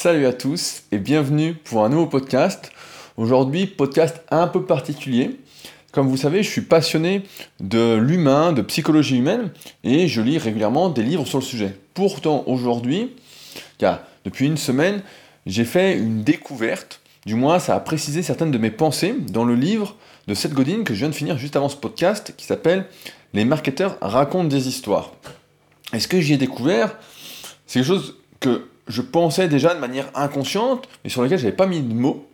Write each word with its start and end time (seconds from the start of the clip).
Salut 0.00 0.26
à 0.26 0.32
tous 0.32 0.84
et 0.92 0.98
bienvenue 0.98 1.54
pour 1.54 1.84
un 1.84 1.88
nouveau 1.88 2.06
podcast. 2.06 2.70
Aujourd'hui, 3.16 3.66
podcast 3.66 4.22
un 4.30 4.46
peu 4.46 4.64
particulier. 4.64 5.40
Comme 5.90 6.06
vous 6.06 6.16
savez, 6.16 6.44
je 6.44 6.48
suis 6.48 6.60
passionné 6.60 7.24
de 7.58 7.96
l'humain, 7.96 8.52
de 8.52 8.62
psychologie 8.62 9.16
humaine 9.16 9.50
et 9.82 10.06
je 10.06 10.20
lis 10.20 10.38
régulièrement 10.38 10.88
des 10.88 11.02
livres 11.02 11.26
sur 11.26 11.38
le 11.38 11.44
sujet. 11.44 11.74
Pourtant, 11.94 12.44
aujourd'hui, 12.46 13.16
car 13.78 14.02
depuis 14.24 14.46
une 14.46 14.56
semaine, 14.56 15.02
j'ai 15.46 15.64
fait 15.64 15.98
une 15.98 16.22
découverte, 16.22 17.00
du 17.26 17.34
moins 17.34 17.58
ça 17.58 17.74
a 17.74 17.80
précisé 17.80 18.22
certaines 18.22 18.52
de 18.52 18.58
mes 18.58 18.70
pensées 18.70 19.16
dans 19.18 19.44
le 19.44 19.56
livre 19.56 19.96
de 20.28 20.34
Seth 20.34 20.54
Godin 20.54 20.84
que 20.84 20.94
je 20.94 21.00
viens 21.00 21.08
de 21.08 21.14
finir 21.14 21.38
juste 21.38 21.56
avant 21.56 21.68
ce 21.68 21.76
podcast 21.76 22.34
qui 22.36 22.46
s'appelle 22.46 22.86
Les 23.34 23.44
marketeurs 23.44 23.98
racontent 24.00 24.44
des 24.44 24.68
histoires. 24.68 25.12
Et 25.92 25.98
ce 25.98 26.06
que 26.06 26.20
j'y 26.20 26.34
ai 26.34 26.38
découvert, 26.38 26.96
c'est 27.66 27.80
quelque 27.80 27.88
chose 27.88 28.14
que 28.38 28.62
je 28.88 29.02
pensais 29.02 29.48
déjà 29.48 29.74
de 29.74 29.80
manière 29.80 30.10
inconsciente, 30.14 30.88
mais 31.04 31.10
sur 31.10 31.22
lequel 31.22 31.38
je 31.38 31.44
n'avais 31.44 31.56
pas 31.56 31.66
mis 31.66 31.80
de 31.80 31.94
mots. 31.94 32.26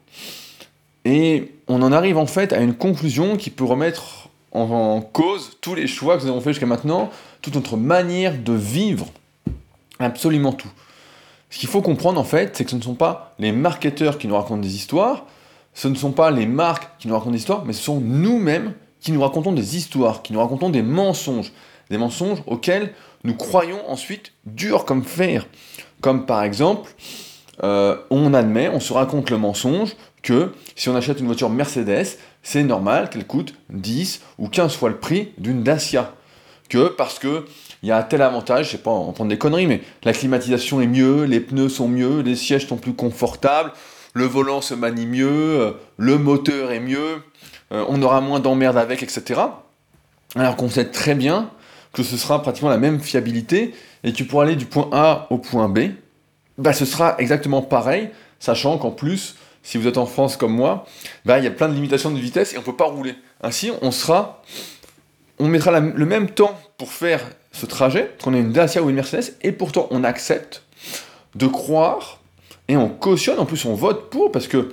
Et 1.04 1.52
on 1.68 1.82
en 1.82 1.92
arrive 1.92 2.16
en 2.16 2.26
fait 2.26 2.52
à 2.52 2.60
une 2.60 2.74
conclusion 2.74 3.36
qui 3.36 3.50
peut 3.50 3.64
remettre 3.64 4.28
en, 4.52 5.00
cause 5.00 5.58
tous 5.60 5.74
les 5.74 5.86
choix 5.86 6.16
que 6.16 6.22
nous 6.22 6.28
avons 6.28 6.40
fait 6.40 6.52
jusqu'à 6.52 6.66
maintenant, 6.66 7.10
toute 7.42 7.56
notre 7.56 7.76
manière 7.76 8.38
de 8.38 8.52
vivre, 8.52 9.06
absolument 9.98 10.52
tout. 10.52 10.70
Ce 11.50 11.58
qu'il 11.58 11.68
faut 11.68 11.82
comprendre 11.82 12.20
en 12.20 12.24
fait, 12.24 12.56
c'est 12.56 12.64
que 12.64 12.70
ce 12.70 12.76
ne 12.76 12.82
sont 12.82 12.94
pas 12.94 13.34
les 13.38 13.52
marketeurs 13.52 14.16
qui 14.16 14.28
nous 14.28 14.36
racontent 14.36 14.60
des 14.60 14.76
histoires, 14.76 15.26
ce 15.74 15.88
ne 15.88 15.96
sont 15.96 16.12
pas 16.12 16.30
les 16.30 16.46
marques 16.46 16.88
qui 17.00 17.08
nous 17.08 17.14
racontent 17.14 17.32
des 17.32 17.38
histoires, 17.38 17.64
mais 17.64 17.72
ce 17.72 17.82
sont 17.82 18.00
nous-mêmes 18.00 18.74
qui 19.00 19.12
nous 19.12 19.20
racontons 19.20 19.52
des 19.52 19.76
histoires, 19.76 20.22
qui 20.22 20.32
nous 20.32 20.40
racontons 20.40 20.70
des 20.70 20.82
mensonges, 20.82 21.52
des 21.90 21.98
mensonges 21.98 22.42
auxquels 22.46 22.92
nous 23.24 23.34
croyons 23.34 23.88
ensuite 23.90 24.32
durs 24.46 24.84
comme 24.84 25.02
fer. 25.02 25.46
Comme 26.00 26.26
par 26.26 26.42
exemple, 26.42 26.90
euh, 27.62 27.96
on 28.10 28.34
admet, 28.34 28.68
on 28.68 28.80
se 28.80 28.92
raconte 28.92 29.30
le 29.30 29.38
mensonge 29.38 29.94
que 30.22 30.52
si 30.74 30.88
on 30.88 30.96
achète 30.96 31.20
une 31.20 31.26
voiture 31.26 31.50
Mercedes, 31.50 32.18
c'est 32.42 32.62
normal 32.62 33.10
qu'elle 33.10 33.26
coûte 33.26 33.54
10 33.70 34.20
ou 34.38 34.48
15 34.48 34.74
fois 34.74 34.88
le 34.88 34.96
prix 34.96 35.32
d'une 35.38 35.62
Dacia. 35.62 36.12
Que 36.68 36.88
parce 36.88 37.18
que 37.18 37.44
il 37.82 37.88
y 37.88 37.92
a 37.92 38.02
tel 38.02 38.22
avantage, 38.22 38.66
je 38.66 38.70
sais 38.72 38.78
pas, 38.78 38.90
on 38.90 39.12
prend 39.12 39.26
des 39.26 39.36
conneries, 39.36 39.66
mais 39.66 39.82
la 40.04 40.14
climatisation 40.14 40.80
est 40.80 40.86
mieux, 40.86 41.24
les 41.24 41.40
pneus 41.40 41.68
sont 41.68 41.86
mieux, 41.86 42.20
les 42.20 42.34
sièges 42.34 42.66
sont 42.66 42.78
plus 42.78 42.94
confortables, 42.94 43.72
le 44.14 44.24
volant 44.24 44.62
se 44.62 44.72
manie 44.72 45.04
mieux, 45.04 45.28
euh, 45.28 45.72
le 45.98 46.16
moteur 46.16 46.72
est 46.72 46.80
mieux, 46.80 47.22
euh, 47.72 47.84
on 47.88 48.00
aura 48.00 48.22
moins 48.22 48.40
d'emmerdes 48.40 48.78
avec, 48.78 49.02
etc. 49.02 49.42
Alors 50.34 50.56
qu'on 50.56 50.70
sait 50.70 50.86
très 50.86 51.14
bien 51.14 51.50
que 51.92 52.02
ce 52.02 52.16
sera 52.16 52.40
pratiquement 52.40 52.70
la 52.70 52.78
même 52.78 53.00
fiabilité 53.00 53.74
et 54.04 54.12
tu 54.12 54.24
pourras 54.24 54.44
aller 54.44 54.56
du 54.56 54.66
point 54.66 54.88
A 54.92 55.26
au 55.30 55.38
point 55.38 55.68
B, 55.68 55.90
bah, 56.58 56.72
ce 56.72 56.84
sera 56.84 57.16
exactement 57.18 57.62
pareil, 57.62 58.10
sachant 58.38 58.78
qu'en 58.78 58.90
plus, 58.90 59.34
si 59.62 59.78
vous 59.78 59.88
êtes 59.88 59.98
en 59.98 60.06
France 60.06 60.36
comme 60.36 60.52
moi, 60.52 60.86
bah, 61.24 61.38
il 61.38 61.44
y 61.44 61.48
a 61.48 61.50
plein 61.50 61.68
de 61.68 61.74
limitations 61.74 62.10
de 62.10 62.20
vitesse 62.20 62.52
et 62.52 62.58
on 62.58 62.60
ne 62.60 62.66
peut 62.66 62.76
pas 62.76 62.84
rouler. 62.84 63.14
Ainsi, 63.42 63.72
on 63.80 65.46
mettra 65.48 65.80
le 65.80 66.06
même 66.06 66.28
temps 66.30 66.56
pour 66.78 66.92
faire 66.92 67.22
ce 67.50 67.66
trajet, 67.66 68.14
qu'on 68.22 68.34
ait 68.34 68.40
une 68.40 68.52
Dacia 68.52 68.82
ou 68.82 68.90
une 68.90 68.96
Mercedes, 68.96 69.34
et 69.42 69.52
pourtant 69.52 69.88
on 69.90 70.04
accepte 70.04 70.62
de 71.34 71.46
croire 71.46 72.20
et 72.68 72.76
on 72.76 72.88
cautionne, 72.88 73.38
en 73.38 73.46
plus 73.46 73.64
on 73.64 73.74
vote 73.74 74.10
pour, 74.10 74.30
parce 74.30 74.48
que 74.48 74.72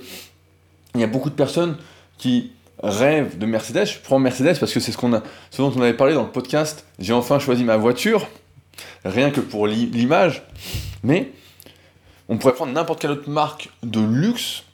il 0.94 1.00
y 1.00 1.04
a 1.04 1.06
beaucoup 1.06 1.30
de 1.30 1.34
personnes 1.34 1.76
qui 2.18 2.52
rêvent 2.82 3.38
de 3.38 3.46
Mercedes. 3.46 3.86
Je 3.86 3.98
prends 3.98 4.18
Mercedes 4.18 4.58
parce 4.58 4.72
que 4.72 4.80
c'est 4.80 4.92
ce, 4.92 4.98
ce 5.50 5.62
dont 5.62 5.72
on 5.74 5.80
avait 5.80 5.94
parlé 5.94 6.12
dans 6.12 6.22
le 6.22 6.30
podcast. 6.30 6.84
J'ai 6.98 7.14
enfin 7.14 7.38
choisi 7.38 7.64
ma 7.64 7.76
voiture 7.76 8.26
rien 9.04 9.30
que 9.30 9.40
pour 9.40 9.66
l'image, 9.66 10.42
mais 11.02 11.32
on 12.28 12.38
pourrait 12.38 12.54
prendre 12.54 12.72
n'importe 12.72 13.00
quelle 13.00 13.10
autre 13.10 13.28
marque 13.28 13.70
de 13.82 14.00
luxe 14.00 14.64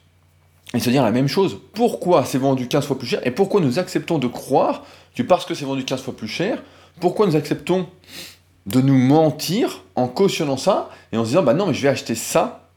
et 0.73 0.79
se 0.79 0.89
dire 0.89 1.03
la 1.03 1.11
même 1.11 1.27
chose. 1.27 1.59
Pourquoi 1.73 2.25
c'est 2.25 2.37
vendu 2.37 2.67
15 2.67 2.85
fois 2.85 2.97
plus 2.97 3.07
cher 3.07 3.21
et 3.25 3.31
pourquoi 3.31 3.61
nous 3.61 3.79
acceptons 3.79 4.19
de 4.19 4.27
croire 4.27 4.83
que 5.15 5.23
parce 5.23 5.45
que 5.45 5.53
c'est 5.53 5.65
vendu 5.65 5.83
15 5.83 6.01
fois 6.01 6.15
plus 6.15 6.27
cher, 6.27 6.61
pourquoi 6.99 7.25
nous 7.27 7.35
acceptons 7.35 7.87
de 8.65 8.81
nous 8.81 8.97
mentir 8.97 9.83
en 9.95 10.07
cautionnant 10.07 10.57
ça 10.57 10.89
et 11.11 11.17
en 11.17 11.23
se 11.23 11.29
disant 11.29 11.43
bah 11.43 11.53
non 11.53 11.67
mais 11.67 11.73
je 11.73 11.81
vais 11.81 11.89
acheter 11.89 12.15
ça 12.15 12.69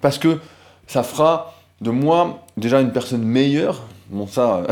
parce 0.00 0.18
que 0.18 0.40
ça 0.86 1.02
fera 1.02 1.54
de 1.80 1.90
moi 1.90 2.44
déjà 2.56 2.80
une 2.80 2.92
personne 2.92 3.22
meilleure. 3.22 3.82
Bon 4.08 4.26
ça 4.26 4.66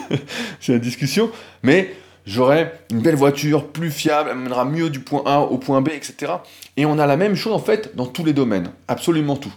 c'est 0.60 0.72
la 0.72 0.78
discussion, 0.78 1.30
mais 1.62 1.94
j'aurai 2.26 2.72
une 2.90 3.00
belle 3.00 3.16
voiture, 3.16 3.68
plus 3.68 3.90
fiable, 3.90 4.30
elle 4.32 4.38
mènera 4.38 4.64
mieux 4.64 4.90
du 4.90 5.00
point 5.00 5.22
A 5.26 5.40
au 5.40 5.58
point 5.58 5.80
B, 5.80 5.88
etc. 5.88 6.32
Et 6.76 6.86
on 6.86 6.98
a 6.98 7.06
la 7.06 7.16
même 7.16 7.34
chose 7.34 7.52
en 7.52 7.58
fait 7.58 7.94
dans 7.96 8.06
tous 8.06 8.24
les 8.24 8.32
domaines, 8.32 8.70
absolument 8.88 9.36
tout. 9.36 9.52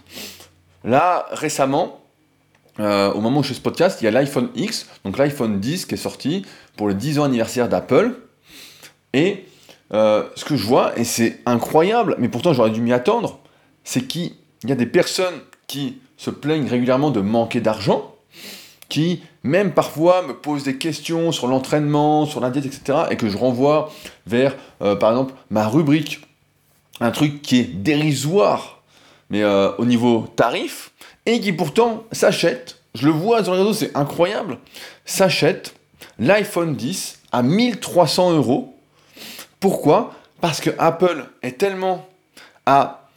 Là, 0.84 1.26
récemment, 1.32 2.00
euh, 2.80 3.12
au 3.12 3.20
moment 3.20 3.40
où 3.40 3.42
je 3.42 3.48
fais 3.48 3.54
ce 3.54 3.60
podcast, 3.60 4.00
il 4.00 4.04
y 4.04 4.08
a 4.08 4.10
l'iPhone 4.10 4.50
X, 4.54 4.86
donc 5.04 5.18
l'iPhone 5.18 5.58
10 5.58 5.86
qui 5.86 5.94
est 5.94 5.98
sorti 5.98 6.44
pour 6.76 6.88
le 6.88 6.94
10 6.94 7.18
ans 7.18 7.24
anniversaire 7.24 7.68
d'Apple. 7.68 8.14
Et 9.12 9.46
euh, 9.92 10.24
ce 10.36 10.44
que 10.44 10.56
je 10.56 10.64
vois, 10.64 10.96
et 10.98 11.04
c'est 11.04 11.40
incroyable, 11.46 12.14
mais 12.18 12.28
pourtant 12.28 12.52
j'aurais 12.52 12.70
dû 12.70 12.80
m'y 12.80 12.92
attendre, 12.92 13.40
c'est 13.84 14.02
qu'il 14.02 14.32
y 14.64 14.72
a 14.72 14.76
des 14.76 14.86
personnes 14.86 15.40
qui 15.66 15.98
se 16.16 16.30
plaignent 16.30 16.68
régulièrement 16.68 17.10
de 17.10 17.20
manquer 17.20 17.60
d'argent, 17.60 18.14
qui 18.88 19.22
même 19.48 19.72
parfois 19.72 20.22
me 20.22 20.34
posent 20.34 20.64
des 20.64 20.76
questions 20.76 21.32
sur 21.32 21.46
l'entraînement, 21.48 22.26
sur 22.26 22.40
la 22.40 22.50
diète, 22.50 22.66
etc. 22.66 22.98
et 23.10 23.16
que 23.16 23.28
je 23.28 23.36
renvoie 23.36 23.90
vers, 24.26 24.54
euh, 24.82 24.94
par 24.94 25.10
exemple, 25.10 25.34
ma 25.50 25.66
rubrique, 25.66 26.20
un 27.00 27.10
truc 27.10 27.42
qui 27.42 27.58
est 27.58 27.64
dérisoire, 27.64 28.82
mais 29.30 29.42
euh, 29.42 29.70
au 29.78 29.84
niveau 29.84 30.26
tarif, 30.36 30.92
et 31.26 31.40
qui 31.40 31.52
pourtant 31.52 32.04
s'achète, 32.12 32.78
je 32.94 33.06
le 33.06 33.12
vois 33.12 33.42
sur 33.42 33.54
les 33.54 33.60
réseaux, 33.60 33.74
c'est 33.74 33.96
incroyable, 33.96 34.58
s'achète 35.04 35.74
l'iPhone 36.18 36.74
10 36.74 37.20
à 37.32 37.42
1300 37.42 38.32
euros. 38.32 38.74
Pourquoi? 39.60 40.14
Parce 40.40 40.60
que 40.60 40.70
Apple 40.78 41.26
est 41.42 41.58
tellement 41.58 42.06
à 42.66 43.08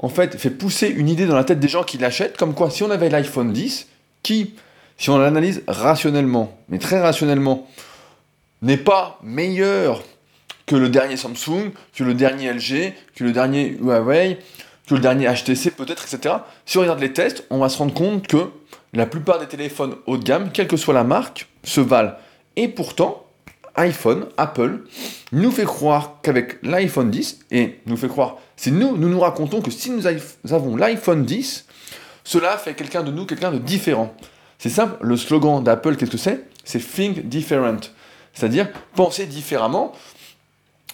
en 0.00 0.08
fait, 0.08 0.38
fait 0.38 0.50
pousser 0.50 0.88
une 0.88 1.08
idée 1.08 1.26
dans 1.26 1.34
la 1.34 1.44
tête 1.44 1.58
des 1.58 1.68
gens 1.68 1.82
qui 1.82 1.98
l'achètent, 1.98 2.36
comme 2.36 2.54
quoi 2.54 2.70
si 2.70 2.82
on 2.84 2.90
avait 2.90 3.08
l'iPhone 3.08 3.52
10, 3.52 3.88
qui 4.22 4.54
si 4.98 5.10
on 5.10 5.18
l'analyse 5.18 5.62
rationnellement, 5.66 6.58
mais 6.68 6.78
très 6.78 7.00
rationnellement, 7.00 7.66
n'est 8.62 8.76
pas 8.76 9.18
meilleur 9.22 10.02
que 10.66 10.76
le 10.76 10.88
dernier 10.88 11.16
Samsung, 11.16 11.72
que 11.94 12.04
le 12.04 12.14
dernier 12.14 12.52
LG, 12.52 12.92
que 13.14 13.24
le 13.24 13.32
dernier 13.32 13.76
Huawei, 13.80 14.38
que 14.86 14.94
le 14.94 15.00
dernier 15.00 15.26
HTC 15.32 15.70
peut-être, 15.70 16.04
etc. 16.12 16.34
Si 16.66 16.78
on 16.78 16.82
regarde 16.82 17.00
les 17.00 17.12
tests, 17.12 17.44
on 17.50 17.58
va 17.58 17.68
se 17.68 17.78
rendre 17.78 17.94
compte 17.94 18.26
que 18.26 18.50
la 18.92 19.06
plupart 19.06 19.38
des 19.38 19.46
téléphones 19.46 19.94
haut 20.06 20.16
de 20.16 20.24
gamme, 20.24 20.50
quelle 20.52 20.66
que 20.66 20.76
soit 20.76 20.94
la 20.94 21.04
marque, 21.04 21.48
se 21.62 21.80
valent. 21.80 22.14
Et 22.56 22.68
pourtant, 22.68 23.24
iPhone, 23.76 24.26
Apple, 24.36 24.80
nous 25.30 25.50
fait 25.50 25.64
croire 25.64 26.16
qu'avec 26.22 26.60
l'iPhone 26.62 27.10
10, 27.10 27.40
et 27.50 27.78
nous 27.86 27.96
fait 27.96 28.08
croire, 28.08 28.38
c'est 28.56 28.70
nous, 28.70 28.96
nous 28.96 29.08
nous 29.08 29.20
racontons 29.20 29.62
que 29.62 29.70
si 29.70 29.90
nous 29.90 30.06
avons 30.52 30.76
l'iPhone 30.76 31.24
10, 31.24 31.66
cela 32.24 32.58
fait 32.58 32.74
quelqu'un 32.74 33.02
de 33.02 33.12
nous 33.12 33.24
quelqu'un 33.24 33.52
de 33.52 33.58
différent. 33.58 34.14
C'est 34.58 34.70
simple, 34.70 34.96
le 35.00 35.16
slogan 35.16 35.62
d'Apple, 35.62 35.96
qu'est-ce 35.96 36.10
que 36.10 36.18
c'est? 36.18 36.48
C'est 36.64 36.80
Think 36.80 37.28
Different. 37.28 37.80
C'est-à-dire 38.34 38.68
penser 38.94 39.26
différemment. 39.26 39.92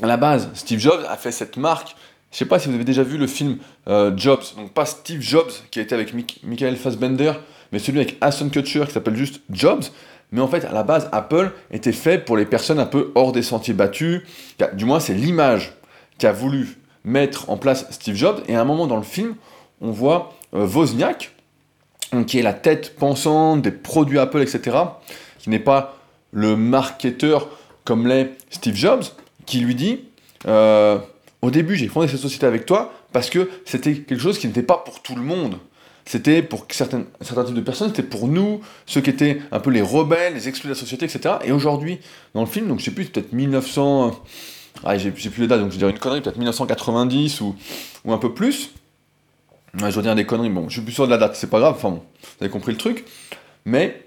À 0.02 0.06
la 0.06 0.16
base, 0.16 0.50
Steve 0.54 0.80
Jobs 0.80 1.04
a 1.08 1.16
fait 1.16 1.32
cette 1.32 1.56
marque. 1.56 1.96
Je 2.30 2.36
ne 2.36 2.38
sais 2.40 2.44
pas 2.46 2.58
si 2.58 2.68
vous 2.68 2.74
avez 2.74 2.84
déjà 2.84 3.02
vu 3.02 3.16
le 3.16 3.26
film 3.26 3.58
euh, 3.86 4.12
Jobs, 4.16 4.42
donc 4.56 4.72
pas 4.72 4.86
Steve 4.86 5.20
Jobs 5.20 5.52
qui 5.70 5.78
a 5.78 5.82
été 5.82 5.94
avec 5.94 6.12
Michael 6.42 6.76
Fassbender, 6.76 7.32
mais 7.70 7.78
celui 7.78 8.00
avec 8.00 8.16
Aston 8.20 8.48
Kutcher 8.48 8.84
qui 8.86 8.92
s'appelle 8.92 9.16
juste 9.16 9.40
Jobs. 9.50 9.84
Mais 10.32 10.40
en 10.40 10.48
fait, 10.48 10.64
à 10.64 10.72
la 10.72 10.82
base, 10.82 11.08
Apple 11.12 11.52
était 11.70 11.92
fait 11.92 12.18
pour 12.18 12.36
les 12.36 12.44
personnes 12.44 12.80
un 12.80 12.86
peu 12.86 13.12
hors 13.14 13.30
des 13.30 13.42
sentiers 13.42 13.74
battus. 13.74 14.22
Du 14.72 14.84
moins, 14.84 14.98
c'est 14.98 15.14
l'image 15.14 15.74
qu'a 16.18 16.32
voulu 16.32 16.76
mettre 17.04 17.50
en 17.50 17.56
place 17.56 17.86
Steve 17.90 18.16
Jobs. 18.16 18.42
Et 18.48 18.56
à 18.56 18.60
un 18.60 18.64
moment 18.64 18.88
dans 18.88 18.96
le 18.96 19.04
film, 19.04 19.36
on 19.80 19.92
voit 19.92 20.34
euh, 20.54 20.66
Wozniak, 20.66 21.33
qui 22.22 22.38
est 22.38 22.42
la 22.42 22.52
tête 22.52 22.94
pensante 22.96 23.62
des 23.62 23.72
produits 23.72 24.18
Apple, 24.18 24.40
etc., 24.40 24.76
qui 25.38 25.50
n'est 25.50 25.58
pas 25.58 25.96
le 26.32 26.56
marketeur 26.56 27.48
comme 27.84 28.06
l'est 28.06 28.30
Steve 28.50 28.76
Jobs, 28.76 29.04
qui 29.46 29.60
lui 29.60 29.74
dit 29.74 30.00
euh, 30.46 30.98
Au 31.42 31.50
début, 31.50 31.76
j'ai 31.76 31.88
fondé 31.88 32.08
cette 32.08 32.20
société 32.20 32.46
avec 32.46 32.66
toi 32.66 32.92
parce 33.12 33.30
que 33.30 33.50
c'était 33.64 33.94
quelque 33.94 34.20
chose 34.20 34.38
qui 34.38 34.46
n'était 34.46 34.62
pas 34.62 34.78
pour 34.78 35.02
tout 35.02 35.14
le 35.14 35.22
monde. 35.22 35.58
C'était 36.06 36.42
pour 36.42 36.66
certains, 36.70 37.04
certains 37.22 37.44
types 37.44 37.54
de 37.54 37.60
personnes, 37.60 37.88
c'était 37.88 38.02
pour 38.02 38.28
nous, 38.28 38.60
ceux 38.84 39.00
qui 39.00 39.10
étaient 39.10 39.40
un 39.52 39.60
peu 39.60 39.70
les 39.70 39.80
rebelles, 39.80 40.34
les 40.34 40.48
exclus 40.48 40.68
de 40.68 40.74
la 40.74 40.78
société, 40.78 41.06
etc. 41.06 41.36
Et 41.44 41.52
aujourd'hui, 41.52 41.98
dans 42.34 42.40
le 42.40 42.46
film, 42.46 42.68
donc 42.68 42.80
je 42.80 42.84
sais 42.84 42.90
plus, 42.90 43.06
peut-être 43.06 43.32
1900. 43.32 44.22
Ah, 44.82 44.98
j'ai 44.98 45.10
plus 45.10 45.38
les 45.38 45.46
dates, 45.46 45.60
donc 45.60 45.72
je 45.72 45.78
dire 45.78 45.88
une 45.88 45.98
connerie, 45.98 46.20
peut-être 46.20 46.36
1990 46.36 47.40
ou, 47.40 47.54
ou 48.04 48.12
un 48.12 48.18
peu 48.18 48.34
plus 48.34 48.72
je 49.76 49.90
dois 49.90 50.02
dire 50.02 50.14
des 50.14 50.26
conneries, 50.26 50.50
bon, 50.50 50.68
je 50.68 50.74
suis 50.74 50.82
plus 50.82 50.92
sûr 50.92 51.06
de 51.06 51.10
la 51.10 51.18
date, 51.18 51.36
c'est 51.36 51.50
pas 51.50 51.58
grave, 51.58 51.74
enfin 51.76 51.90
vous 51.90 52.00
avez 52.40 52.50
compris 52.50 52.72
le 52.72 52.78
truc. 52.78 53.04
Mais 53.64 54.04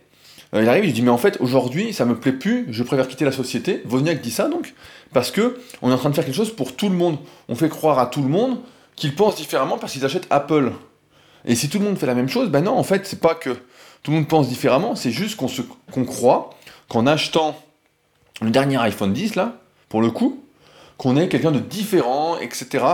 euh, 0.54 0.62
il 0.62 0.70
arrive, 0.70 0.86
il 0.86 0.94
dit, 0.94 1.02
mais 1.02 1.10
en 1.10 1.18
fait, 1.18 1.38
aujourd'hui, 1.42 1.94
ça 1.94 2.06
me 2.06 2.16
plaît 2.16 2.32
plus, 2.32 2.68
je 2.70 2.84
préfère 2.84 3.08
quitter 3.08 3.26
la 3.26 3.32
société. 3.32 3.84
Wozniak 3.90 4.22
dit 4.22 4.32
ça 4.32 4.48
donc, 4.48 4.74
parce 5.14 5.32
que 5.32 5.60
on 5.82 5.90
est 5.90 5.94
en 5.94 5.98
train 5.98 6.10
de 6.10 6.16
faire 6.16 6.26
quelque 6.26 6.36
chose 6.36 6.56
pour 6.56 6.76
tout 6.76 6.90
le 6.90 6.96
monde. 6.96 7.18
On 7.50 7.56
fait 7.56 7.70
croire 7.70 8.00
à 8.00 8.08
tout 8.08 8.22
le 8.22 8.30
monde 8.30 8.60
qu'ils 8.96 9.16
pensent 9.16 9.36
différemment 9.36 9.78
parce 9.78 9.94
qu'ils 9.94 10.06
achètent 10.06 10.28
Apple. 10.30 10.72
Et 11.46 11.56
si 11.56 11.70
tout 11.70 11.80
le 11.80 11.86
monde 11.86 11.98
fait 11.98 12.08
la 12.08 12.16
même 12.16 12.30
chose, 12.30 12.50
ben 12.50 12.62
non, 12.62 12.78
en 12.78 12.84
fait, 12.84 13.06
c'est 13.06 13.20
pas 13.20 13.36
que 13.36 13.52
tout 14.04 14.12
le 14.12 14.18
monde 14.18 14.28
pense 14.28 14.48
différemment, 14.48 14.96
c'est 14.96 15.12
juste 15.12 15.36
qu'on 15.36 15.48
se, 15.48 15.62
qu'on 15.92 16.06
croit 16.06 16.52
qu'en 16.88 17.06
achetant 17.08 17.56
le 18.42 18.50
dernier 18.52 18.78
iPhone 18.78 19.14
10, 19.14 19.36
là, 19.36 19.58
pour 19.90 20.02
le 20.02 20.12
coup, 20.12 20.44
qu'on 20.98 21.18
est 21.18 21.28
quelqu'un 21.28 21.52
de 21.52 21.60
différent, 21.60 22.38
etc. 22.38 22.86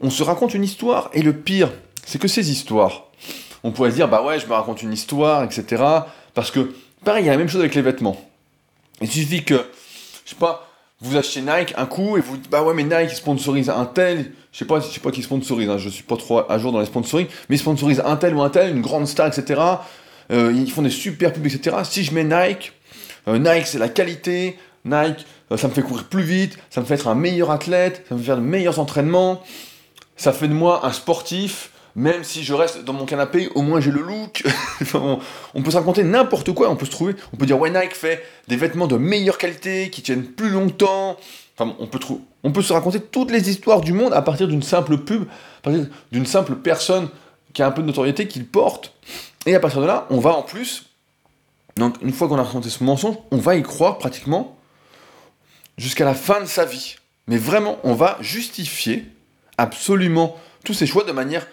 On 0.00 0.10
se 0.10 0.22
raconte 0.22 0.54
une 0.54 0.64
histoire, 0.64 1.10
et 1.12 1.22
le 1.22 1.34
pire, 1.34 1.70
c'est 2.06 2.18
que 2.18 2.28
ces 2.28 2.50
histoires, 2.50 3.04
on 3.62 3.72
pourrait 3.72 3.90
se 3.90 3.96
dire, 3.96 4.08
bah 4.08 4.22
ouais, 4.22 4.38
je 4.38 4.46
me 4.46 4.52
raconte 4.52 4.82
une 4.82 4.92
histoire, 4.92 5.44
etc. 5.44 5.82
Parce 6.32 6.50
que, 6.50 6.72
pareil, 7.04 7.24
il 7.24 7.26
y 7.26 7.28
a 7.28 7.32
la 7.32 7.38
même 7.38 7.48
chose 7.48 7.60
avec 7.60 7.74
les 7.74 7.82
vêtements. 7.82 8.16
Il 9.02 9.10
suffit 9.10 9.44
que, 9.44 9.66
je 10.24 10.30
sais 10.30 10.36
pas, 10.36 10.66
vous 11.00 11.16
achetez 11.16 11.42
Nike 11.42 11.74
un 11.76 11.84
coup 11.84 12.16
et 12.16 12.20
vous 12.20 12.36
dites, 12.36 12.48
bah 12.48 12.62
ouais, 12.62 12.72
mais 12.72 12.84
Nike 12.84 13.10
sponsorise 13.14 13.68
un 13.68 13.84
tel, 13.84 14.32
je 14.52 14.58
sais 14.58 14.64
pas, 14.64 14.80
je 14.80 14.86
sais 14.86 15.00
pas 15.00 15.10
qui 15.10 15.22
sponsorise, 15.22 15.68
hein, 15.68 15.78
je 15.78 15.88
suis 15.88 16.04
pas 16.04 16.16
trop 16.16 16.50
à 16.50 16.58
jour 16.58 16.72
dans 16.72 16.80
les 16.80 16.86
sponsoring, 16.86 17.26
mais 17.48 17.56
ils 17.56 17.58
sponsorisent 17.58 18.02
un 18.04 18.16
tel 18.16 18.34
ou 18.34 18.40
un 18.40 18.50
tel, 18.50 18.74
une 18.74 18.82
grande 18.82 19.06
star, 19.06 19.26
etc. 19.26 19.60
Euh, 20.30 20.52
ils 20.54 20.70
font 20.70 20.82
des 20.82 20.90
super 20.90 21.32
pubs, 21.32 21.44
etc. 21.44 21.76
Si 21.84 22.04
je 22.04 22.14
mets 22.14 22.24
Nike, 22.24 22.72
euh, 23.28 23.38
Nike 23.38 23.66
c'est 23.66 23.78
la 23.78 23.88
qualité, 23.88 24.56
Nike 24.84 25.26
euh, 25.52 25.56
ça 25.56 25.68
me 25.68 25.72
fait 25.72 25.82
courir 25.82 26.04
plus 26.04 26.22
vite, 26.22 26.56
ça 26.70 26.80
me 26.80 26.86
fait 26.86 26.94
être 26.94 27.08
un 27.08 27.14
meilleur 27.14 27.50
athlète, 27.50 28.04
ça 28.08 28.14
me 28.14 28.20
fait 28.20 28.26
faire 28.26 28.36
de 28.36 28.42
meilleurs 28.42 28.78
entraînements, 28.78 29.42
ça 30.16 30.32
fait 30.32 30.48
de 30.48 30.54
moi 30.54 30.86
un 30.86 30.92
sportif, 30.92 31.70
même 31.96 32.24
si 32.24 32.44
je 32.44 32.52
reste 32.52 32.84
dans 32.84 32.92
mon 32.92 33.06
canapé, 33.06 33.48
au 33.54 33.62
moins 33.62 33.80
j'ai 33.80 33.90
le 33.90 34.02
look. 34.02 34.44
on, 34.94 35.62
peut 35.62 35.70
se 35.70 35.76
raconter 35.76 36.04
n'importe 36.04 36.52
quoi, 36.52 36.70
on 36.70 36.76
peut 36.76 36.84
se 36.84 36.90
trouver, 36.90 37.16
on 37.32 37.38
peut 37.38 37.46
dire 37.46 37.58
ouais 37.58 37.70
Nike 37.70 37.94
fait 37.94 38.22
des 38.48 38.56
vêtements 38.56 38.86
de 38.86 38.98
meilleure 38.98 39.38
qualité, 39.38 39.88
qui 39.88 40.02
tiennent 40.02 40.24
plus 40.24 40.50
longtemps. 40.50 41.16
Enfin, 41.58 41.74
on 41.80 41.86
peut, 41.86 41.98
on 42.44 42.52
peut 42.52 42.60
se 42.60 42.74
raconter 42.74 43.00
toutes 43.00 43.30
les 43.30 43.48
histoires 43.48 43.80
du 43.80 43.94
monde 43.94 44.12
à 44.12 44.20
partir 44.20 44.46
d'une 44.46 44.62
simple 44.62 44.98
pub, 44.98 45.24
d'une 46.12 46.26
simple 46.26 46.56
personne 46.56 47.08
qui 47.54 47.62
a 47.62 47.66
un 47.66 47.70
peu 47.70 47.80
de 47.80 47.86
notoriété 47.86 48.28
qu'il 48.28 48.46
porte. 48.46 48.92
Et 49.46 49.54
à 49.54 49.60
partir 49.60 49.80
de 49.80 49.86
là, 49.86 50.06
on 50.10 50.20
va 50.20 50.36
en 50.36 50.42
plus, 50.42 50.90
donc 51.76 51.96
une 52.02 52.12
fois 52.12 52.28
qu'on 52.28 52.38
a 52.38 52.42
raconté 52.42 52.68
ce 52.68 52.84
mensonge, 52.84 53.16
on 53.30 53.38
va 53.38 53.56
y 53.56 53.62
croire 53.62 53.96
pratiquement 53.96 54.58
jusqu'à 55.78 56.04
la 56.04 56.14
fin 56.14 56.42
de 56.42 56.46
sa 56.46 56.66
vie. 56.66 56.96
Mais 57.26 57.38
vraiment, 57.38 57.78
on 57.84 57.94
va 57.94 58.18
justifier 58.20 59.06
absolument 59.56 60.36
tous 60.62 60.74
ces 60.74 60.86
choix 60.86 61.04
de 61.04 61.12
manière 61.12 61.46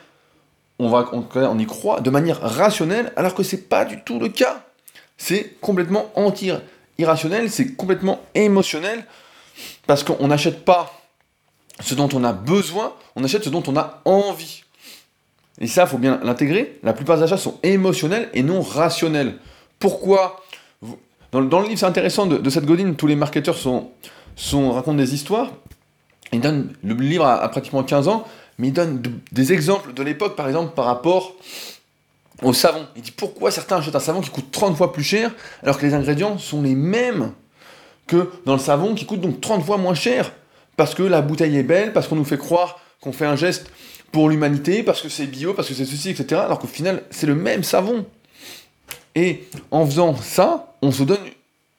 on, 0.83 1.59
y 1.59 1.65
croit 1.65 2.01
de 2.01 2.09
manière 2.09 2.41
rationnelle, 2.41 3.11
alors 3.15 3.33
que 3.35 3.43
c'est 3.43 3.69
pas 3.69 3.85
du 3.85 4.01
tout 4.03 4.19
le 4.19 4.29
cas. 4.29 4.63
C'est 5.17 5.55
complètement 5.61 6.11
anti-irrationnel, 6.15 7.49
c'est 7.49 7.75
complètement 7.75 8.21
émotionnel, 8.35 9.05
parce 9.87 10.03
qu'on 10.03 10.27
n'achète 10.27 10.65
pas 10.65 10.93
ce 11.79 11.95
dont 11.95 12.09
on 12.13 12.23
a 12.23 12.33
besoin, 12.33 12.93
on 13.15 13.23
achète 13.23 13.43
ce 13.43 13.49
dont 13.49 13.63
on 13.67 13.77
a 13.77 14.01
envie. 14.05 14.63
Et 15.59 15.67
ça, 15.67 15.83
il 15.83 15.87
faut 15.87 15.97
bien 15.97 16.19
l'intégrer. 16.23 16.79
La 16.83 16.93
plupart 16.93 17.17
des 17.17 17.23
achats 17.23 17.37
sont 17.37 17.59
émotionnels 17.63 18.29
et 18.33 18.43
non 18.43 18.61
rationnels. 18.61 19.35
Pourquoi 19.79 20.43
dans, 21.31 21.39
le 21.61 21.67
livre, 21.67 21.79
c'est 21.79 21.87
intéressant, 21.87 22.27
de, 22.27 22.49
cette 22.51 22.65
godine, 22.65 22.95
tous 22.95 23.07
les 23.07 23.15
marketeurs 23.15 23.57
sont, 23.57 23.91
racontent 24.71 24.93
des 24.93 25.15
histoires. 25.15 25.51
Ils 26.31 26.41
donnent, 26.41 26.73
le 26.83 26.93
livre 26.93 27.25
a 27.25 27.47
pratiquement 27.49 27.83
15 27.83 28.07
ans, 28.07 28.25
mais 28.57 28.67
il 28.67 28.73
donne 28.73 29.01
des 29.31 29.53
exemples 29.53 29.93
de 29.93 30.03
l'époque, 30.03 30.35
par 30.35 30.47
exemple, 30.47 30.73
par 30.75 30.85
rapport 30.85 31.33
au 32.41 32.53
savon. 32.53 32.85
Il 32.95 33.01
dit 33.01 33.11
pourquoi 33.11 33.51
certains 33.51 33.77
achètent 33.77 33.95
un 33.95 33.99
savon 33.99 34.21
qui 34.21 34.29
coûte 34.29 34.51
30 34.51 34.77
fois 34.77 34.93
plus 34.93 35.03
cher, 35.03 35.31
alors 35.61 35.77
que 35.77 35.85
les 35.85 35.93
ingrédients 35.93 36.37
sont 36.37 36.61
les 36.61 36.75
mêmes 36.75 37.31
que 38.07 38.29
dans 38.45 38.53
le 38.53 38.59
savon 38.59 38.95
qui 38.95 39.05
coûte 39.05 39.21
donc 39.21 39.41
30 39.41 39.63
fois 39.63 39.77
moins 39.77 39.95
cher? 39.95 40.31
Parce 40.75 40.95
que 40.95 41.03
la 41.03 41.21
bouteille 41.21 41.57
est 41.57 41.63
belle, 41.63 41.93
parce 41.93 42.07
qu'on 42.07 42.15
nous 42.15 42.25
fait 42.25 42.37
croire 42.37 42.79
qu'on 43.01 43.11
fait 43.11 43.25
un 43.25 43.35
geste 43.35 43.69
pour 44.11 44.29
l'humanité, 44.29 44.83
parce 44.83 45.01
que 45.01 45.09
c'est 45.09 45.27
bio, 45.27 45.53
parce 45.53 45.67
que 45.67 45.73
c'est 45.73 45.85
ceci, 45.85 46.09
etc. 46.09 46.41
Alors 46.41 46.59
qu'au 46.59 46.67
final, 46.67 47.03
c'est 47.09 47.27
le 47.27 47.35
même 47.35 47.63
savon. 47.63 48.05
Et 49.15 49.43
en 49.71 49.85
faisant 49.85 50.15
ça, 50.15 50.73
on 50.81 50.91
se 50.91 51.03
donne 51.03 51.19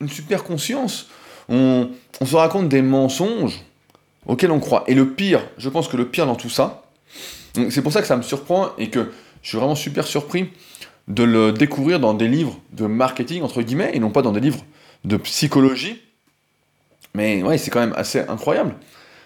une 0.00 0.08
super 0.08 0.44
conscience. 0.44 1.08
On, 1.48 1.88
on 2.20 2.26
se 2.26 2.36
raconte 2.36 2.68
des 2.68 2.82
mensonges 2.82 3.60
auquel 4.26 4.50
on 4.50 4.60
croit. 4.60 4.84
Et 4.86 4.94
le 4.94 5.10
pire, 5.10 5.40
je 5.58 5.68
pense 5.68 5.88
que 5.88 5.96
le 5.96 6.08
pire 6.08 6.26
dans 6.26 6.36
tout 6.36 6.50
ça, 6.50 6.84
c'est 7.70 7.82
pour 7.82 7.92
ça 7.92 8.00
que 8.00 8.06
ça 8.06 8.16
me 8.16 8.22
surprend 8.22 8.70
et 8.78 8.90
que 8.90 9.12
je 9.42 9.48
suis 9.48 9.58
vraiment 9.58 9.74
super 9.74 10.06
surpris 10.06 10.50
de 11.08 11.22
le 11.22 11.52
découvrir 11.52 12.00
dans 12.00 12.14
des 12.14 12.28
livres 12.28 12.58
de 12.72 12.86
marketing, 12.86 13.42
entre 13.42 13.62
guillemets, 13.62 13.90
et 13.92 13.98
non 13.98 14.10
pas 14.10 14.22
dans 14.22 14.32
des 14.32 14.40
livres 14.40 14.64
de 15.04 15.16
psychologie. 15.18 16.00
Mais 17.14 17.42
ouais, 17.42 17.58
c'est 17.58 17.70
quand 17.70 17.80
même 17.80 17.94
assez 17.96 18.20
incroyable. 18.20 18.74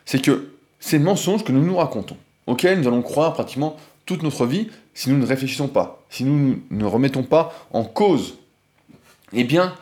C'est 0.04 0.20
que 0.20 0.52
ces 0.80 0.98
mensonges 0.98 1.44
que 1.44 1.52
nous 1.52 1.64
nous 1.64 1.76
racontons, 1.76 2.16
auxquels 2.46 2.80
nous 2.80 2.88
allons 2.88 3.02
croire 3.02 3.32
pratiquement 3.32 3.76
toute 4.06 4.22
notre 4.22 4.46
vie 4.46 4.68
si 4.94 5.10
nous 5.10 5.18
ne 5.18 5.26
réfléchissons 5.26 5.68
pas, 5.68 6.02
si 6.10 6.24
nous 6.24 6.60
ne 6.70 6.84
remettons 6.84 7.22
pas 7.22 7.54
en 7.70 7.84
cause, 7.84 8.38
eh 9.32 9.44
bien, 9.44 9.74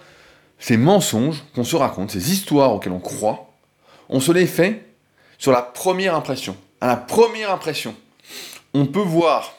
ces 0.59 0.77
mensonges 0.77 1.43
qu'on 1.55 1.65
se 1.65 1.77
raconte, 1.77 2.11
ces 2.11 2.33
histoires 2.33 2.75
auxquelles 2.75 2.93
on 2.93 3.01
croit, 3.01 3.51
on 4.09 4.21
se 4.21 4.33
les 4.33 4.47
fait 4.47 4.86
sur 5.38 5.53
la 5.53 5.62
première 5.62 6.15
impression. 6.15 6.56
À 6.81 6.87
la 6.87 6.97
première 6.97 7.50
impression, 7.50 7.94
on 8.75 8.87
peut 8.87 9.00
voir, 9.00 9.55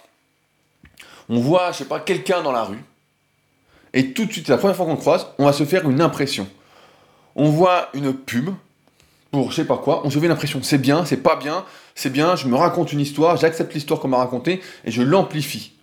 on 1.29 1.39
voit, 1.39 1.71
je 1.71 1.79
sais 1.79 1.85
pas, 1.85 1.99
quelqu'un 1.99 2.41
dans 2.41 2.51
la 2.51 2.63
rue, 2.63 2.83
et 3.93 4.13
tout 4.13 4.25
de 4.25 4.31
suite, 4.31 4.47
la 4.49 4.57
première 4.57 4.75
fois 4.75 4.85
qu'on 4.85 4.97
croise, 4.97 5.27
on 5.37 5.45
va 5.45 5.53
se 5.53 5.65
faire 5.65 5.89
une 5.89 6.01
impression. 6.01 6.47
On 7.35 7.49
voit 7.49 7.89
une 7.93 8.13
pub 8.13 8.49
pour 9.31 9.51
je 9.51 9.57
sais 9.57 9.65
pas 9.65 9.77
quoi, 9.77 10.05
on 10.05 10.09
se 10.09 10.19
fait 10.19 10.25
une 10.25 10.31
impression, 10.31 10.61
c'est 10.63 10.77
bien, 10.77 11.05
c'est 11.05 11.17
pas 11.17 11.35
bien, 11.35 11.65
c'est 11.95 12.09
bien, 12.09 12.35
je 12.35 12.47
me 12.47 12.55
raconte 12.55 12.93
une 12.93 12.99
histoire, 12.99 13.37
j'accepte 13.37 13.73
l'histoire 13.73 13.99
qu'on 13.99 14.07
m'a 14.07 14.17
racontée 14.17 14.61
et 14.85 14.91
je 14.91 15.01
l'amplifie. 15.01 15.73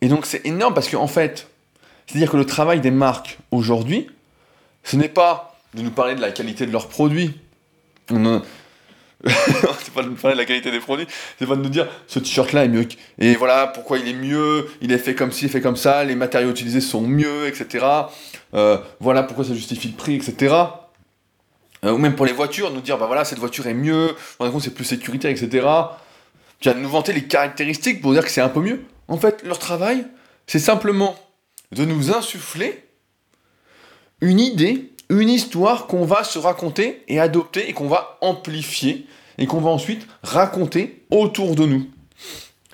Et 0.00 0.08
donc 0.08 0.26
c'est 0.26 0.44
énorme 0.46 0.74
parce 0.74 0.88
qu'en 0.88 1.02
en 1.02 1.08
fait, 1.08 1.48
c'est-à-dire 2.06 2.30
que 2.30 2.36
le 2.36 2.46
travail 2.46 2.80
des 2.80 2.90
marques 2.90 3.38
aujourd'hui, 3.50 4.08
ce 4.84 4.96
n'est 4.96 5.08
pas 5.08 5.56
de 5.74 5.82
nous 5.82 5.90
parler 5.90 6.14
de 6.14 6.20
la 6.20 6.30
qualité 6.30 6.66
de 6.66 6.72
leurs 6.72 6.88
produits. 6.88 7.38
C'est 9.28 9.94
pas 9.94 10.02
de 10.02 10.08
parler 10.10 10.36
de 10.36 10.40
la 10.40 10.46
qualité 10.46 10.70
des 10.70 10.80
produits, 10.80 11.06
c'est 11.38 11.46
pas 11.46 11.54
de 11.54 11.62
nous 11.62 11.68
dire 11.68 11.86
ce 12.08 12.18
t-shirt 12.18 12.52
là 12.52 12.64
est 12.64 12.68
mieux. 12.68 12.86
Et 13.18 13.34
voilà 13.34 13.68
pourquoi 13.68 13.98
il 13.98 14.08
est 14.08 14.14
mieux, 14.14 14.68
il 14.80 14.90
est 14.90 14.98
fait 14.98 15.14
comme 15.14 15.30
ci, 15.30 15.48
fait 15.48 15.60
comme 15.60 15.76
ça, 15.76 16.02
les 16.02 16.16
matériaux 16.16 16.50
utilisés 16.50 16.80
sont 16.80 17.02
mieux, 17.02 17.46
etc. 17.46 17.86
Euh, 18.54 18.78
voilà 19.00 19.22
pourquoi 19.22 19.44
ça 19.44 19.54
justifie 19.54 19.88
le 19.88 19.94
prix, 19.94 20.14
etc. 20.16 20.54
Euh, 21.84 21.92
ou 21.92 21.98
même 21.98 22.16
pour 22.16 22.26
les 22.26 22.32
voitures, 22.32 22.72
nous 22.72 22.80
dire 22.80 22.98
bah 22.98 23.06
voilà 23.06 23.24
cette 23.24 23.38
voiture 23.38 23.66
est 23.66 23.74
mieux, 23.74 24.14
c'est 24.60 24.74
plus 24.74 24.84
sécuritaire, 24.84 25.30
etc. 25.30 25.66
Tu 26.58 26.68
vas 26.68 26.74
nous 26.74 26.88
vanter 26.88 27.12
les 27.12 27.24
caractéristiques 27.24 28.00
pour 28.00 28.12
dire 28.12 28.24
que 28.24 28.30
c'est 28.30 28.40
un 28.40 28.48
peu 28.48 28.60
mieux. 28.60 28.84
En 29.08 29.18
fait, 29.18 29.42
leur 29.44 29.58
travail, 29.58 30.06
c'est 30.46 30.58
simplement 30.58 31.16
de 31.72 31.84
nous 31.84 32.12
insuffler 32.12 32.84
une 34.20 34.38
idée 34.38 34.91
une 35.08 35.28
histoire 35.28 35.86
qu'on 35.86 36.04
va 36.04 36.24
se 36.24 36.38
raconter 36.38 37.02
et 37.08 37.20
adopter 37.20 37.68
et 37.68 37.72
qu'on 37.72 37.88
va 37.88 38.18
amplifier 38.20 39.06
et 39.38 39.46
qu'on 39.46 39.60
va 39.60 39.70
ensuite 39.70 40.06
raconter 40.22 41.04
autour 41.10 41.54
de 41.54 41.66
nous. 41.66 41.86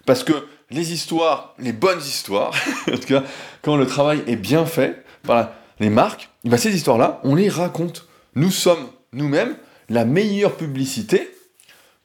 Parce 0.06 0.24
que 0.24 0.46
les 0.70 0.92
histoires, 0.92 1.54
les 1.58 1.72
bonnes 1.72 2.00
histoires, 2.00 2.54
en 2.92 2.96
tout 2.96 3.06
cas 3.06 3.24
quand 3.62 3.76
le 3.76 3.86
travail 3.86 4.22
est 4.26 4.36
bien 4.36 4.66
fait 4.66 5.04
par 5.22 5.50
les 5.80 5.90
marques, 5.90 6.30
eh 6.44 6.48
ben, 6.48 6.56
ces 6.56 6.74
histoires-là, 6.74 7.20
on 7.24 7.34
les 7.34 7.48
raconte. 7.48 8.06
Nous 8.34 8.50
sommes 8.50 8.88
nous-mêmes 9.12 9.56
la 9.88 10.04
meilleure 10.04 10.56
publicité 10.56 11.34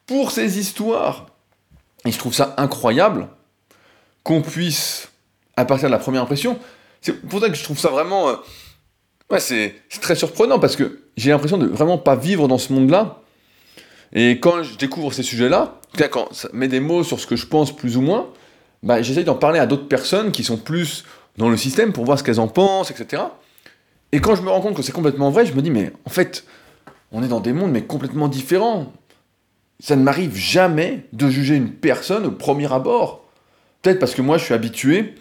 pour 0.06 0.30
ces 0.30 0.58
histoires. 0.58 1.26
Et 2.04 2.12
je 2.12 2.18
trouve 2.18 2.34
ça 2.34 2.54
incroyable 2.56 3.28
qu'on 4.22 4.42
puisse, 4.42 5.08
à 5.56 5.64
partir 5.64 5.88
de 5.88 5.92
la 5.92 5.98
première 5.98 6.22
impression, 6.22 6.58
c'est 7.00 7.12
pour 7.28 7.40
ça 7.40 7.48
que 7.48 7.54
je 7.54 7.64
trouve 7.64 7.78
ça 7.78 7.90
vraiment... 7.90 8.28
Euh, 8.28 8.36
Ouais, 9.30 9.40
c'est 9.40 9.74
très 10.00 10.14
surprenant 10.14 10.58
parce 10.58 10.76
que 10.76 11.00
j'ai 11.16 11.30
l'impression 11.30 11.58
de 11.58 11.66
vraiment 11.66 11.98
pas 11.98 12.16
vivre 12.16 12.46
dans 12.48 12.58
ce 12.58 12.72
monde-là. 12.72 13.22
Et 14.12 14.38
quand 14.38 14.62
je 14.62 14.76
découvre 14.76 15.12
ces 15.12 15.22
sujets-là, 15.22 15.80
quand 16.10 16.32
ça 16.32 16.48
met 16.52 16.68
des 16.68 16.80
mots 16.80 17.02
sur 17.02 17.18
ce 17.18 17.26
que 17.26 17.36
je 17.36 17.46
pense 17.46 17.74
plus 17.74 17.96
ou 17.96 18.00
moins, 18.00 18.28
bah, 18.82 19.02
j'essaye 19.02 19.24
d'en 19.24 19.34
parler 19.34 19.58
à 19.58 19.66
d'autres 19.66 19.88
personnes 19.88 20.30
qui 20.30 20.44
sont 20.44 20.56
plus 20.56 21.04
dans 21.36 21.48
le 21.48 21.56
système 21.56 21.92
pour 21.92 22.04
voir 22.04 22.18
ce 22.18 22.24
qu'elles 22.24 22.40
en 22.40 22.48
pensent, 22.48 22.90
etc. 22.90 23.22
Et 24.12 24.20
quand 24.20 24.36
je 24.36 24.42
me 24.42 24.50
rends 24.50 24.60
compte 24.60 24.76
que 24.76 24.82
c'est 24.82 24.92
complètement 24.92 25.30
vrai, 25.30 25.46
je 25.46 25.54
me 25.54 25.62
dis, 25.62 25.70
mais 25.70 25.92
en 26.04 26.10
fait, 26.10 26.44
on 27.10 27.22
est 27.22 27.28
dans 27.28 27.40
des 27.40 27.52
mondes 27.52 27.72
mais 27.72 27.82
complètement 27.82 28.28
différents. 28.28 28.92
Ça 29.80 29.96
ne 29.96 30.02
m'arrive 30.02 30.36
jamais 30.36 31.06
de 31.12 31.28
juger 31.28 31.56
une 31.56 31.70
personne 31.70 32.26
au 32.26 32.30
premier 32.30 32.72
abord. 32.72 33.24
Peut-être 33.82 33.98
parce 33.98 34.14
que 34.14 34.22
moi, 34.22 34.38
je 34.38 34.44
suis 34.44 34.54
habitué 34.54 35.14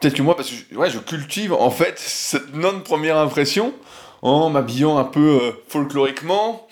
Peut-être 0.00 0.14
que 0.14 0.22
moi, 0.22 0.36
parce 0.36 0.50
que 0.50 0.76
ouais, 0.76 0.90
je 0.90 0.98
cultive 0.98 1.52
en 1.52 1.70
fait 1.70 1.98
cette 1.98 2.54
non-première 2.54 3.16
impression 3.16 3.74
en 4.22 4.50
m'habillant 4.50 4.96
un 4.98 5.04
peu 5.04 5.40
euh, 5.42 5.52
folkloriquement, 5.68 6.66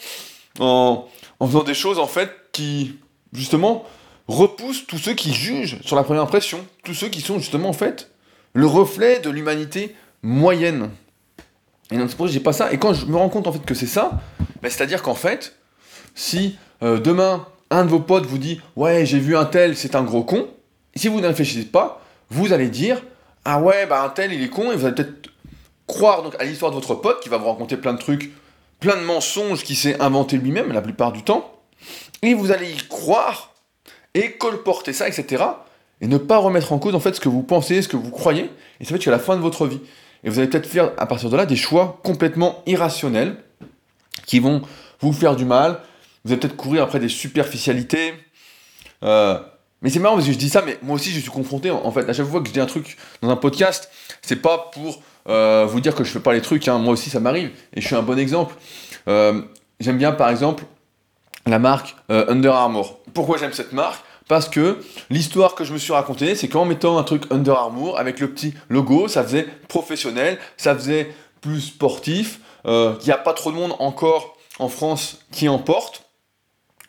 en, 0.58 1.06
en, 1.40 1.46
faisant 1.46 1.64
des 1.64 1.74
choses 1.74 1.98
en 1.98 2.06
fait 2.06 2.30
qui, 2.52 2.98
justement, 3.32 3.84
repoussent 4.28 4.86
tous 4.86 4.98
ceux 4.98 5.14
qui 5.14 5.32
jugent 5.32 5.80
sur 5.82 5.96
la 5.96 6.04
première 6.04 6.22
impression, 6.22 6.64
tous 6.84 6.94
ceux 6.94 7.08
qui 7.08 7.20
sont 7.20 7.38
justement 7.38 7.68
en 7.68 7.72
fait 7.72 8.10
le 8.52 8.66
reflet 8.66 9.20
de 9.20 9.30
l'humanité 9.30 9.94
moyenne. 10.22 10.90
Et 11.90 11.98
pour 11.98 12.08
ça 12.10 12.16
que 12.16 12.26
j'ai 12.28 12.40
pas 12.40 12.52
ça. 12.52 12.72
Et 12.72 12.78
quand 12.78 12.94
je 12.94 13.06
me 13.06 13.16
rends 13.16 13.28
compte 13.28 13.46
en 13.46 13.52
fait 13.52 13.64
que 13.64 13.74
c'est 13.74 13.86
ça, 13.86 14.20
ben, 14.62 14.70
c'est-à-dire 14.70 15.02
qu'en 15.02 15.14
fait, 15.14 15.56
si 16.14 16.56
euh, 16.82 16.98
demain 16.98 17.46
un 17.70 17.84
de 17.84 17.90
vos 17.90 18.00
potes 18.00 18.26
vous 18.26 18.38
dit 18.38 18.60
ouais 18.76 19.06
j'ai 19.06 19.18
vu 19.18 19.36
un 19.36 19.44
tel, 19.44 19.76
c'est 19.76 19.94
un 19.94 20.02
gros 20.02 20.24
con, 20.24 20.48
si 20.94 21.08
vous 21.08 21.20
ne 21.20 21.26
réfléchissez 21.26 21.66
pas, 21.66 22.02
vous 22.30 22.52
allez 22.52 22.68
dire 22.68 23.02
Ah 23.48 23.60
ouais, 23.60 23.86
bah 23.86 24.02
un 24.02 24.08
tel 24.08 24.32
il 24.32 24.42
est 24.42 24.48
con, 24.48 24.72
et 24.72 24.76
vous 24.76 24.86
allez 24.86 24.96
peut-être 24.96 25.30
croire 25.86 26.24
donc, 26.24 26.34
à 26.40 26.44
l'histoire 26.44 26.72
de 26.72 26.74
votre 26.74 26.96
pote 26.96 27.20
qui 27.20 27.28
va 27.28 27.36
vous 27.36 27.46
raconter 27.46 27.76
plein 27.76 27.92
de 27.92 27.98
trucs, 27.98 28.32
plein 28.80 28.96
de 28.96 29.02
mensonges 29.02 29.62
qu'il 29.62 29.76
s'est 29.76 30.02
inventé 30.02 30.36
lui-même 30.36 30.72
la 30.72 30.82
plupart 30.82 31.12
du 31.12 31.22
temps, 31.22 31.52
et 32.22 32.34
vous 32.34 32.50
allez 32.50 32.72
y 32.72 32.76
croire 32.88 33.54
et 34.14 34.32
colporter 34.32 34.92
ça, 34.92 35.06
etc. 35.06 35.44
Et 36.00 36.08
ne 36.08 36.18
pas 36.18 36.38
remettre 36.38 36.72
en 36.72 36.80
cause 36.80 36.96
en 36.96 37.00
fait 37.00 37.14
ce 37.14 37.20
que 37.20 37.28
vous 37.28 37.44
pensez, 37.44 37.82
ce 37.82 37.88
que 37.88 37.96
vous 37.96 38.10
croyez, 38.10 38.50
et 38.80 38.84
ça 38.84 38.88
fait 38.88 38.96
jusqu'à 38.96 39.12
la 39.12 39.20
fin 39.20 39.36
de 39.36 39.42
votre 39.42 39.68
vie. 39.68 39.80
Et 40.24 40.28
vous 40.28 40.40
allez 40.40 40.48
peut-être 40.48 40.66
faire 40.66 40.90
à 40.98 41.06
partir 41.06 41.30
de 41.30 41.36
là 41.36 41.46
des 41.46 41.54
choix 41.54 42.00
complètement 42.02 42.64
irrationnels 42.66 43.36
qui 44.26 44.40
vont 44.40 44.62
vous 44.98 45.12
faire 45.12 45.36
du 45.36 45.44
mal. 45.44 45.78
Vous 46.24 46.32
allez 46.32 46.40
peut-être 46.40 46.56
courir 46.56 46.82
après 46.82 46.98
des 46.98 47.08
superficialités. 47.08 48.12
Euh, 49.04 49.38
mais 49.82 49.90
c'est 49.90 49.98
marrant 49.98 50.14
parce 50.14 50.26
que 50.26 50.32
je 50.32 50.38
dis 50.38 50.48
ça, 50.48 50.62
mais 50.62 50.78
moi 50.82 50.96
aussi 50.96 51.10
je 51.10 51.20
suis 51.20 51.30
confronté 51.30 51.70
en 51.70 51.90
fait. 51.92 52.08
À 52.08 52.12
chaque 52.12 52.26
fois 52.26 52.40
que 52.40 52.48
je 52.48 52.52
dis 52.52 52.60
un 52.60 52.66
truc 52.66 52.96
dans 53.20 53.28
un 53.28 53.36
podcast, 53.36 53.90
c'est 54.22 54.36
pas 54.36 54.70
pour 54.72 55.02
euh, 55.28 55.66
vous 55.68 55.80
dire 55.80 55.94
que 55.94 56.02
je 56.02 56.10
fais 56.10 56.20
pas 56.20 56.32
les 56.32 56.40
trucs. 56.40 56.66
Hein. 56.68 56.78
Moi 56.78 56.94
aussi 56.94 57.10
ça 57.10 57.20
m'arrive 57.20 57.50
et 57.74 57.80
je 57.80 57.86
suis 57.86 57.94
un 57.94 58.02
bon 58.02 58.18
exemple. 58.18 58.54
Euh, 59.08 59.42
j'aime 59.78 59.98
bien 59.98 60.12
par 60.12 60.30
exemple 60.30 60.64
la 61.46 61.58
marque 61.58 61.94
Under 62.08 62.54
Armour. 62.54 62.98
Pourquoi 63.12 63.36
j'aime 63.38 63.52
cette 63.52 63.72
marque? 63.72 64.02
Parce 64.28 64.48
que 64.48 64.80
l'histoire 65.10 65.54
que 65.54 65.62
je 65.62 65.72
me 65.72 65.78
suis 65.78 65.92
racontée, 65.92 66.34
c'est 66.34 66.48
qu'en 66.48 66.64
mettant 66.64 66.98
un 66.98 67.04
truc 67.04 67.22
Under 67.30 67.54
Armour 67.54 67.98
avec 67.98 68.18
le 68.18 68.28
petit 68.28 68.54
logo, 68.68 69.06
ça 69.06 69.22
faisait 69.22 69.46
professionnel, 69.68 70.38
ça 70.56 70.74
faisait 70.74 71.14
plus 71.40 71.60
sportif. 71.60 72.40
Il 72.64 72.96
n'y 73.04 73.12
a 73.12 73.18
pas 73.18 73.34
trop 73.34 73.52
de 73.52 73.56
monde 73.56 73.76
encore 73.78 74.36
en 74.58 74.68
France 74.68 75.18
qui 75.30 75.48
en 75.48 75.58
porte 75.58 76.02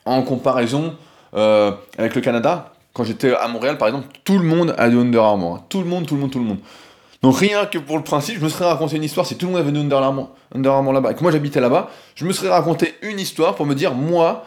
en 0.05 0.23
comparaison 0.23 0.95
avec 1.33 2.15
le 2.15 2.21
Canada 2.21 2.73
quand 2.97 3.03
j'étais 3.03 3.31
à 3.35 3.47
Montréal, 3.47 3.77
par 3.77 3.87
exemple, 3.87 4.07
tout 4.23 4.39
le 4.39 4.43
monde 4.43 4.73
a 4.75 4.89
du 4.89 4.97
Under 4.97 5.23
Armour. 5.23 5.57
Hein. 5.57 5.65
Tout 5.69 5.81
le 5.81 5.85
monde, 5.85 6.07
tout 6.07 6.15
le 6.15 6.21
monde, 6.21 6.31
tout 6.31 6.39
le 6.39 6.45
monde. 6.45 6.57
Donc 7.21 7.37
rien 7.37 7.67
que 7.67 7.77
pour 7.77 7.95
le 7.95 8.03
principe, 8.03 8.39
je 8.39 8.43
me 8.43 8.49
serais 8.49 8.65
raconté 8.65 8.95
une 8.95 9.03
histoire, 9.03 9.27
si 9.27 9.37
tout 9.37 9.45
le 9.45 9.51
monde 9.51 9.61
avait 9.61 9.71
du 9.71 9.79
Under 9.79 9.99
Armour, 9.99 10.31
là-bas, 10.55 11.11
et 11.11 11.15
que 11.15 11.21
moi 11.21 11.31
j'habitais 11.31 11.59
là-bas, 11.59 11.91
je 12.15 12.25
me 12.25 12.33
serais 12.33 12.49
raconté 12.49 12.95
une 13.03 13.19
histoire 13.19 13.53
pour 13.53 13.67
me 13.67 13.75
dire, 13.75 13.93
moi, 13.93 14.45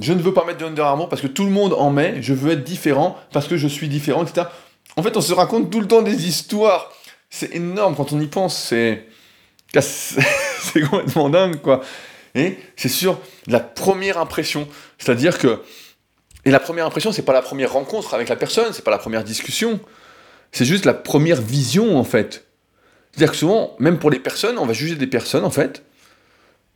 je 0.00 0.12
ne 0.12 0.22
veux 0.22 0.32
pas 0.32 0.44
mettre 0.44 0.58
de 0.58 0.66
Under 0.66 0.86
Armour 0.86 1.08
parce 1.08 1.20
que 1.20 1.26
tout 1.26 1.44
le 1.44 1.50
monde 1.50 1.74
en 1.76 1.90
met, 1.90 2.22
je 2.22 2.32
veux 2.32 2.52
être 2.52 2.62
différent 2.62 3.18
parce 3.32 3.48
que 3.48 3.56
je 3.56 3.66
suis 3.66 3.88
différent, 3.88 4.22
etc. 4.22 4.46
En 4.96 5.02
fait, 5.02 5.16
on 5.16 5.20
se 5.20 5.32
raconte 5.32 5.70
tout 5.70 5.80
le 5.80 5.88
temps 5.88 6.02
des 6.02 6.28
histoires. 6.28 6.92
C'est 7.28 7.54
énorme 7.56 7.96
quand 7.96 8.12
on 8.12 8.20
y 8.20 8.26
pense, 8.26 8.56
c'est... 8.56 9.06
c'est 9.80 10.80
complètement 10.80 11.28
dingue, 11.28 11.56
quoi. 11.56 11.80
Et 12.36 12.58
c'est 12.76 12.88
sur 12.88 13.18
la 13.46 13.60
première 13.60 14.18
impression. 14.18 14.68
C'est-à-dire 14.98 15.38
que 15.38 15.60
et 16.44 16.50
la 16.50 16.60
première 16.60 16.86
impression, 16.86 17.12
c'est 17.12 17.22
pas 17.22 17.32
la 17.32 17.42
première 17.42 17.72
rencontre 17.72 18.14
avec 18.14 18.28
la 18.28 18.36
personne, 18.36 18.72
c'est 18.72 18.84
pas 18.84 18.90
la 18.90 18.98
première 18.98 19.24
discussion, 19.24 19.80
c'est 20.52 20.64
juste 20.64 20.84
la 20.84 20.94
première 20.94 21.40
vision 21.40 21.98
en 21.98 22.04
fait. 22.04 22.46
C'est-à-dire 23.12 23.32
que 23.32 23.36
souvent, 23.36 23.74
même 23.78 23.98
pour 23.98 24.10
les 24.10 24.20
personnes, 24.20 24.58
on 24.58 24.66
va 24.66 24.72
juger 24.72 24.94
des 24.94 25.06
personnes 25.06 25.44
en 25.44 25.50
fait, 25.50 25.84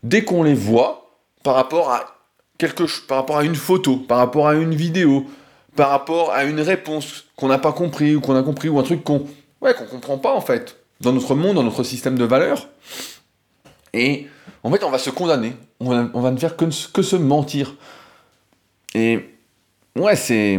dès 0.02 0.25
qu'on 0.25 0.42
les 0.42 0.54
voit 0.54 1.18
par 1.42 1.54
rapport 1.54 1.90
à 1.90 2.18
quelque 2.59 2.85
par 3.06 3.18
rapport 3.18 3.38
à 3.38 3.44
une 3.44 3.54
photo, 3.54 3.97
par 3.97 4.18
rapport 4.18 4.49
à 4.49 4.54
une 4.54 4.75
vidéo, 4.75 5.26
par 5.76 5.90
rapport 5.90 6.33
à 6.33 6.44
une 6.44 6.61
réponse 6.61 7.25
qu'on 7.37 7.49
n'a 7.49 7.59
pas 7.59 7.73
compris 7.73 8.14
ou 8.14 8.21
qu'on 8.21 8.37
a 8.37 8.42
compris 8.42 8.68
ou 8.68 8.78
un 8.78 8.83
truc 8.83 9.02
qu'on 9.02 9.26
ouais 9.61 9.75
qu'on 9.75 9.87
comprend 9.87 10.18
pas 10.18 10.35
en 10.35 10.40
fait 10.40 10.76
dans 11.00 11.12
notre 11.12 11.35
monde, 11.35 11.56
dans 11.56 11.62
notre 11.62 11.83
système 11.83 12.18
de 12.18 12.25
valeurs. 12.25 12.68
Et 13.92 14.26
en 14.62 14.71
fait, 14.71 14.83
on 14.83 14.90
va 14.90 14.99
se 14.99 15.11
condamner, 15.11 15.54
on 15.78 15.88
va, 15.88 16.21
va 16.21 16.30
ne 16.30 16.38
faire 16.38 16.56
que, 16.56 16.64
que 16.92 17.02
se 17.02 17.16
mentir. 17.16 17.75
Et 18.94 19.34
Ouais, 19.96 20.16
c'est. 20.16 20.58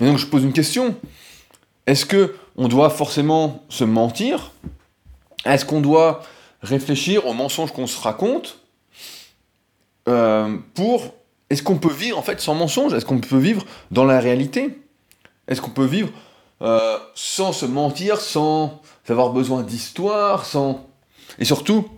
Et 0.00 0.04
donc 0.04 0.18
je 0.18 0.26
pose 0.26 0.42
une 0.42 0.52
question. 0.52 0.96
Est-ce 1.86 2.04
que 2.04 2.34
on 2.56 2.66
doit 2.66 2.90
forcément 2.90 3.62
se 3.68 3.84
mentir? 3.84 4.50
Est-ce 5.44 5.64
qu'on 5.64 5.80
doit 5.80 6.22
réfléchir 6.60 7.26
aux 7.26 7.34
mensonges 7.34 7.72
qu'on 7.72 7.86
se 7.86 8.00
raconte 8.00 8.58
euh, 10.08 10.56
pour 10.74 11.14
Est-ce 11.50 11.62
qu'on 11.62 11.78
peut 11.78 11.92
vivre 11.92 12.18
en 12.18 12.22
fait 12.22 12.40
sans 12.40 12.54
mensonge? 12.54 12.92
Est-ce 12.94 13.04
qu'on 13.04 13.20
peut 13.20 13.38
vivre 13.38 13.64
dans 13.92 14.04
la 14.04 14.18
réalité? 14.18 14.76
Est-ce 15.46 15.60
qu'on 15.60 15.70
peut 15.70 15.84
vivre 15.84 16.10
euh, 16.62 16.98
sans 17.14 17.52
se 17.52 17.66
mentir, 17.66 18.20
sans 18.20 18.80
avoir 19.08 19.30
besoin 19.30 19.62
d'histoire, 19.62 20.46
sans 20.46 20.88
et 21.38 21.44
surtout 21.44 21.88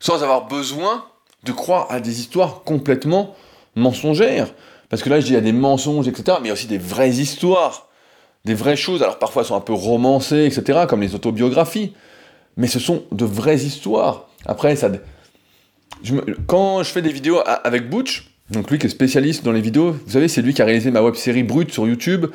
sans 0.00 0.22
avoir 0.24 0.48
besoin 0.48 1.06
de 1.44 1.52
croire 1.52 1.86
à 1.90 2.00
des 2.00 2.18
histoires 2.18 2.62
complètement 2.64 3.36
mensongères? 3.76 4.52
Parce 4.88 5.02
que 5.02 5.10
là, 5.10 5.20
je 5.20 5.26
dis, 5.26 5.32
il 5.32 5.34
y 5.34 5.38
a 5.38 5.42
des 5.42 5.52
mensonges, 5.52 6.08
etc., 6.08 6.38
mais 6.40 6.46
il 6.46 6.48
y 6.48 6.50
a 6.50 6.54
aussi 6.54 6.66
des 6.66 6.78
vraies 6.78 7.10
histoires, 7.10 7.88
des 8.44 8.54
vraies 8.54 8.76
choses. 8.76 9.02
Alors 9.02 9.18
parfois, 9.18 9.42
elles 9.42 9.48
sont 9.48 9.56
un 9.56 9.60
peu 9.60 9.74
romancées, 9.74 10.46
etc., 10.46 10.80
comme 10.88 11.00
les 11.00 11.14
autobiographies. 11.14 11.92
Mais 12.56 12.66
ce 12.66 12.78
sont 12.78 13.04
de 13.12 13.24
vraies 13.24 13.58
histoires. 13.58 14.28
Après, 14.46 14.76
ça. 14.76 14.90
Quand 16.46 16.82
je 16.82 16.90
fais 16.90 17.02
des 17.02 17.12
vidéos 17.12 17.40
avec 17.44 17.90
Butch, 17.90 18.30
donc 18.50 18.70
lui 18.70 18.78
qui 18.78 18.86
est 18.86 18.90
spécialiste 18.90 19.44
dans 19.44 19.52
les 19.52 19.60
vidéos, 19.60 19.92
vous 19.92 20.12
savez, 20.12 20.28
c'est 20.28 20.42
lui 20.42 20.54
qui 20.54 20.62
a 20.62 20.64
réalisé 20.64 20.90
ma 20.90 21.02
web 21.02 21.14
série 21.14 21.42
Brut 21.42 21.70
sur 21.72 21.86
YouTube, 21.86 22.26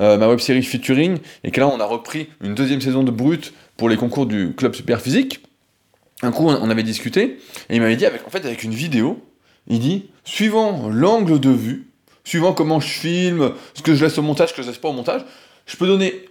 euh, 0.00 0.16
ma 0.16 0.28
web 0.28 0.38
série 0.38 0.62
Featuring, 0.62 1.18
et 1.42 1.50
que 1.50 1.60
là, 1.60 1.68
on 1.68 1.80
a 1.80 1.84
repris 1.84 2.28
une 2.42 2.54
deuxième 2.54 2.80
saison 2.80 3.02
de 3.02 3.10
Brut 3.10 3.52
pour 3.76 3.88
les 3.88 3.96
concours 3.96 4.26
du 4.26 4.54
Club 4.54 4.74
Super 4.74 5.00
Physique. 5.00 5.42
Un 6.22 6.30
coup, 6.30 6.46
on 6.48 6.70
avait 6.70 6.82
discuté, 6.82 7.38
et 7.68 7.76
il 7.76 7.80
m'avait 7.80 7.96
dit, 7.96 8.06
avec, 8.06 8.26
en 8.26 8.30
fait, 8.30 8.44
avec 8.44 8.62
une 8.62 8.72
vidéo, 8.72 9.22
il 9.66 9.80
dit, 9.80 10.06
suivant 10.24 10.88
l'angle 10.88 11.40
de 11.40 11.50
vue, 11.50 11.85
suivant 12.26 12.52
comment 12.52 12.80
je 12.80 12.88
filme, 12.88 13.54
ce 13.72 13.82
que 13.82 13.94
je 13.94 14.04
laisse 14.04 14.18
au 14.18 14.22
montage, 14.22 14.50
ce 14.50 14.54
que 14.54 14.62
je 14.62 14.66
laisse 14.66 14.78
pas 14.78 14.88
au 14.88 14.92
montage, 14.92 15.22
je 15.64 15.76
peux 15.76 15.86
donner 15.86 16.28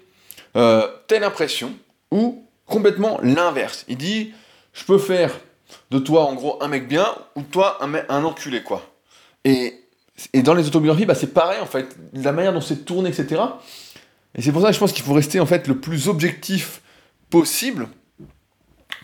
euh, 0.58 0.88
telle 1.08 1.24
impression 1.24 1.74
ou 2.12 2.44
complètement 2.66 3.18
l'inverse. 3.24 3.86
Il 3.88 3.98
dit, 3.98 4.34
je 4.74 4.84
peux 4.84 4.98
faire 4.98 5.40
de 5.92 5.98
toi 5.98 6.26
en 6.26 6.36
gros 6.36 6.62
un 6.62 6.68
mec 6.68 6.88
bien 6.88 7.08
ou 7.36 7.42
toi 7.42 7.78
un, 7.82 7.94
un 8.10 8.24
enculé 8.26 8.62
quoi. 8.62 8.94
Et, 9.46 9.86
et 10.34 10.44
dans 10.44 10.54
les 10.54 10.68
autobiographies, 10.68 11.06
bah, 11.06 11.16
c'est 11.16 11.34
pareil 11.34 11.62
en 11.62 11.66
fait, 11.66 11.96
la 12.14 12.34
manière 12.34 12.52
dont 12.52 12.62
c'est 12.62 12.84
tourné, 12.84 13.10
etc. 13.10 13.42
Et 14.36 14.42
c'est 14.42 14.52
pour 14.52 14.62
ça 14.62 14.68
que 14.68 14.74
je 14.74 14.80
pense 14.80 14.92
qu'il 14.92 15.04
faut 15.04 15.14
rester 15.14 15.40
en 15.40 15.46
fait 15.46 15.66
le 15.68 15.80
plus 15.80 16.10
objectif 16.10 16.82
possible 17.30 17.88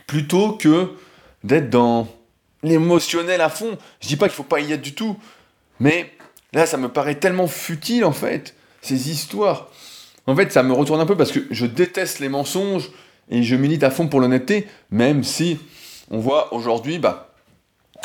plutôt 0.07 0.53
que 0.53 0.89
d'être 1.45 1.69
dans 1.69 2.09
l'émotionnel 2.63 3.39
à 3.39 3.47
fond. 3.47 3.77
Je 4.01 4.09
dis 4.09 4.17
pas 4.17 4.27
qu'il 4.27 4.35
faut 4.35 4.43
pas 4.43 4.59
y 4.59 4.73
être 4.73 4.81
du 4.81 4.93
tout, 4.93 5.17
mais 5.79 6.11
Là, 6.53 6.65
ça 6.65 6.77
me 6.77 6.89
paraît 6.89 7.15
tellement 7.15 7.47
futile, 7.47 8.03
en 8.03 8.11
fait, 8.11 8.55
ces 8.81 9.09
histoires. 9.09 9.69
En 10.27 10.35
fait, 10.35 10.51
ça 10.51 10.63
me 10.63 10.73
retourne 10.73 10.99
un 10.99 11.05
peu 11.05 11.15
parce 11.15 11.31
que 11.31 11.39
je 11.49 11.65
déteste 11.65 12.19
les 12.19 12.29
mensonges 12.29 12.91
et 13.29 13.41
je 13.41 13.55
milite 13.55 13.83
à 13.83 13.89
fond 13.89 14.07
pour 14.07 14.19
l'honnêteté, 14.19 14.67
même 14.91 15.23
si 15.23 15.59
on 16.09 16.19
voit 16.19 16.53
aujourd'hui, 16.53 16.99
bah, 16.99 17.33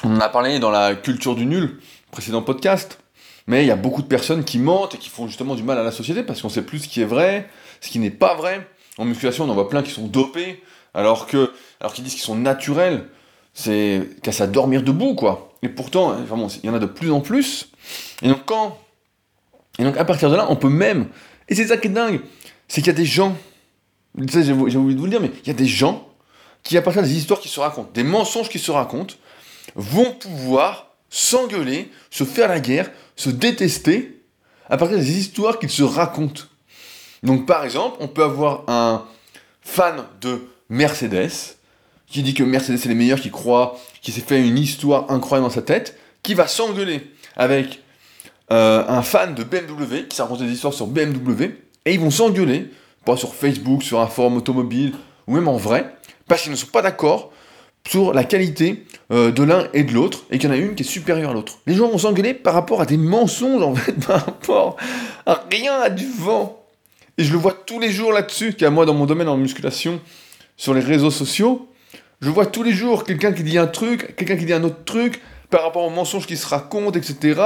on 0.05 0.15
en 0.15 0.21
a 0.21 0.29
parlé 0.29 0.61
dans 0.61 0.71
la 0.71 0.95
culture 0.95 1.35
du 1.35 1.45
nul, 1.45 1.81
précédent 2.13 2.43
podcast, 2.43 3.01
mais 3.49 3.65
il 3.65 3.67
y 3.67 3.73
a 3.73 3.77
beaucoup 3.77 4.03
de 4.03 4.07
personnes 4.07 4.45
qui 4.45 4.59
mentent 4.59 4.95
et 4.95 4.99
qui 4.99 5.09
font 5.09 5.27
justement 5.27 5.57
du 5.57 5.65
mal 5.65 5.79
à 5.79 5.83
la 5.83 5.91
société 5.91 6.23
parce 6.23 6.41
qu'on 6.41 6.49
sait 6.49 6.63
plus 6.63 6.81
ce 6.81 6.89
qui 6.89 7.01
est 7.01 7.07
vrai, 7.07 7.49
ce 7.81 7.91
qui 7.91 7.99
n'est 7.99 8.11
pas 8.11 8.35
vrai. 8.35 8.67
En 8.99 9.05
musculation, 9.05 9.45
on 9.45 9.51
en 9.51 9.55
voit 9.55 9.69
plein 9.69 9.83
qui 9.83 9.91
sont 9.91 10.07
dopés, 10.07 10.63
alors 10.95 11.27
que, 11.27 11.53
alors 11.81 11.93
qu'ils 11.93 12.05
disent 12.05 12.15
qu'ils 12.15 12.23
sont 12.23 12.37
naturels. 12.37 13.07
C'est 13.55 14.09
qu'à 14.23 14.33
à 14.39 14.47
dormir 14.47 14.83
debout, 14.83 15.15
quoi. 15.15 15.55
Et 15.63 15.69
pourtant, 15.69 16.13
vraiment, 16.13 16.49
il 16.63 16.67
y 16.67 16.71
en 16.71 16.75
a 16.75 16.79
de 16.79 16.87
plus 16.87 17.11
en 17.11 17.21
plus. 17.21 17.71
Et 18.23 18.29
donc 18.29 18.45
quand... 18.45 18.79
Et 19.79 19.85
donc 19.85 19.97
à 19.97 20.05
partir 20.05 20.31
de 20.31 20.37
là, 20.37 20.47
on 20.49 20.57
peut 20.57 20.69
même... 20.69 21.09
Et 21.49 21.55
c'est 21.55 21.67
ça 21.67 21.77
qui 21.77 21.89
est 21.89 21.91
dingue, 21.91 22.21
c'est 22.67 22.81
qu'il 22.81 22.89
y 22.89 22.97
a 22.97 22.99
des 22.99 23.05
gens, 23.05 23.37
j'ai 24.17 24.53
oublié 24.53 24.95
de 24.95 24.99
vous 24.99 25.05
le 25.05 25.11
dire, 25.11 25.21
mais 25.21 25.31
il 25.43 25.47
y 25.47 25.51
a 25.51 25.55
des 25.55 25.67
gens 25.67 26.09
qui, 26.63 26.77
à 26.77 26.83
partir 26.83 27.03
des 27.03 27.17
histoires 27.17 27.39
qui 27.39 27.49
se 27.49 27.61
racontent, 27.61 27.91
des 27.95 28.03
mensonges 28.03 28.49
qui 28.49 28.59
se 28.59 28.73
racontent, 28.73 29.15
vont 29.77 30.13
pouvoir 30.13 30.97
s'engueuler, 31.09 31.91
se 32.11 32.25
faire 32.25 32.49
la 32.49 32.59
guerre, 32.59 32.91
se 33.15 33.31
détester, 33.31 34.21
à 34.69 34.77
partir 34.77 34.99
des 34.99 35.19
histoires 35.19 35.61
qu'ils 35.61 35.71
se 35.71 35.85
racontent. 35.85 36.43
Donc 37.23 37.47
par 37.47 37.65
exemple, 37.65 37.97
on 38.01 38.09
peut 38.09 38.25
avoir 38.25 38.65
un 38.69 39.05
fan 39.63 40.05
de 40.21 40.49
Mercedes, 40.69 41.31
qui 42.09 42.23
dit 42.23 42.35
que 42.35 42.43
Mercedes 42.43 42.75
est 42.75 42.87
les 42.87 42.95
meilleurs, 42.95 43.21
qui 43.21 43.31
croit, 43.31 43.79
qui 44.03 44.11
s'est 44.11 44.21
fait 44.21 44.45
une 44.45 44.59
histoire 44.59 45.11
incroyable 45.11 45.49
dans 45.49 45.55
sa 45.55 45.63
tête, 45.63 45.97
qui 46.23 46.35
va 46.35 46.49
s'engueuler 46.49 47.13
avec 47.37 47.81
euh, 48.53 48.85
un 48.89 49.03
fan 49.03 49.35
de 49.35 49.45
BMW 49.45 50.07
qui 50.09 50.17
s'est 50.17 50.23
raconté 50.23 50.45
des 50.45 50.53
histoires 50.53 50.73
sur 50.73 50.87
BMW, 50.87 51.45
et 51.85 51.95
ils 51.95 52.01
vont 52.01 52.11
s'engueuler, 52.11 52.71
pas 53.05 53.17
sur 53.17 53.35
Facebook, 53.35 53.83
sur 53.83 54.01
un 54.01 54.07
forum 54.07 54.37
automobile, 54.37 54.95
ou 55.27 55.35
même 55.35 55.49
en 55.49 55.57
vrai, 55.57 55.95
parce 56.29 56.43
qu'ils 56.43 56.53
ne 56.53 56.57
sont 56.57 56.69
pas 56.69 56.83
d'accord 56.83 57.33
sur 57.89 58.13
la 58.13 58.25
qualité 58.25 58.85
euh, 59.13 59.31
de 59.31 59.43
l'un 59.43 59.69
et 59.73 59.85
de 59.85 59.93
l'autre, 59.93 60.25
et 60.31 60.39
qu'il 60.39 60.49
y 60.49 60.53
en 60.53 60.57
a 60.57 60.59
une 60.59 60.75
qui 60.75 60.83
est 60.83 60.87
supérieure 60.87 61.31
à 61.31 61.35
l'autre. 61.35 61.59
Les 61.67 61.75
gens 61.75 61.89
vont 61.89 61.99
s'engueuler 61.99 62.35
par 62.35 62.55
rapport 62.55 62.81
à 62.81 62.87
des 62.87 62.97
mensonges, 62.97 63.63
en 63.63 63.75
par 64.07 64.25
rapport 64.25 64.77
à 65.25 65.45
rien, 65.51 65.81
à 65.81 65.91
du 65.91 66.07
vent. 66.07 66.63
Et 67.19 67.25
je 67.25 67.33
le 67.33 67.39
vois 67.39 67.53
tous 67.53 67.81
les 67.81 67.91
jours 67.91 68.13
là-dessus, 68.13 68.55
car 68.55 68.71
moi, 68.71 68.87
dans 68.87 68.95
mon 68.95 69.07
domaine 69.07 69.29
en 69.29 69.37
musculation, 69.37 70.01
sur 70.57 70.75
les 70.75 70.81
réseaux 70.81 71.11
sociaux, 71.11 71.69
je 72.21 72.31
vois 72.31 72.47
tous 72.47 72.63
les 72.63 72.73
jours 72.73 73.05
quelqu'un 73.05 73.33
qui 73.33 73.43
dit 73.43 73.59
un 73.59 73.67
truc, 73.67 74.17
quelqu'un 74.17 74.37
qui 74.37 74.47
dit 74.47 74.53
un 74.53 74.65
autre 74.65 74.85
truc, 74.85 75.21
par 75.51 75.63
rapport 75.63 75.85
aux 75.85 75.91
mensonges 75.91 76.27
qui 76.27 76.37
se 76.37 76.47
racontent, 76.47 76.99
etc. 76.99 77.41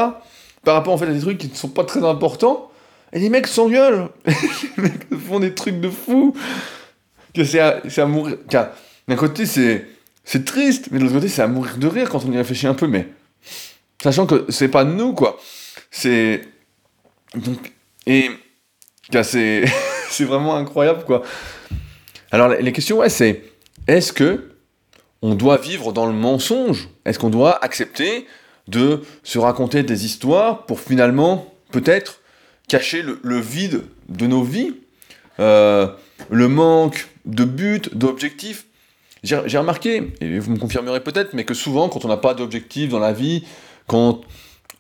Par 0.65 0.75
rapport 0.75 0.93
en 0.93 0.99
fait 0.99 1.07
à 1.07 1.13
des 1.13 1.21
trucs 1.21 1.39
qui 1.39 1.49
ne 1.49 1.55
sont 1.55 1.69
pas 1.69 1.85
très 1.85 2.05
importants. 2.05 2.71
Et 3.13 3.19
les 3.19 3.29
mecs 3.29 3.47
s'engueulent. 3.47 4.09
les 4.77 4.83
mecs 4.83 5.15
font 5.27 5.41
des 5.41 5.55
trucs 5.55 5.81
de 5.81 5.91
fou. 5.91 6.35
Que 7.35 7.45
c'est 7.45 7.61
à, 7.61 7.83
à, 7.97 8.07
mourir. 8.07 8.39
D'un 9.09 9.17
côté, 9.17 9.47
c'est, 9.47 9.87
c'est 10.25 10.45
triste, 10.45 10.89
mais 10.91 10.99
de 10.99 11.05
l'autre 11.05 11.17
côté, 11.17 11.29
c'est 11.29 11.43
à 11.43 11.49
mourir 11.49 11.77
de 11.77 11.87
rire 11.87 12.09
quand 12.11 12.25
on 12.25 12.33
y 12.33 12.37
réfléchit 12.37 12.67
un 12.67 12.75
peu. 12.75 12.87
Mais 12.87 13.09
sachant 14.03 14.27
que 14.27 14.47
c'est 14.49 14.69
pas 14.69 14.85
nous, 14.85 15.13
quoi. 15.15 15.39
C'est. 15.91 16.43
Donc. 17.35 17.73
Et. 18.07 18.31
C'est, 19.23 19.65
c'est 20.09 20.25
vraiment 20.25 20.55
incroyable, 20.57 21.05
quoi. 21.05 21.23
Alors, 22.31 22.49
les 22.49 22.73
questions, 22.73 22.99
ouais, 22.99 23.09
c'est 23.09 23.43
est-ce 23.89 24.13
que 24.13 24.50
on 25.23 25.35
doit 25.35 25.59
vivre 25.59 25.93
dans 25.93 26.07
le 26.07 26.13
mensonge 26.13 26.89
Est-ce 27.05 27.19
qu'on 27.19 27.31
doit 27.31 27.63
accepter 27.65 28.27
de 28.69 29.03
se 29.23 29.39
raconter 29.39 29.83
des 29.83 30.05
histoires 30.05 30.65
pour 30.67 30.81
finalement, 30.81 31.53
peut-être, 31.71 32.21
cacher 32.69 33.03
le, 33.03 33.41
vide 33.41 33.83
de 34.09 34.27
nos 34.27 34.43
vies, 34.43 34.75
euh, 35.41 35.89
le 36.31 36.49
manque 36.49 37.09
de 37.25 37.45
but, 37.45 37.97
d'objectif? 37.97 38.67
J'ai 39.23 39.59
remarqué, 39.59 40.13
et 40.23 40.39
vous 40.39 40.53
me 40.53 40.59
confirmerez 40.59 41.01
peut-être, 41.01 41.35
mais 41.35 41.45
que 41.45 41.53
souvent, 41.53 41.91
quand 41.91 42.07
on 42.07 42.09
n'a 42.09 42.17
pas 42.17 42.33
d'objectif 42.33 42.89
dans 42.89 42.99
la 42.99 43.13
vie, 43.13 43.45
quand 43.87 44.23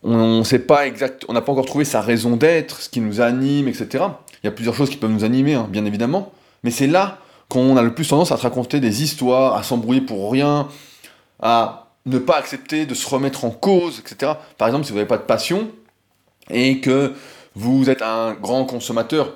on 0.02 0.44
sait 0.44 0.60
pas 0.60 0.86
exact, 0.86 1.26
on 1.28 1.34
n'a 1.34 1.42
pas 1.42 1.52
encore 1.52 1.66
trouvé 1.66 1.84
sa 1.84 2.00
raison 2.00 2.36
d'être, 2.36 2.80
ce 2.80 2.88
qui 2.88 3.00
nous 3.00 3.20
anime, 3.20 3.68
etc. 3.68 4.04
Il 4.42 4.46
y 4.46 4.48
a 4.48 4.52
plusieurs 4.52 4.74
choses 4.74 4.88
qui 4.88 4.96
peuvent 4.96 5.10
nous 5.10 5.24
animer, 5.24 5.54
hein, 5.54 5.68
bien 5.70 5.84
évidemment, 5.84 6.32
mais 6.62 6.70
c'est 6.70 6.86
là 6.86 7.18
qu'on 7.50 7.76
a 7.76 7.82
le 7.82 7.92
plus 7.92 8.08
tendance 8.08 8.32
à 8.32 8.36
te 8.36 8.42
raconter 8.42 8.80
des 8.80 9.02
histoires, 9.02 9.56
à 9.56 9.62
s'embrouiller 9.64 10.00
pour 10.00 10.30
rien, 10.30 10.68
à 11.42 11.88
ne 12.06 12.18
pas 12.18 12.36
accepter 12.36 12.86
de 12.86 12.94
se 12.94 13.06
remettre 13.08 13.44
en 13.44 13.50
cause, 13.50 13.98
etc. 13.98 14.32
Par 14.56 14.68
exemple, 14.68 14.84
si 14.86 14.92
vous 14.92 14.96
n'avez 14.96 15.08
pas 15.08 15.18
de 15.18 15.24
passion 15.24 15.68
et 16.48 16.80
que 16.80 17.12
vous 17.56 17.90
êtes 17.90 18.02
un 18.02 18.34
grand 18.34 18.64
consommateur 18.64 19.34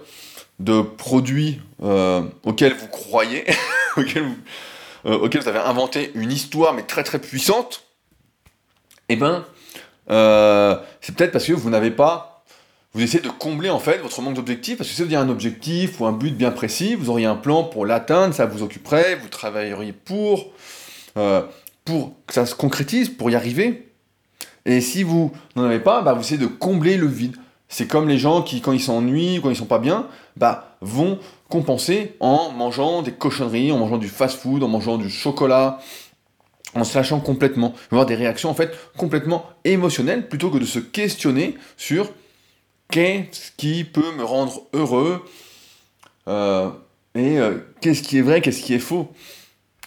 de 0.60 0.80
produits 0.80 1.60
euh, 1.82 2.22
auxquels 2.44 2.74
vous 2.74 2.86
croyez, 2.86 3.44
auxquels, 3.96 4.22
vous, 4.22 4.36
euh, 5.06 5.18
auxquels, 5.18 5.42
vous, 5.42 5.48
avez 5.48 5.58
inventé 5.58 6.12
une 6.14 6.30
histoire 6.30 6.72
mais 6.72 6.84
très 6.84 7.02
très 7.02 7.18
puissante, 7.18 7.82
eh 9.08 9.16
ben, 9.16 9.44
euh, 10.10 10.76
c'est 11.00 11.16
peut-être 11.16 11.32
parce 11.32 11.44
que 11.44 11.52
vous 11.52 11.68
n'avez 11.68 11.90
pas 11.90 12.33
vous 12.94 13.02
essayez 13.02 13.22
de 13.22 13.28
combler 13.28 13.70
en 13.70 13.80
fait 13.80 13.98
votre 13.98 14.22
manque 14.22 14.34
d'objectif, 14.34 14.78
parce 14.78 14.88
que 14.88 14.94
si 14.94 15.02
vous 15.02 15.06
aviez 15.06 15.16
un 15.16 15.28
objectif 15.28 16.00
ou 16.00 16.06
un 16.06 16.12
but 16.12 16.36
bien 16.36 16.52
précis, 16.52 16.94
vous 16.94 17.10
auriez 17.10 17.26
un 17.26 17.34
plan 17.34 17.64
pour 17.64 17.86
l'atteindre, 17.86 18.34
ça 18.34 18.46
vous 18.46 18.62
occuperait, 18.62 19.16
vous 19.16 19.28
travailleriez 19.28 19.92
pour, 19.92 20.52
euh, 21.16 21.42
pour 21.84 22.12
que 22.26 22.34
ça 22.34 22.46
se 22.46 22.54
concrétise, 22.54 23.08
pour 23.08 23.30
y 23.30 23.34
arriver. 23.34 23.88
Et 24.64 24.80
si 24.80 25.02
vous 25.02 25.32
n'en 25.56 25.64
avez 25.64 25.80
pas, 25.80 26.02
bah, 26.02 26.14
vous 26.14 26.20
essayez 26.20 26.40
de 26.40 26.46
combler 26.46 26.96
le 26.96 27.08
vide. 27.08 27.36
C'est 27.68 27.88
comme 27.88 28.08
les 28.08 28.18
gens 28.18 28.42
qui, 28.42 28.60
quand 28.60 28.72
ils 28.72 28.80
s'ennuient, 28.80 29.40
quand 29.42 29.50
ils 29.50 29.56
sont 29.56 29.66
pas 29.66 29.80
bien, 29.80 30.06
bah, 30.36 30.76
vont 30.80 31.18
compenser 31.48 32.14
en 32.20 32.52
mangeant 32.52 33.02
des 33.02 33.12
cochonneries, 33.12 33.72
en 33.72 33.78
mangeant 33.78 33.98
du 33.98 34.08
fast-food, 34.08 34.62
en 34.62 34.68
mangeant 34.68 34.98
du 34.98 35.10
chocolat, 35.10 35.80
en 36.74 36.84
se 36.84 36.96
lâchant 36.96 37.18
complètement. 37.18 37.70
Vont 37.90 37.98
avoir 37.98 38.06
des 38.06 38.14
réactions 38.14 38.50
en 38.50 38.54
fait 38.54 38.72
complètement 38.96 39.46
émotionnelles 39.64 40.28
plutôt 40.28 40.50
que 40.50 40.58
de 40.58 40.64
se 40.64 40.78
questionner 40.78 41.56
sur 41.76 42.08
qu'est-ce 42.90 43.52
qui 43.56 43.84
peut 43.84 44.12
me 44.16 44.24
rendre 44.24 44.62
heureux 44.72 45.22
euh, 46.28 46.70
et 47.14 47.38
euh, 47.38 47.58
qu'est-ce 47.80 48.02
qui 48.02 48.18
est 48.18 48.22
vrai, 48.22 48.40
qu'est-ce 48.40 48.62
qui 48.62 48.74
est 48.74 48.78
faux? 48.78 49.12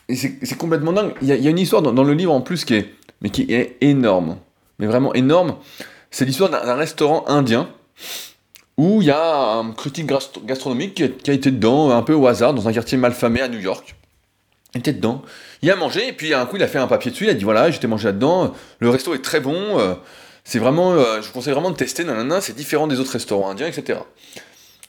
Et 0.10 0.16
c'est 0.16 0.58
complètement 0.58 0.94
dingue. 0.94 1.14
Il 1.22 1.28
y, 1.28 1.48
a, 1.48 1.50
une 1.50 1.60
histoire 1.60 1.82
dans, 1.82 2.04
le 2.04 2.14
livre 2.14 2.32
en 2.32 2.40
plus 2.40 2.64
qui 2.64 2.76
est, 2.76 2.94
mais 3.22 3.30
qui 3.30 3.52
est 3.54 3.76
énorme, 3.82 4.38
mais 4.80 4.86
vraiment 4.86 5.14
énorme. 5.14 5.58
C'est 6.12 6.24
l'histoire 6.24 6.50
d'un 6.50 6.76
restaurant 6.76 7.26
indien 7.28 7.70
où 8.78 9.02
il 9.02 9.08
y 9.08 9.12
a 9.12 9.56
un 9.56 9.72
critique 9.74 10.10
gastronomique 10.46 10.94
qui 10.94 11.30
a, 11.30 11.34
été 11.34 11.52
dedans 11.52 11.90
un 11.90 12.04
peu 12.04 12.14
au 12.14 12.26
hasard 12.28 12.54
dans 12.54 12.70
un 12.70 12.74
quartier 12.74 12.98
malfamé 12.98 13.42
à 13.42 13.50
New 13.50 13.60
York. 13.60 13.96
Il 14.76 14.80
était 14.80 14.94
dedans. 14.94 15.24
Il 15.62 15.70
a 15.72 15.76
mangé 15.76 16.08
et 16.08 16.14
puis 16.14 16.34
un 16.34 16.46
coup 16.46 16.56
il 16.56 16.64
a 16.64 16.68
fait 16.68 16.78
un 16.78 16.88
papier 16.88 17.12
dessus. 17.12 17.26
Il 17.26 17.30
a 17.30 17.34
dit 17.34 17.44
voilà 17.44 17.70
j'étais 17.70 17.88
mangé 17.88 18.06
là-dedans. 18.06 18.54
Le 18.80 18.90
resto 18.90 19.14
est 19.14 19.22
très 19.22 19.42
bon. 19.42 19.78
Euh, 19.80 19.96
c'est 20.48 20.60
vraiment, 20.60 20.94
euh, 20.94 21.22
je 21.22 21.28
vous 21.28 21.34
conseille 21.34 21.52
vraiment 21.52 21.72
de 21.72 21.76
tester, 21.76 22.06
nanana, 22.06 22.40
c'est 22.40 22.56
différent 22.56 22.88
des 22.88 23.02
autres 23.02 23.12
restaurants 23.12 23.50
indiens, 23.50 23.68
etc. 23.68 24.00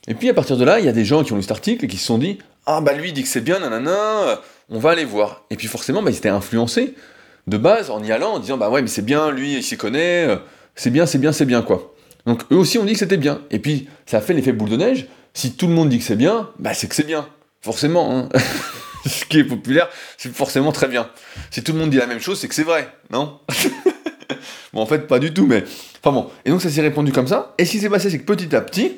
Et 0.07 0.15
puis 0.15 0.29
à 0.29 0.35
partir 0.35 0.57
de 0.57 0.65
là, 0.65 0.79
il 0.79 0.87
y 0.87 0.89
a 0.89 0.93
des 0.93 1.05
gens 1.05 1.25
qui 1.25 1.33
ont 1.33 1.37
lu 1.37 1.43
cet 1.43 1.51
article 1.51 1.85
et 1.85 1.89
qui 1.89 1.97
se 1.97 2.07
sont 2.07 2.17
dit 2.17 2.39
Ah 2.65 2.81
bah 2.81 2.93
lui 2.93 3.13
dit 3.13 3.25
que 3.25 3.29
c'est 3.29 3.41
bien, 3.41 3.59
nanana, 3.59 3.91
euh, 3.91 4.37
on 4.71 4.79
va 4.79 4.91
aller 4.91 5.05
voir. 5.05 5.47
Et 5.51 5.57
puis 5.57 5.67
forcément, 5.67 6.01
bah, 6.01 6.13
ils 6.13 6.17
étaient 6.17 6.29
influencés 6.29 6.95
de 7.49 7.57
base 7.57 7.91
en 7.91 8.01
y 8.05 8.13
allant, 8.13 8.35
en 8.35 8.39
disant 8.39 8.57
Bah 8.57 8.71
ouais, 8.71 8.83
mais 8.83 8.89
c'est 8.89 9.05
bien, 9.05 9.33
lui 9.33 9.57
il 9.57 9.65
s'y 9.65 9.77
connaît, 9.77 10.29
euh, 10.29 10.37
c'est 10.77 10.91
bien, 10.91 11.07
c'est 11.07 11.19
bien, 11.19 11.33
c'est 11.33 11.45
bien, 11.45 11.63
quoi. 11.63 11.93
Donc 12.25 12.45
eux 12.53 12.57
aussi 12.57 12.79
ont 12.79 12.85
dit 12.85 12.93
que 12.93 13.01
c'était 13.01 13.17
bien. 13.17 13.41
Et 13.51 13.59
puis 13.59 13.89
ça 14.07 14.19
a 14.19 14.21
fait 14.21 14.35
l'effet 14.35 14.53
boule 14.53 14.71
de 14.71 14.77
neige. 14.77 15.09
Si 15.35 15.57
tout 15.57 15.67
le 15.67 15.75
monde 15.75 15.89
dit 15.89 15.99
que 15.99 16.05
c'est 16.05 16.15
bien, 16.15 16.51
bah 16.61 16.73
c'est 16.73 16.87
que 16.87 16.95
c'est 16.95 17.07
bien. 17.07 17.29
Forcément. 17.63 18.17
Hein. 18.17 18.29
Ce 19.07 19.25
qui 19.25 19.41
est 19.41 19.45
populaire, 19.45 19.89
c'est 20.19 20.33
forcément 20.33 20.71
très 20.71 20.87
bien. 20.87 21.11
Si 21.51 21.65
tout 21.65 21.73
le 21.73 21.81
monde 21.81 21.91
dit 21.91 21.97
la 21.97 22.07
même 22.07 22.21
chose, 22.21 22.39
c'est 22.39 22.47
que 22.47 22.55
c'est 22.55 22.63
vrai, 22.63 22.89
non? 23.11 23.41
bon, 24.73 24.81
en 24.81 24.87
fait, 24.87 25.07
pas 25.07 25.19
du 25.19 25.33
tout, 25.33 25.47
mais. 25.47 25.65
Enfin 26.03 26.13
bon. 26.13 26.31
Et 26.45 26.51
donc, 26.51 26.63
ça 26.63 26.71
s'est 26.71 26.81
répondu 26.81 27.13
comme 27.13 27.27
ça. 27.27 27.55
Et 27.59 27.65
ce 27.65 27.73
qui 27.73 27.81
s'est 27.81 27.91
passé, 27.91 28.11
c'est 28.11 28.19
que 28.19 28.25
petit 28.25 28.55
à 28.55 28.61
petit, 28.61 28.97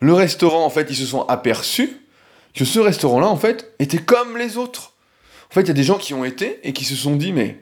le 0.00 0.12
restaurant, 0.12 0.64
en 0.64 0.70
fait, 0.70 0.86
ils 0.90 0.96
se 0.96 1.06
sont 1.06 1.22
aperçus 1.26 2.00
que 2.54 2.64
ce 2.64 2.78
restaurant-là, 2.78 3.28
en 3.28 3.36
fait, 3.36 3.74
était 3.78 3.98
comme 3.98 4.36
les 4.36 4.56
autres. 4.56 4.92
En 5.50 5.54
fait, 5.54 5.62
il 5.62 5.68
y 5.68 5.70
a 5.70 5.74
des 5.74 5.84
gens 5.84 5.98
qui 5.98 6.14
ont 6.14 6.24
été 6.24 6.60
et 6.64 6.72
qui 6.72 6.84
se 6.84 6.96
sont 6.96 7.16
dit, 7.16 7.32
mais. 7.32 7.60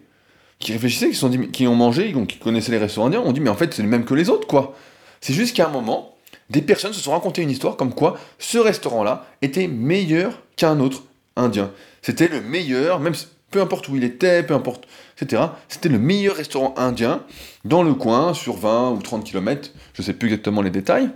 qui 0.59 0.73
réfléchissaient, 0.73 1.11
qui, 1.11 1.17
sont 1.17 1.29
dit, 1.29 1.51
qui 1.51 1.67
ont 1.67 1.75
mangé, 1.75 2.13
donc 2.13 2.29
qui 2.29 2.39
connaissaient 2.39 2.73
les 2.73 2.79
restaurants 2.79 3.09
indiens, 3.09 3.21
ont 3.21 3.33
dit, 3.33 3.41
mais 3.41 3.51
en 3.51 3.57
fait, 3.57 3.73
c'est 3.75 3.83
le 3.83 3.89
même 3.89 4.05
que 4.05 4.15
les 4.15 4.29
autres, 4.29 4.47
quoi. 4.47 4.75
C'est 5.21 5.35
juste 5.35 5.57
qu'à 5.57 5.67
un 5.67 5.71
moment, 5.71 6.15
des 6.51 6.63
personnes 6.63 6.93
se 6.93 7.01
sont 7.01 7.13
raconté 7.13 7.43
une 7.43 7.51
histoire 7.51 7.77
comme 7.77 7.95
quoi 7.95 8.19
ce 8.39 8.59
restaurant-là 8.59 9.27
était 9.43 9.69
meilleur 9.69 10.43
qu'un 10.57 10.81
autre 10.81 11.03
indien. 11.37 11.71
C'était 12.03 12.29
le 12.29 12.41
meilleur, 12.41 13.01
même 13.01 13.15
peu 13.51 13.61
importe 13.61 13.89
où 13.89 13.97
il 13.97 14.05
était, 14.05 14.43
peu 14.43 14.55
importe, 14.55 14.87
C'était 15.17 15.89
le 15.89 15.99
meilleur 15.99 16.37
restaurant 16.37 16.75
indien 16.77 17.23
dans 17.65 17.83
le 17.83 17.95
coin, 17.95 18.35
sur 18.35 18.57
20 18.57 18.93
ou 18.93 19.03
30 19.03 19.25
km, 19.25 19.71
je 19.95 20.03
ne 20.03 20.07
sais 20.07 20.13
plus 20.13 20.29
exactement 20.29 20.63
les 20.63 20.71
détails, 20.71 21.11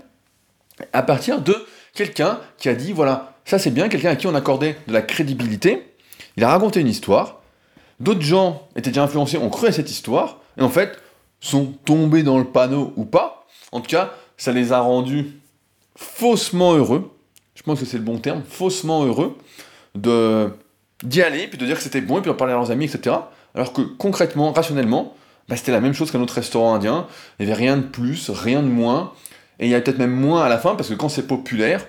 à 0.92 1.02
partir 1.02 1.40
de 1.40 1.56
quelqu'un 1.94 2.38
qui 2.58 2.68
a 2.68 2.74
dit, 2.74 2.92
voilà, 2.92 3.34
ça 3.44 3.58
c'est 3.58 3.70
bien, 3.70 3.88
quelqu'un 3.88 4.10
à 4.10 4.16
qui 4.16 4.26
on 4.26 4.34
accordait 4.34 4.76
de 4.86 4.92
la 4.92 5.02
crédibilité, 5.02 5.94
il 6.36 6.44
a 6.44 6.48
raconté 6.48 6.80
une 6.80 6.88
histoire, 6.88 7.40
d'autres 7.98 8.22
gens 8.22 8.68
étaient 8.76 8.90
déjà 8.90 9.02
influencés, 9.02 9.38
ont 9.38 9.50
cru 9.50 9.66
à 9.66 9.72
cette 9.72 9.90
histoire, 9.90 10.38
et 10.56 10.62
en 10.62 10.68
fait, 10.68 10.98
sont 11.40 11.66
tombés 11.84 12.22
dans 12.22 12.38
le 12.38 12.44
panneau 12.44 12.92
ou 12.96 13.04
pas, 13.04 13.46
en 13.72 13.80
tout 13.80 13.88
cas, 13.88 14.12
ça 14.36 14.52
les 14.52 14.72
a 14.72 14.80
rendus 14.80 15.32
faussement 15.96 16.74
heureux, 16.74 17.12
je 17.56 17.62
pense 17.62 17.80
que 17.80 17.86
c'est 17.86 17.98
le 17.98 18.04
bon 18.04 18.18
terme, 18.18 18.42
faussement 18.48 19.04
heureux, 19.04 19.36
de 19.94 20.50
d'y 21.04 21.22
aller, 21.22 21.46
puis 21.46 21.58
de 21.58 21.64
dire 21.64 21.76
que 21.76 21.82
c'était 21.82 22.00
bon, 22.00 22.18
et 22.18 22.20
puis 22.20 22.30
d'en 22.30 22.36
parler 22.36 22.52
à 22.52 22.56
leurs 22.56 22.72
amis, 22.72 22.86
etc. 22.86 23.16
Alors 23.54 23.72
que 23.72 23.82
concrètement, 23.82 24.52
rationnellement, 24.52 25.14
bah, 25.48 25.56
c'était 25.56 25.72
la 25.72 25.80
même 25.80 25.94
chose 25.94 26.10
qu'un 26.10 26.20
autre 26.20 26.34
restaurant 26.34 26.74
indien. 26.74 27.06
Il 27.38 27.46
n'y 27.46 27.52
avait 27.52 27.60
rien 27.60 27.76
de 27.76 27.82
plus, 27.82 28.30
rien 28.30 28.62
de 28.62 28.68
moins. 28.68 29.12
Et 29.58 29.66
il 29.66 29.70
y 29.70 29.74
a 29.74 29.80
peut-être 29.80 29.98
même 29.98 30.14
moins 30.14 30.42
à 30.42 30.48
la 30.48 30.58
fin, 30.58 30.74
parce 30.74 30.88
que 30.88 30.94
quand 30.94 31.08
c'est 31.08 31.26
populaire, 31.26 31.82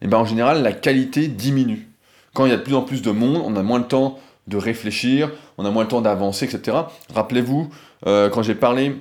et 0.00 0.06
eh 0.06 0.08
ben 0.08 0.18
en 0.18 0.24
général, 0.24 0.62
la 0.62 0.72
qualité 0.72 1.28
diminue. 1.28 1.88
Quand 2.34 2.46
il 2.46 2.50
y 2.50 2.52
a 2.52 2.56
de 2.56 2.62
plus 2.62 2.74
en 2.74 2.82
plus 2.82 3.00
de 3.00 3.10
monde, 3.10 3.42
on 3.44 3.56
a 3.56 3.62
moins 3.62 3.78
le 3.78 3.86
temps 3.86 4.18
de 4.46 4.56
réfléchir, 4.56 5.30
on 5.56 5.64
a 5.64 5.70
moins 5.70 5.84
le 5.84 5.88
temps 5.88 6.02
d'avancer, 6.02 6.44
etc. 6.44 6.76
Rappelez-vous, 7.14 7.70
euh, 8.06 8.28
quand 8.28 8.42
j'ai 8.42 8.54
parlé 8.54 8.96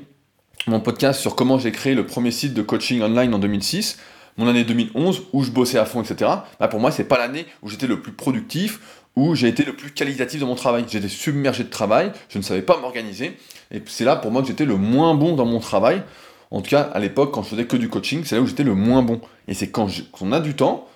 mon 0.68 0.80
podcast 0.80 1.20
sur 1.20 1.36
comment 1.36 1.60
j'ai 1.60 1.72
créé 1.72 1.94
le 1.94 2.06
premier 2.06 2.32
site 2.32 2.54
de 2.54 2.62
coaching 2.62 3.02
online 3.02 3.34
en 3.34 3.40
2006, 3.40 3.98
mon 4.38 4.48
année 4.48 4.64
2011 4.64 5.24
où 5.34 5.44
je 5.44 5.52
bossais 5.52 5.78
à 5.78 5.86
fond, 5.86 6.02
etc. 6.02 6.32
Bah 6.60 6.68
pour 6.68 6.80
moi, 6.80 6.92
c'est 6.92 7.04
pas 7.04 7.18
l'année 7.18 7.46
où 7.62 7.70
j'étais 7.70 7.88
le 7.88 8.02
plus 8.02 8.14
productif, 8.14 8.80
où 9.16 9.36
j'ai 9.36 9.48
été 9.48 9.64
le 9.64 9.76
plus 9.76 9.92
qualitatif 9.92 10.40
dans 10.40 10.48
mon 10.48 10.56
travail. 10.56 10.86
J'étais 10.88 11.08
submergé 11.08 11.64
de 11.64 11.70
travail, 11.70 12.12
je 12.30 12.38
ne 12.38 12.44
savais 12.44 12.62
pas 12.62 12.78
m'organiser, 12.78 13.38
et 13.72 13.82
c'est 13.86 14.06
là 14.06 14.16
pour 14.16 14.32
moi 14.32 14.42
que 14.42 14.48
j'étais 14.48 14.66
le 14.66 14.78
moins 14.78 15.14
bon 15.16 15.36
dans 15.36 15.46
mon 15.46 15.60
travail. 15.60 16.04
En 16.52 16.62
tout 16.62 16.70
cas, 16.70 16.82
à 16.82 17.00
l'époque, 17.00 17.32
quand 17.34 17.44
je 17.44 17.50
faisais 17.50 17.66
que 17.66 17.78
du 17.78 17.90
coaching, 17.90 18.24
c'est 18.26 18.36
là 18.36 18.42
où 18.42 18.48
j'étais 18.48 18.64
le 18.64 18.76
moins 18.76 19.02
bon. 19.02 19.22
Et 19.48 19.54
c'est 19.54 19.70
quand, 19.70 19.88
on 20.22 20.32
a 20.32 20.40
du 20.40 20.56
temps, 20.56 20.88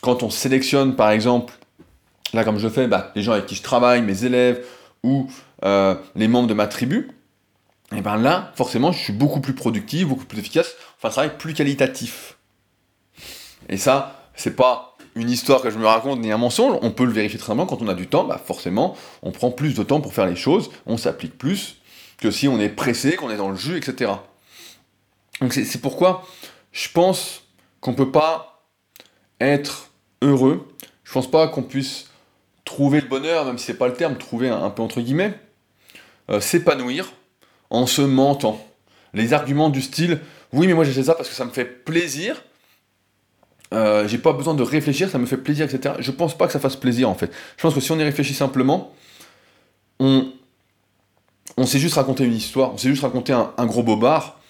quand 0.00 0.22
on 0.22 0.30
sélectionne, 0.30 0.96
par 0.96 1.10
exemple, 1.10 1.54
là 2.32 2.44
comme 2.44 2.58
je 2.58 2.68
fais, 2.68 2.86
bah, 2.88 3.12
les 3.14 3.22
gens 3.22 3.32
avec 3.32 3.46
qui 3.46 3.54
je 3.54 3.62
travaille, 3.62 4.02
mes 4.02 4.24
élèves, 4.24 4.64
ou 5.02 5.28
euh, 5.64 5.94
les 6.14 6.28
membres 6.28 6.48
de 6.48 6.54
ma 6.54 6.66
tribu, 6.66 7.10
et 7.94 8.00
bien 8.00 8.16
là, 8.16 8.52
forcément, 8.56 8.90
je 8.90 8.98
suis 8.98 9.12
beaucoup 9.12 9.40
plus 9.40 9.54
productif, 9.54 10.08
beaucoup 10.08 10.24
plus 10.24 10.38
efficace, 10.38 10.74
enfin, 10.96 11.08
un 11.08 11.10
travail 11.10 11.38
plus 11.38 11.54
qualitatif. 11.54 12.36
Et 13.68 13.76
ça, 13.76 14.30
c'est 14.34 14.56
pas 14.56 14.95
une 15.16 15.30
histoire 15.30 15.62
que 15.62 15.70
je 15.70 15.78
me 15.78 15.86
raconte 15.86 16.20
ni 16.20 16.30
un 16.30 16.36
mensonge, 16.36 16.78
on 16.82 16.90
peut 16.90 17.04
le 17.04 17.10
vérifier 17.10 17.38
très 17.38 17.54
bien 17.54 17.66
quand 17.66 17.82
on 17.82 17.88
a 17.88 17.94
du 17.94 18.06
temps, 18.06 18.24
bah 18.24 18.40
forcément, 18.42 18.96
on 19.22 19.32
prend 19.32 19.50
plus 19.50 19.74
de 19.74 19.82
temps 19.82 20.00
pour 20.00 20.14
faire 20.14 20.26
les 20.26 20.36
choses, 20.36 20.70
on 20.86 20.96
s'applique 20.96 21.36
plus 21.36 21.78
que 22.18 22.30
si 22.30 22.46
on 22.46 22.60
est 22.60 22.68
pressé, 22.68 23.16
qu'on 23.16 23.30
est 23.30 23.36
dans 23.36 23.48
le 23.48 23.56
jus, 23.56 23.76
etc. 23.76 24.12
Donc 25.40 25.52
c'est 25.52 25.80
pourquoi 25.80 26.26
je 26.72 26.88
pense 26.92 27.42
qu'on 27.80 27.92
ne 27.92 27.96
peut 27.96 28.12
pas 28.12 28.62
être 29.40 29.90
heureux, 30.22 30.68
je 31.04 31.12
pense 31.12 31.30
pas 31.30 31.48
qu'on 31.48 31.62
puisse 31.62 32.10
trouver 32.64 33.00
le 33.00 33.08
bonheur, 33.08 33.46
même 33.46 33.58
si 33.58 33.64
c'est 33.64 33.74
pas 33.74 33.88
le 33.88 33.94
terme, 33.94 34.16
trouver 34.16 34.48
un, 34.48 34.70
peu 34.70 34.82
entre 34.82 35.00
guillemets, 35.00 35.34
euh, 36.30 36.40
s'épanouir 36.40 37.12
en 37.70 37.86
se 37.86 38.02
mentant. 38.02 38.64
Les 39.14 39.32
arguments 39.32 39.70
du 39.70 39.80
style 39.80 40.20
oui, 40.52 40.66
mais 40.66 40.74
moi 40.74 40.84
j'achète 40.84 41.06
ça 41.06 41.14
parce 41.14 41.28
que 41.28 41.34
ça 41.34 41.44
me 41.44 41.50
fait 41.50 41.64
plaisir. 41.64 42.42
Euh, 43.74 44.06
j'ai 44.06 44.18
pas 44.18 44.32
besoin 44.32 44.54
de 44.54 44.62
réfléchir, 44.62 45.10
ça 45.10 45.18
me 45.18 45.26
fait 45.26 45.36
plaisir, 45.36 45.66
etc. 45.66 45.96
Je 45.98 46.10
pense 46.10 46.36
pas 46.36 46.46
que 46.46 46.52
ça 46.52 46.60
fasse 46.60 46.76
plaisir 46.76 47.08
en 47.10 47.14
fait. 47.14 47.32
Je 47.56 47.62
pense 47.62 47.74
que 47.74 47.80
si 47.80 47.90
on 47.90 47.98
y 47.98 48.04
réfléchit 48.04 48.34
simplement, 48.34 48.92
on, 49.98 50.28
on 51.56 51.66
sait 51.66 51.78
juste 51.78 51.94
raconter 51.94 52.24
une 52.24 52.34
histoire, 52.34 52.72
on 52.72 52.78
sait 52.78 52.88
juste 52.88 53.02
raconter 53.02 53.32
un, 53.32 53.66
gros 53.66 53.82
bobard, 53.82 54.40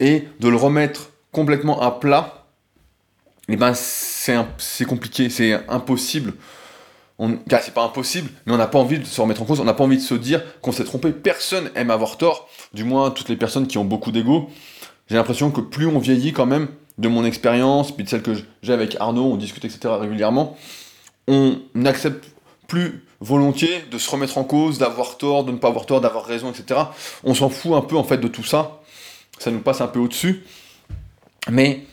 et 0.00 0.28
de 0.40 0.48
le 0.48 0.56
remettre 0.56 1.10
complètement 1.32 1.80
à 1.80 1.90
plat, 1.90 2.46
et 3.48 3.54
eh 3.54 3.56
ben 3.56 3.72
c'est 3.74 4.84
compliqué, 4.84 5.30
c'est 5.30 5.54
impossible. 5.68 6.34
C'est 7.48 7.74
pas 7.74 7.82
impossible, 7.82 8.30
mais 8.46 8.52
on 8.52 8.58
n'a 8.58 8.66
pas 8.66 8.78
envie 8.78 8.98
de 8.98 9.04
se 9.04 9.20
remettre 9.20 9.42
en 9.42 9.44
cause, 9.44 9.58
on 9.58 9.64
n'a 9.64 9.74
pas 9.74 9.84
envie 9.84 9.96
de 9.96 10.02
se 10.02 10.14
dire 10.14 10.42
qu'on 10.60 10.70
s'est 10.70 10.84
trompé. 10.84 11.12
Personne 11.12 11.70
aime 11.74 11.90
avoir 11.90 12.18
tort, 12.18 12.48
du 12.74 12.84
moins 12.84 13.10
toutes 13.10 13.28
les 13.28 13.36
personnes 13.36 13.66
qui 13.66 13.78
ont 13.78 13.84
beaucoup 13.84 14.12
d'ego. 14.12 14.50
J'ai 15.08 15.16
l'impression 15.16 15.50
que 15.50 15.62
plus 15.62 15.86
on 15.86 15.98
vieillit 15.98 16.32
quand 16.32 16.46
même, 16.46 16.68
de 16.98 17.08
mon 17.08 17.24
expérience, 17.24 17.92
puis 17.92 18.04
de 18.04 18.08
celle 18.08 18.22
que 18.22 18.32
j'ai 18.62 18.72
avec 18.72 18.96
Arnaud, 19.00 19.32
on 19.32 19.36
discute, 19.36 19.64
etc. 19.64 19.94
régulièrement, 20.00 20.56
on 21.26 21.58
n'accepte 21.74 22.26
plus 22.66 23.04
volontiers 23.20 23.84
de 23.90 23.98
se 23.98 24.10
remettre 24.10 24.38
en 24.38 24.44
cause, 24.44 24.78
d'avoir 24.78 25.16
tort, 25.16 25.44
de 25.44 25.52
ne 25.52 25.56
pas 25.56 25.68
avoir 25.68 25.86
tort, 25.86 26.00
d'avoir 26.00 26.24
raison, 26.24 26.50
etc. 26.50 26.80
On 27.24 27.34
s'en 27.34 27.48
fout 27.48 27.72
un 27.72 27.80
peu 27.80 27.96
en 27.96 28.04
fait 28.04 28.18
de 28.18 28.28
tout 28.28 28.44
ça. 28.44 28.80
Ça 29.38 29.50
nous 29.50 29.60
passe 29.60 29.80
un 29.80 29.86
peu 29.86 30.00
au-dessus. 30.00 30.44
Mais 31.50 31.84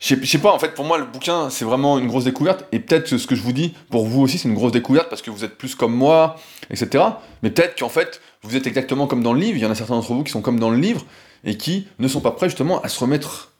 je 0.00 0.24
sais 0.24 0.38
pas, 0.38 0.52
en 0.52 0.58
fait, 0.60 0.74
pour 0.74 0.84
moi, 0.84 0.96
le 0.96 1.04
bouquin, 1.04 1.50
c'est 1.50 1.64
vraiment 1.64 1.98
une 1.98 2.06
grosse 2.06 2.24
découverte. 2.24 2.64
Et 2.70 2.78
peut-être 2.78 3.16
ce 3.16 3.26
que 3.26 3.34
je 3.34 3.42
vous 3.42 3.52
dis, 3.52 3.74
pour 3.90 4.06
vous 4.06 4.22
aussi, 4.22 4.38
c'est 4.38 4.48
une 4.48 4.54
grosse 4.54 4.72
découverte 4.72 5.08
parce 5.08 5.22
que 5.22 5.30
vous 5.30 5.44
êtes 5.44 5.58
plus 5.58 5.74
comme 5.74 5.94
moi, 5.94 6.36
etc. 6.70 7.04
Mais 7.42 7.50
peut-être 7.50 7.78
qu'en 7.78 7.88
fait, 7.88 8.20
vous 8.42 8.54
êtes 8.56 8.66
exactement 8.66 9.08
comme 9.08 9.22
dans 9.22 9.32
le 9.32 9.40
livre. 9.40 9.56
Il 9.56 9.62
y 9.62 9.66
en 9.66 9.70
a 9.70 9.74
certains 9.74 9.94
d'entre 9.94 10.14
vous 10.14 10.22
qui 10.22 10.30
sont 10.30 10.42
comme 10.42 10.60
dans 10.60 10.70
le 10.70 10.78
livre 10.78 11.04
et 11.44 11.56
qui 11.56 11.88
ne 11.98 12.06
sont 12.06 12.20
pas 12.20 12.30
prêts 12.30 12.48
justement 12.48 12.80
à 12.82 12.88
se 12.88 13.00
remettre 13.00 13.52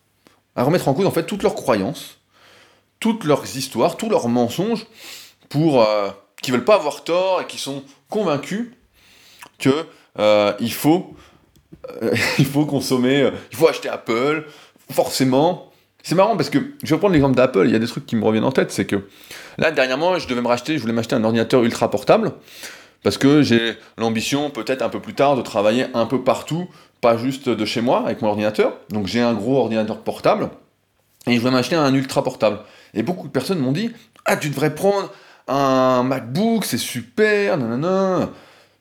à 0.59 0.65
remettre 0.65 0.89
en 0.89 0.95
cause 0.95 1.07
en 1.07 1.13
fait 1.13 1.25
toutes 1.25 1.45
leurs 1.45 1.55
croyances, 1.55 2.19
toutes 2.99 3.23
leurs 3.23 3.57
histoires, 3.57 3.97
tous 3.97 4.11
leurs 4.11 4.29
mensonges, 4.29 4.87
pour 5.49 5.83
euh, 5.83 6.11
qui 6.43 6.51
veulent 6.51 6.65
pas 6.65 6.75
avoir 6.75 7.05
tort 7.05 7.41
et 7.41 7.47
qui 7.47 7.59
sont 7.59 7.85
convaincus 8.11 8.73
que 9.61 9.87
euh, 10.19 10.53
il 10.59 10.73
faut 10.73 11.15
euh, 12.03 12.13
il 12.41 12.45
faut 12.45 12.67
consommer, 12.67 13.23
euh, 13.23 13.31
il 13.53 13.57
faut 13.57 13.69
acheter 13.69 13.89
Apple, 13.89 14.47
forcément. 14.91 15.71
C'est 16.03 16.17
marrant 16.17 16.37
parce 16.37 16.51
que 16.51 16.59
je 16.83 16.93
vais 16.93 16.99
prendre 16.99 17.13
l'exemple 17.13 17.37
d'Apple, 17.37 17.63
il 17.67 17.71
y 17.71 17.77
a 17.77 17.79
des 17.79 17.87
trucs 17.87 18.07
qui 18.07 18.17
me 18.17 18.25
reviennent 18.25 18.45
en 18.45 18.53
tête, 18.53 18.73
c'est 18.73 18.87
que 18.87 19.09
là 19.59 19.71
dernièrement 19.71 20.19
je 20.19 20.27
devais 20.27 20.41
me 20.41 20.49
racheter, 20.49 20.77
je 20.77 20.81
voulais 20.81 20.93
m'acheter 20.93 21.15
un 21.15 21.23
ordinateur 21.23 21.63
ultra 21.63 21.91
portable 21.91 22.33
parce 23.03 23.19
que 23.19 23.43
j'ai 23.43 23.77
l'ambition 23.97 24.51
peut-être 24.51 24.83
un 24.83 24.89
peu 24.89 25.01
plus 25.01 25.15
tard 25.15 25.37
de 25.37 25.43
travailler 25.43 25.87
un 25.95 26.07
peu 26.07 26.23
partout 26.23 26.69
pas 27.01 27.17
juste 27.17 27.49
de 27.49 27.65
chez 27.65 27.81
moi 27.81 28.05
avec 28.05 28.23
mon 28.23 28.29
ordinateur. 28.29 28.73
Donc 28.91 29.07
j'ai 29.07 29.21
un 29.21 29.35
gros 29.35 29.59
ordinateur 29.59 29.99
portable 29.99 30.51
et 31.27 31.35
je 31.35 31.41
voulais 31.41 31.53
m'acheter 31.53 31.77
un 31.77 31.95
ultra 31.95 32.23
portable. 32.23 32.61
Et 32.95 33.03
beaucoup 33.03 33.27
de 33.27 33.33
personnes 33.33 33.59
m'ont 33.59 33.73
dit 33.73 33.93
Ah, 34.25 34.37
tu 34.37 34.49
devrais 34.51 34.75
prendre 34.75 35.13
un 35.47 36.03
MacBook, 36.03 36.65
c'est 36.65 36.79
super, 36.79 37.57
nanana, 37.57 38.31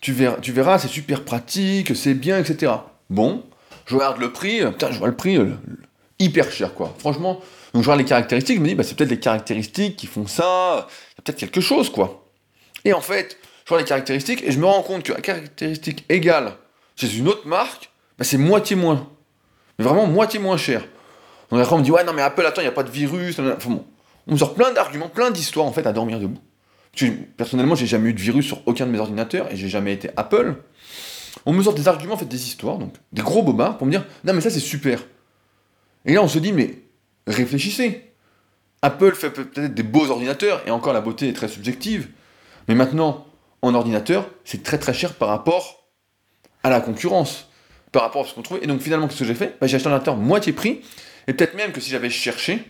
tu 0.02 0.12
verras, 0.12 0.38
tu 0.42 0.52
verras 0.52 0.80
c'est 0.80 0.88
super 0.88 1.24
pratique, 1.24 1.96
c'est 1.96 2.14
bien, 2.14 2.38
etc. 2.40 2.74
Bon, 3.10 3.44
je 3.86 3.96
regarde 3.96 4.20
le 4.20 4.32
prix, 4.32 4.66
putain, 4.66 4.92
je 4.92 5.00
vois 5.00 5.08
le 5.08 5.16
prix 5.16 5.40
hyper 6.20 6.52
cher, 6.52 6.74
quoi. 6.74 6.94
Franchement, 7.00 7.40
donc 7.74 7.84
je 7.84 7.86
vois 7.86 7.96
les 7.96 8.06
caractéristiques, 8.06 8.58
je 8.58 8.62
me 8.62 8.68
dis, 8.68 8.76
bah, 8.76 8.84
c'est 8.84 8.96
peut-être 8.96 9.10
les 9.10 9.20
caractéristiques 9.20 9.96
qui 9.96 10.08
font 10.08 10.28
ça, 10.28 10.88
il 10.90 11.18
y 11.18 11.20
a 11.20 11.22
peut-être 11.24 11.38
quelque 11.38 11.62
chose, 11.62 11.90
quoi. 11.90 12.26
Et 12.86 12.94
en 12.94 13.02
fait, 13.02 13.38
je 13.66 13.70
vois 13.70 13.80
les 13.80 13.86
caractéristiques 13.86 14.44
et 14.44 14.52
je 14.52 14.60
me 14.60 14.66
rends 14.66 14.82
compte 14.82 15.04
que 15.04 15.14
la 15.14 15.22
caractéristique 15.22 16.06
égale 16.10 16.54
chez 16.96 17.18
une 17.18 17.28
autre 17.28 17.48
marque, 17.48 17.92
bah, 18.18 18.26
c'est 18.26 18.38
moitié 18.38 18.76
moins. 18.76 19.10
Mais 19.78 19.86
vraiment 19.86 20.08
moitié 20.08 20.40
moins 20.40 20.58
cher. 20.58 20.84
Donc 21.50 21.62
après, 21.62 21.76
on 21.76 21.80
me 21.80 21.84
dit, 21.84 21.92
ouais, 21.92 22.04
non, 22.04 22.14
mais 22.14 22.22
Apple, 22.22 22.46
attends, 22.46 22.62
il 22.62 22.66
n'y 22.66 22.70
a 22.70 22.74
pas 22.74 22.84
de 22.84 22.90
virus. 22.90 23.40
Enfin 23.40 23.56
bon, 23.70 23.86
on 24.28 24.34
me 24.34 24.38
sort 24.38 24.54
plein 24.54 24.74
d'arguments, 24.74 25.10
plein 25.10 25.32
d'histoires, 25.32 25.66
en 25.66 25.72
fait, 25.72 25.86
à 25.86 25.94
dormir 25.94 26.20
debout. 26.20 26.40
Personnellement, 27.38 27.76
j'ai 27.76 27.86
jamais 27.86 28.10
eu 28.10 28.14
de 28.14 28.20
virus 28.20 28.48
sur 28.48 28.68
aucun 28.68 28.88
de 28.88 28.92
mes 28.92 29.00
ordinateurs 29.00 29.52
et 29.52 29.56
j'ai 29.56 29.70
jamais 29.70 29.94
été 29.94 30.10
Apple. 30.18 30.56
On 31.46 31.54
me 31.54 31.62
sort 31.62 31.76
des 31.76 31.88
arguments, 31.88 32.16
en 32.16 32.18
fait, 32.18 32.26
des 32.26 32.44
histoires, 32.48 32.78
donc 32.78 32.94
des 33.12 33.22
gros 33.22 33.44
bobards 33.44 33.78
pour 33.78 33.86
me 33.86 33.92
dire, 33.92 34.04
non, 34.24 34.34
mais 34.34 34.42
ça, 34.42 34.50
c'est 34.50 34.60
super. 34.60 35.06
Et 36.06 36.14
là, 36.14 36.24
on 36.24 36.28
se 36.28 36.40
dit, 36.40 36.52
mais 36.52 36.82
réfléchissez. 37.28 38.12
Apple 38.82 39.14
fait 39.14 39.30
peut-être 39.30 39.74
des 39.74 39.84
beaux 39.84 40.10
ordinateurs, 40.10 40.64
et 40.66 40.72
encore 40.72 40.94
la 40.94 41.02
beauté 41.02 41.30
est 41.30 41.34
très 41.34 41.48
subjective. 41.48 42.10
Mais 42.68 42.76
maintenant, 42.76 43.28
en 43.62 43.74
ordinateur, 43.76 44.30
c'est 44.44 44.64
très 44.64 44.78
très 44.78 44.94
cher 44.94 45.14
par 45.14 45.30
rapport 45.30 45.88
à 46.64 46.70
la 46.70 46.82
concurrence 46.82 47.50
par 47.92 48.02
rapport 48.04 48.26
à 48.26 48.28
ce 48.28 48.34
qu'on 48.34 48.42
trouvait. 48.42 48.64
Et 48.64 48.68
donc 48.68 48.82
finalement, 48.82 49.08
qu'est-ce 49.08 49.20
que 49.20 49.26
j'ai 49.26 49.36
fait? 49.36 49.58
Bah, 49.60 49.68
J'ai 49.68 49.76
acheté 49.76 49.90
un 49.90 49.94
ordinateur 49.94 50.18
moitié 50.18 50.54
prix, 50.54 50.82
et 51.28 51.34
peut-être 51.34 51.56
même 51.56 51.72
que 51.72 51.82
si 51.82 51.90
j'avais 51.90 52.10
cherché, 52.10 52.64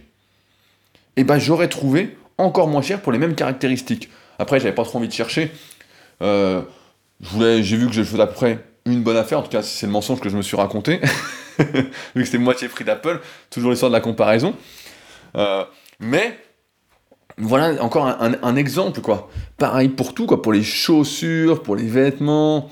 eh 1.15 1.23
ben, 1.23 1.39
j'aurais 1.39 1.67
trouvé 1.67 2.17
encore 2.37 2.67
moins 2.67 2.81
cher 2.81 3.01
pour 3.01 3.11
les 3.11 3.17
mêmes 3.17 3.35
caractéristiques. 3.35 4.09
Après, 4.39 4.59
j'avais 4.59 4.75
pas 4.75 4.83
trop 4.83 4.99
envie 4.99 5.07
de 5.07 5.13
chercher. 5.13 5.51
Euh, 6.21 6.61
j'ai 7.21 7.77
vu 7.77 7.87
que 7.87 7.93
je 7.93 8.03
faisais 8.03 8.21
à 8.21 8.29
une 8.85 9.03
bonne 9.03 9.17
affaire, 9.17 9.39
en 9.39 9.43
tout 9.43 9.49
cas 9.49 9.61
c'est 9.61 9.85
le 9.85 9.91
mensonge 9.91 10.19
que 10.19 10.29
je 10.29 10.37
me 10.37 10.41
suis 10.41 10.55
raconté, 10.55 11.01
vu 11.59 11.89
que 12.15 12.25
c'était 12.25 12.37
moitié 12.37 12.67
prix 12.69 12.85
d'Apple, 12.85 13.19
toujours 13.49 13.71
l'histoire 13.71 13.91
de 13.91 13.95
la 13.95 14.01
comparaison. 14.01 14.55
Euh, 15.35 15.63
mais 15.99 16.39
voilà 17.37 17.83
encore 17.83 18.07
un, 18.07 18.35
un, 18.41 18.55
exemple 18.55 19.01
quoi. 19.01 19.29
Pareil 19.57 19.89
pour 19.89 20.13
tout 20.13 20.25
quoi, 20.25 20.41
pour 20.41 20.53
les 20.53 20.63
chaussures, 20.63 21.61
pour 21.63 21.75
les 21.75 21.87
vêtements, 21.87 22.69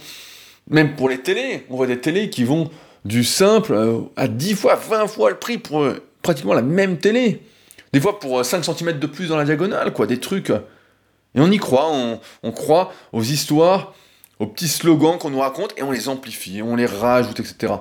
même 0.70 0.96
pour 0.96 1.10
les 1.10 1.20
télés, 1.20 1.66
on 1.70 1.78
voit 1.78 1.88
des 1.88 2.00
télés 2.00 2.30
qui 2.30 2.44
vont 2.44 2.70
du 3.04 3.24
simple 3.24 3.74
euh, 3.74 4.02
à 4.16 4.28
10 4.28 4.56
fois, 4.56 4.76
20 4.76 5.08
fois 5.08 5.30
le 5.30 5.38
prix 5.38 5.58
pour 5.58 5.84
euh, 5.84 6.04
pratiquement 6.22 6.54
la 6.54 6.64
même 6.64 6.98
télé. 6.98 7.42
Des 7.94 8.02
fois 8.02 8.20
pour 8.20 8.44
5 8.44 8.58
euh, 8.58 8.74
cm 8.74 9.00
de 9.00 9.08
plus 9.08 9.30
dans 9.30 9.38
la 9.38 9.46
diagonale, 9.46 9.94
quoi, 9.94 10.08
des 10.08 10.20
trucs. 10.20 10.50
Et 10.50 11.40
on 11.40 11.52
y 11.52 11.58
croit, 11.58 11.92
on, 12.44 12.52
croit 12.52 12.92
aux 13.14 13.22
histoires, 13.22 13.94
aux 14.40 14.48
petits 14.48 14.68
slogans 14.68 15.18
qu'on 15.18 15.30
nous 15.30 15.40
raconte, 15.40 15.74
et 15.78 15.84
on 15.84 15.92
les 15.92 16.10
amplifie, 16.10 16.62
on 16.64 16.76
les 16.76 16.86
rajoute, 16.86 17.40
etc. 17.40 17.74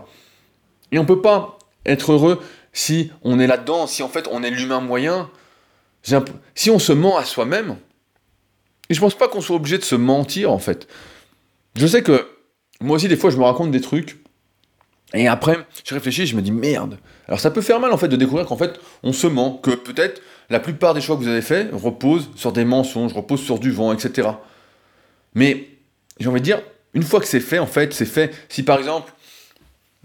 Et 0.92 0.98
on 0.98 1.06
peut 1.06 1.22
pas 1.22 1.58
être 1.86 2.12
heureux 2.12 2.40
si 2.72 3.10
on 3.22 3.38
est 3.38 3.46
là-dedans, 3.46 3.86
si 3.86 4.02
en 4.02 4.08
fait 4.08 4.28
on 4.30 4.42
est 4.42 4.50
l'humain 4.50 4.80
moyen. 4.80 5.30
Si 6.54 6.70
on 6.70 6.78
se 6.78 6.92
ment 6.92 7.16
à 7.16 7.24
soi-même, 7.24 7.76
et 8.90 8.94
je 8.94 9.00
pense 9.00 9.14
pas 9.14 9.28
qu'on 9.28 9.40
soit 9.40 9.56
obligé 9.56 9.78
de 9.78 9.84
se 9.84 9.94
mentir 9.94 10.52
en 10.52 10.58
fait. 10.58 10.86
Je 11.76 11.86
sais 11.86 12.02
que 12.02 12.28
moi 12.84 12.96
aussi, 12.96 13.08
des 13.08 13.16
fois, 13.16 13.30
je 13.30 13.36
me 13.36 13.42
raconte 13.42 13.70
des 13.70 13.80
trucs. 13.80 14.18
Et 15.14 15.28
après, 15.28 15.58
je 15.84 15.94
réfléchis, 15.94 16.26
je 16.26 16.36
me 16.36 16.42
dis 16.42 16.50
merde. 16.50 16.98
Alors 17.28 17.40
ça 17.40 17.50
peut 17.50 17.60
faire 17.60 17.80
mal 17.80 17.92
en 17.92 17.96
fait 17.96 18.08
de 18.08 18.16
découvrir 18.16 18.46
qu'en 18.46 18.56
fait 18.56 18.80
on 19.02 19.12
se 19.12 19.26
ment, 19.26 19.52
que 19.52 19.70
peut-être 19.70 20.20
la 20.50 20.60
plupart 20.60 20.92
des 20.92 21.00
choix 21.00 21.16
que 21.16 21.22
vous 21.22 21.28
avez 21.28 21.40
faits 21.40 21.70
reposent 21.72 22.30
sur 22.36 22.52
des 22.52 22.64
mensonges, 22.64 23.12
reposent 23.12 23.42
sur 23.42 23.58
du 23.58 23.70
vent, 23.70 23.92
etc. 23.92 24.28
Mais 25.34 25.68
j'ai 26.18 26.28
envie 26.28 26.40
de 26.40 26.44
dire, 26.44 26.60
une 26.92 27.02
fois 27.02 27.20
que 27.20 27.26
c'est 27.26 27.40
fait, 27.40 27.58
en 27.58 27.66
fait, 27.66 27.94
c'est 27.94 28.06
fait. 28.06 28.34
Si 28.48 28.62
par 28.62 28.78
exemple, 28.78 29.12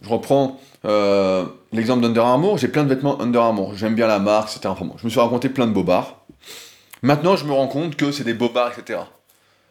je 0.01 0.09
reprends 0.09 0.59
euh, 0.85 1.45
l'exemple 1.73 2.01
d'Under 2.01 2.21
Armour, 2.21 2.57
j'ai 2.57 2.67
plein 2.67 2.83
de 2.83 2.89
vêtements 2.89 3.19
Under 3.21 3.41
Armour, 3.41 3.75
j'aime 3.75 3.95
bien 3.95 4.07
la 4.07 4.19
marque, 4.19 4.55
etc. 4.55 4.69
Enfin, 4.69 4.87
je 4.97 5.05
me 5.05 5.09
suis 5.09 5.19
raconté 5.19 5.49
plein 5.49 5.67
de 5.67 5.73
bobards. 5.73 6.25
Maintenant, 7.01 7.35
je 7.35 7.45
me 7.45 7.51
rends 7.51 7.67
compte 7.67 7.95
que 7.95 8.11
c'est 8.11 8.23
des 8.23 8.33
bobards, 8.33 8.73
etc. 8.77 8.99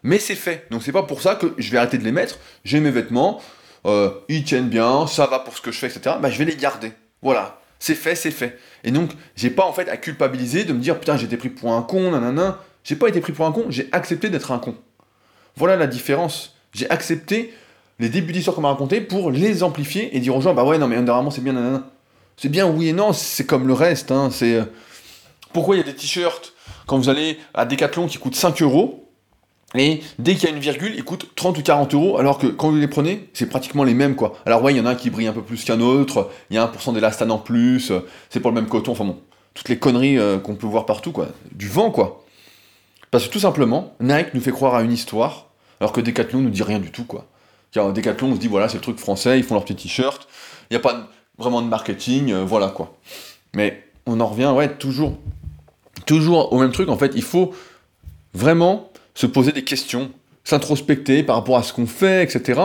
Mais 0.02 0.18
c'est 0.18 0.34
fait. 0.34 0.66
Donc 0.70 0.82
c'est 0.82 0.92
pas 0.92 1.02
pour 1.02 1.22
ça 1.22 1.34
que 1.34 1.54
je 1.58 1.70
vais 1.70 1.78
arrêter 1.78 1.98
de 1.98 2.04
les 2.04 2.12
mettre. 2.12 2.38
J'ai 2.64 2.80
mes 2.80 2.90
vêtements, 2.90 3.40
euh, 3.86 4.10
ils 4.28 4.44
tiennent 4.44 4.68
bien, 4.68 5.06
ça 5.06 5.26
va 5.26 5.38
pour 5.38 5.56
ce 5.56 5.62
que 5.62 5.70
je 5.70 5.78
fais, 5.78 5.88
etc. 5.88 6.16
Bah, 6.20 6.30
je 6.30 6.38
vais 6.38 6.44
les 6.44 6.56
garder. 6.56 6.92
Voilà. 7.22 7.60
C'est 7.80 7.94
fait, 7.94 8.14
c'est 8.14 8.30
fait. 8.30 8.58
Et 8.84 8.90
donc, 8.90 9.10
j'ai 9.36 9.50
pas 9.50 9.64
en 9.64 9.72
fait 9.72 9.88
à 9.88 9.96
culpabiliser 9.96 10.64
de 10.64 10.72
me 10.72 10.80
dire 10.80 10.98
putain, 10.98 11.16
j'ai 11.16 11.26
été 11.26 11.36
pris 11.36 11.48
pour 11.48 11.72
un 11.72 11.82
con, 11.82 12.10
nanana. 12.10 12.58
J'ai 12.84 12.96
pas 12.96 13.08
été 13.08 13.20
pris 13.20 13.32
pour 13.32 13.46
un 13.46 13.52
con, 13.52 13.66
j'ai 13.68 13.88
accepté 13.92 14.30
d'être 14.30 14.50
un 14.50 14.58
con. 14.58 14.74
Voilà 15.56 15.76
la 15.76 15.86
différence. 15.86 16.56
J'ai 16.72 16.88
accepté 16.90 17.52
les 17.98 18.08
débuts 18.08 18.32
d'histoire 18.32 18.54
qu'on 18.54 18.62
m'a 18.62 18.70
raconté 18.70 19.00
pour 19.00 19.30
les 19.30 19.62
amplifier 19.62 20.16
et 20.16 20.20
dire 20.20 20.34
aux 20.36 20.40
gens 20.40 20.54
bah 20.54 20.64
ouais, 20.64 20.78
non, 20.78 20.88
mais 20.88 20.96
Under 20.96 21.20
c'est 21.32 21.42
bien, 21.42 21.52
nanana. 21.52 21.90
C'est 22.36 22.48
bien, 22.48 22.66
oui 22.66 22.88
et 22.88 22.92
non, 22.92 23.12
c'est 23.12 23.46
comme 23.46 23.66
le 23.66 23.74
reste. 23.74 24.12
Hein, 24.12 24.30
c'est. 24.30 24.54
Euh, 24.54 24.64
pourquoi 25.52 25.74
il 25.74 25.78
y 25.78 25.80
a 25.80 25.84
des 25.84 25.94
t-shirts 25.94 26.52
quand 26.86 26.98
vous 26.98 27.08
allez 27.08 27.38
à 27.54 27.64
Decathlon 27.64 28.06
qui 28.06 28.18
coûtent 28.18 28.36
5 28.36 28.62
euros 28.62 29.07
et 29.74 30.00
dès 30.18 30.34
qu'il 30.34 30.48
y 30.48 30.52
a 30.52 30.54
une 30.54 30.60
virgule, 30.60 30.94
il 30.96 31.04
coûte 31.04 31.28
30 31.34 31.58
ou 31.58 31.62
40 31.62 31.94
euros, 31.94 32.18
alors 32.18 32.38
que 32.38 32.46
quand 32.46 32.70
vous 32.70 32.76
les 32.76 32.88
prenez, 32.88 33.28
c'est 33.34 33.48
pratiquement 33.48 33.84
les 33.84 33.92
mêmes, 33.92 34.16
quoi. 34.16 34.34
Alors 34.46 34.62
ouais, 34.62 34.72
il 34.72 34.78
y 34.78 34.80
en 34.80 34.86
a 34.86 34.90
un 34.90 34.94
qui 34.94 35.10
brille 35.10 35.26
un 35.26 35.32
peu 35.32 35.42
plus 35.42 35.62
qu'un 35.64 35.80
autre, 35.80 36.30
il 36.50 36.56
y 36.56 36.58
a 36.58 36.66
1% 36.66 36.94
d'élastane 36.94 37.30
en 37.30 37.38
plus, 37.38 37.92
c'est 38.30 38.40
pour 38.40 38.50
le 38.50 38.54
même 38.54 38.68
coton, 38.68 38.92
enfin 38.92 39.04
bon, 39.04 39.18
toutes 39.52 39.68
les 39.68 39.78
conneries 39.78 40.18
euh, 40.18 40.38
qu'on 40.38 40.54
peut 40.54 40.66
voir 40.66 40.86
partout, 40.86 41.12
quoi. 41.12 41.28
Du 41.52 41.68
vent, 41.68 41.90
quoi. 41.90 42.24
Parce 43.10 43.26
que 43.26 43.32
tout 43.32 43.40
simplement, 43.40 43.94
Nike 44.00 44.32
nous 44.32 44.40
fait 44.40 44.52
croire 44.52 44.74
à 44.74 44.82
une 44.82 44.92
histoire, 44.92 45.46
alors 45.80 45.92
que 45.92 46.00
Decathlon 46.00 46.40
nous 46.40 46.50
dit 46.50 46.62
rien 46.62 46.78
du 46.78 46.90
tout, 46.90 47.04
quoi. 47.04 47.26
Car 47.72 47.92
Decathlon, 47.92 48.30
on 48.30 48.34
se 48.36 48.40
dit, 48.40 48.48
voilà, 48.48 48.68
c'est 48.68 48.76
le 48.76 48.82
truc 48.82 48.98
français, 48.98 49.38
ils 49.38 49.44
font 49.44 49.54
leurs 49.54 49.64
petits 49.64 49.88
t-shirts, 49.88 50.28
il 50.70 50.74
n'y 50.74 50.76
a 50.76 50.80
pas 50.80 51.08
vraiment 51.38 51.60
de 51.60 51.66
marketing, 51.66 52.32
euh, 52.32 52.44
voilà, 52.44 52.68
quoi. 52.68 52.94
Mais 53.54 53.84
on 54.06 54.20
en 54.20 54.26
revient, 54.26 54.52
ouais, 54.54 54.76
toujours, 54.76 55.18
toujours 56.06 56.52
au 56.52 56.58
même 56.58 56.72
truc, 56.72 56.88
en 56.88 56.96
fait, 56.96 57.12
il 57.14 57.22
faut 57.22 57.52
vraiment 58.34 58.87
se 59.18 59.26
poser 59.26 59.50
des 59.50 59.64
questions, 59.64 60.12
s'introspecter 60.44 61.24
par 61.24 61.34
rapport 61.34 61.56
à 61.56 61.64
ce 61.64 61.72
qu'on 61.72 61.88
fait, 61.88 62.22
etc. 62.22 62.60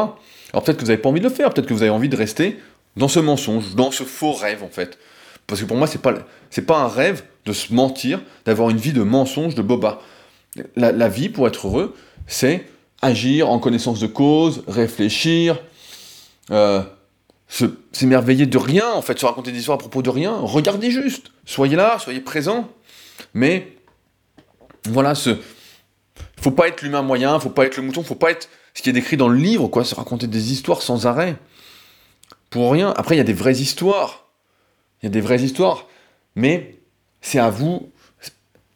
Alors 0.52 0.64
peut-être 0.64 0.78
que 0.78 0.82
vous 0.82 0.90
n'avez 0.90 1.02
pas 1.02 1.10
envie 1.10 1.20
de 1.20 1.28
le 1.28 1.34
faire, 1.34 1.52
peut-être 1.52 1.66
que 1.66 1.74
vous 1.74 1.82
avez 1.82 1.90
envie 1.90 2.10
de 2.10 2.16
rester 2.16 2.60
dans 2.96 3.08
ce 3.08 3.20
mensonge, 3.20 3.74
dans 3.74 3.90
ce 3.90 4.04
faux 4.04 4.34
rêve 4.34 4.62
en 4.62 4.70
fait. 4.70 5.00
Parce 5.48 5.62
que 5.62 5.66
pour 5.66 5.78
moi, 5.78 5.88
c'est 5.88 6.00
pas, 6.00 6.14
pas 6.68 6.78
un 6.78 6.88
rêve 6.88 7.24
de 7.48 7.54
se 7.54 7.74
mentir, 7.74 8.22
d'avoir 8.46 8.70
une 8.70 8.78
vie 8.78 8.94
de 8.94 9.02
mensonge, 9.02 9.56
de 9.56 9.64
boba. 9.64 10.00
La, 10.76 11.10
vie, 11.10 11.30
pour 11.30 11.48
être 11.48 11.66
heureux, 11.66 11.96
c'est 12.28 12.68
agir 13.02 13.50
en 13.50 13.58
connaissance 13.58 14.00
de 14.00 14.06
cause, 14.06 14.64
réfléchir, 14.68 15.60
euh, 16.52 16.84
s'émerveiller 17.92 18.46
de 18.46 18.60
rien, 18.60 18.92
en 18.94 19.02
fait, 19.02 19.18
se 19.18 19.26
raconter 19.26 19.52
des 19.52 19.58
histoires 19.58 19.78
à 19.78 19.80
propos 19.80 20.04
de 20.04 20.12
rien. 20.12 20.38
Regardez 20.40 20.92
juste, 20.92 21.32
soyez 21.46 21.76
là, 21.76 21.98
soyez 21.98 22.20
présents. 22.20 22.70
Mais 23.34 23.76
voilà, 24.86 25.16
ce, 25.16 25.32
faut 26.44 26.52
pas 26.52 26.68
être 26.68 26.82
l'humain 26.82 27.02
moyen, 27.02 27.40
faut 27.40 27.50
pas 27.50 27.66
être 27.66 27.78
le 27.78 27.84
mouton, 27.84 28.04
faut 28.04 28.16
pas 28.16 28.32
être 28.32 28.50
ce 28.74 28.82
qui 28.82 28.90
est 28.90 28.94
décrit 28.94 29.18
dans 29.18 29.30
le 29.30 29.38
livre, 29.38 29.68
quoi, 29.68 29.84
se 29.84 29.96
raconter 29.96 30.28
des 30.28 30.52
histoires 30.52 30.82
sans 30.82 31.08
arrêt. 31.08 31.38
Pour 32.50 32.72
rien. 32.72 32.94
Après, 32.98 33.16
il 33.16 33.18
y 33.18 33.22
a 33.22 33.26
des 33.26 33.34
vraies 33.34 33.56
histoires. 33.56 34.26
Il 35.02 35.06
y 35.06 35.08
a 35.08 35.10
des 35.10 35.22
vraies 35.22 35.42
histoires. 35.42 35.88
Mais 36.36 36.80
c'est 37.22 37.40
à 37.40 37.50
vous 37.50 37.90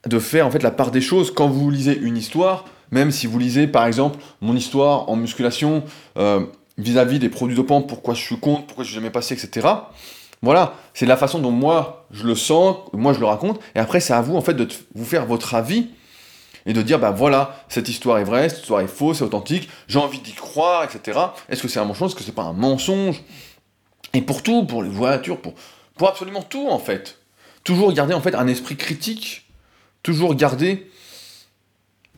de 0.05 0.19
faire 0.19 0.47
en 0.47 0.51
fait 0.51 0.63
la 0.63 0.71
part 0.71 0.91
des 0.91 1.01
choses. 1.01 1.31
Quand 1.31 1.47
vous 1.47 1.69
lisez 1.69 1.97
une 1.97 2.15
histoire, 2.15 2.65
même 2.91 3.11
si 3.11 3.27
vous 3.27 3.37
lisez 3.37 3.67
par 3.67 3.85
exemple 3.85 4.17
mon 4.39 4.55
histoire 4.55 5.09
en 5.09 5.17
musculation 5.17 5.83
euh, 6.17 6.45
vis-à-vis 6.77 7.19
des 7.19 7.29
produits 7.29 7.55
dopants, 7.55 7.81
pourquoi 7.81 8.13
je 8.13 8.21
suis 8.21 8.39
contre, 8.39 8.67
pourquoi 8.67 8.83
je 8.85 8.89
suis 8.89 8.95
jamais 8.95 9.09
passé, 9.09 9.33
etc. 9.33 9.67
Voilà, 10.41 10.75
c'est 10.93 11.07
la 11.07 11.17
façon 11.17 11.39
dont 11.39 11.51
moi 11.51 12.05
je 12.11 12.25
le 12.25 12.35
sens, 12.35 12.77
moi 12.93 13.11
je 13.11 13.19
le 13.19 13.25
raconte, 13.25 13.59
et 13.75 13.79
après 13.79 13.99
c'est 13.99 14.13
à 14.13 14.21
vous 14.21 14.37
en 14.37 14.41
fait 14.41 14.53
de 14.53 14.67
vous 14.93 15.05
faire 15.05 15.25
votre 15.25 15.55
avis 15.55 15.89
et 16.67 16.73
de 16.73 16.81
dire 16.83 16.99
bah 16.99 17.11
voilà 17.11 17.63
cette 17.69 17.89
histoire 17.89 18.19
est 18.19 18.23
vraie, 18.25 18.49
cette 18.49 18.59
histoire 18.59 18.81
est 18.81 18.87
fausse, 18.87 19.19
c'est 19.19 19.23
authentique, 19.23 19.69
j'ai 19.87 19.97
envie 19.97 20.19
d'y 20.19 20.33
croire, 20.33 20.83
etc. 20.83 21.17
Est-ce 21.49 21.63
que 21.63 21.67
c'est 21.67 21.79
un 21.79 21.85
mensonge, 21.85 22.11
est-ce 22.11 22.15
que 22.15 22.23
c'est 22.23 22.35
pas 22.35 22.43
un 22.43 22.53
mensonge? 22.53 23.23
Et 24.13 24.21
pour 24.21 24.43
tout, 24.43 24.65
pour 24.65 24.83
les 24.83 24.89
voitures, 24.89 25.39
pour, 25.41 25.53
absolument 26.07 26.43
tout 26.43 26.67
en 26.69 26.77
fait. 26.77 27.17
Toujours 27.63 27.91
garder 27.93 28.13
en 28.13 28.21
fait 28.21 28.35
un 28.35 28.47
esprit 28.47 28.75
critique, 28.75 29.49
toujours 30.03 30.35
garder 30.35 30.91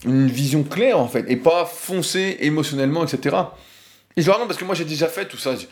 une 0.04 0.28
vision 0.28 0.64
claire 0.64 1.00
en 1.00 1.08
fait, 1.08 1.26
et 1.28 1.38
pas 1.38 1.66
foncer 1.66 2.38
émotionnellement, 2.42 3.04
etc. 3.04 3.36
Et 4.18 4.22
je 4.22 4.26
le 4.26 4.32
raconte 4.32 4.48
parce 4.48 4.60
que 4.60 4.66
moi 4.66 4.76
j'ai 4.76 4.86
déjà 4.86 5.08
fait 5.08 5.28
tout 5.28 5.38
ça. 5.38 5.54
Vous 5.54 5.66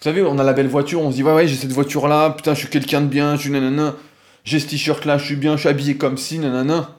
savez, 0.00 0.22
on 0.22 0.38
a 0.38 0.42
la 0.42 0.54
belle 0.54 0.68
voiture, 0.68 1.00
on 1.02 1.10
se 1.10 1.16
dit 1.16 1.22
ouais 1.22 1.32
ouais 1.32 1.46
j'ai 1.46 1.56
cette 1.56 1.72
voiture 1.72 2.08
là, 2.08 2.30
putain 2.30 2.54
je 2.54 2.60
suis 2.60 2.68
quelqu'un 2.68 3.02
de 3.02 3.06
bien, 3.06 3.36
je 3.36 3.42
suis 3.42 3.50
nanana, 3.50 3.96
j'ai 4.44 4.60
ce 4.60 4.66
t-shirt 4.66 5.04
là, 5.04 5.18
je 5.18 5.26
suis 5.26 5.36
bien, 5.36 5.56
je 5.56 5.60
suis 5.60 5.68
habillé 5.68 5.98
comme 5.98 6.16
si, 6.16 6.38
nanana. 6.38 6.96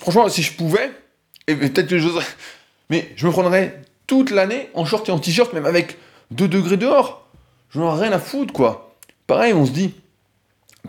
Franchement, 0.00 0.28
si 0.28 0.42
je 0.42 0.52
pouvais, 0.52 0.90
et 1.46 1.54
peut-être 1.54 1.88
que 1.88 1.98
j'oserais, 1.98 2.24
mais 2.88 3.12
je 3.16 3.26
me 3.26 3.32
prendrais 3.32 3.82
toute 4.06 4.30
l'année 4.30 4.70
en 4.74 4.84
short 4.84 5.08
et 5.08 5.12
en 5.12 5.18
t-shirt, 5.18 5.52
même 5.52 5.66
avec 5.66 5.98
2 6.30 6.48
degrés 6.48 6.76
dehors. 6.76 7.26
J'en 7.70 7.96
ai 7.96 8.00
rien 8.00 8.12
à 8.12 8.18
foutre, 8.18 8.52
quoi. 8.52 8.94
Pareil, 9.26 9.52
on 9.52 9.64
se 9.66 9.70
dit. 9.70 9.94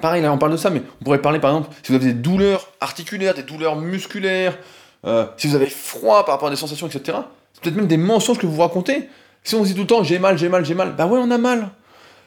Pareil, 0.01 0.21
là, 0.21 0.31
on 0.31 0.37
parle 0.37 0.53
de 0.53 0.57
ça, 0.57 0.69
mais 0.69 0.81
on 1.01 1.03
pourrait 1.03 1.21
parler, 1.21 1.39
par 1.39 1.51
exemple, 1.51 1.75
si 1.83 1.91
vous 1.91 1.95
avez 1.95 2.13
des 2.13 2.19
douleurs 2.19 2.69
articulaires, 2.79 3.33
des 3.33 3.43
douleurs 3.43 3.75
musculaires, 3.75 4.57
euh, 5.05 5.25
si 5.37 5.47
vous 5.47 5.55
avez 5.55 5.67
froid 5.67 6.25
par 6.25 6.35
rapport 6.35 6.47
à 6.47 6.51
des 6.51 6.57
sensations, 6.57 6.87
etc. 6.87 7.17
C'est 7.53 7.63
peut-être 7.63 7.75
même 7.75 7.87
des 7.87 7.97
mensonges 7.97 8.37
que 8.37 8.45
vous 8.45 8.53
vous 8.53 8.61
racontez. 8.61 9.09
Si 9.43 9.55
on 9.55 9.63
se 9.63 9.69
dit 9.69 9.75
tout 9.75 9.81
le 9.81 9.87
temps 9.87 10.03
j'ai 10.03 10.19
mal, 10.19 10.37
j'ai 10.37 10.49
mal, 10.49 10.63
j'ai 10.65 10.75
mal, 10.75 10.95
bah 10.95 11.07
ouais, 11.07 11.19
on 11.21 11.31
a 11.31 11.37
mal. 11.37 11.69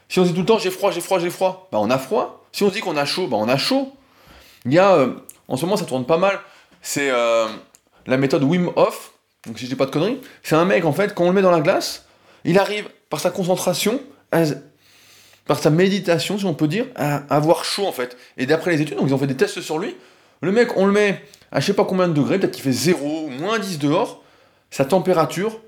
Si 0.08 0.18
on 0.18 0.24
se 0.24 0.28
dit 0.28 0.34
tout 0.34 0.40
le 0.40 0.46
temps 0.46 0.58
j'ai 0.58 0.70
froid, 0.70 0.90
j'ai 0.90 1.00
froid, 1.00 1.18
j'ai 1.18 1.30
froid, 1.30 1.68
bah 1.72 1.78
on 1.80 1.90
a 1.90 1.98
froid. 1.98 2.44
Si 2.52 2.62
on 2.62 2.68
se 2.68 2.74
dit 2.74 2.80
qu'on 2.80 2.96
a 2.96 3.04
chaud, 3.04 3.28
bah 3.28 3.36
on 3.38 3.48
a 3.48 3.56
chaud. 3.56 3.92
Il 4.66 4.72
y 4.72 4.78
a, 4.78 4.94
euh, 4.94 5.14
en 5.48 5.56
ce 5.56 5.64
moment, 5.64 5.76
ça 5.76 5.84
tourne 5.84 6.04
pas 6.04 6.18
mal, 6.18 6.40
c'est 6.84 7.10
euh, 7.10 7.48
la 8.06 8.16
méthode 8.16 8.44
Wim 8.44 8.70
Hof. 8.76 9.12
Donc 9.46 9.58
si 9.58 9.64
je 9.64 9.70
dis 9.70 9.76
pas 9.76 9.86
de 9.86 9.90
conneries, 9.90 10.20
c'est 10.44 10.54
un 10.54 10.64
mec 10.64 10.84
en 10.84 10.92
fait, 10.92 11.14
quand 11.14 11.24
on 11.24 11.28
le 11.28 11.32
met 11.32 11.42
dans 11.42 11.50
la 11.50 11.60
glace, 11.60 12.04
il 12.44 12.58
arrive 12.58 12.88
par 13.10 13.18
sa 13.18 13.30
concentration 13.30 14.00
par 15.46 15.58
sa 15.58 15.70
méditation, 15.70 16.38
si 16.38 16.44
on 16.44 16.54
peut 16.54 16.66
dire, 16.66 16.86
à 16.96 17.22
avoir 17.34 17.64
chaud 17.64 17.86
en 17.86 17.92
fait. 17.92 18.16
Et 18.36 18.46
d'après 18.46 18.72
les 18.72 18.82
études, 18.82 18.96
donc 18.96 19.08
ils 19.08 19.14
ont 19.14 19.18
fait 19.18 19.26
des 19.26 19.36
tests 19.36 19.60
sur 19.60 19.78
lui, 19.78 19.94
le 20.40 20.50
mec, 20.50 20.76
on 20.76 20.86
le 20.86 20.92
met 20.92 21.22
à 21.52 21.60
je 21.60 21.66
sais 21.66 21.74
pas 21.74 21.84
combien 21.84 22.08
de 22.08 22.12
degrés, 22.12 22.38
peut-être 22.38 22.52
qu'il 22.52 22.64
fait 22.64 22.72
0 22.72 23.26
ou 23.26 23.28
moins 23.28 23.58
10 23.58 23.78
dehors, 23.78 24.22
sa 24.70 24.84
température 24.84 25.60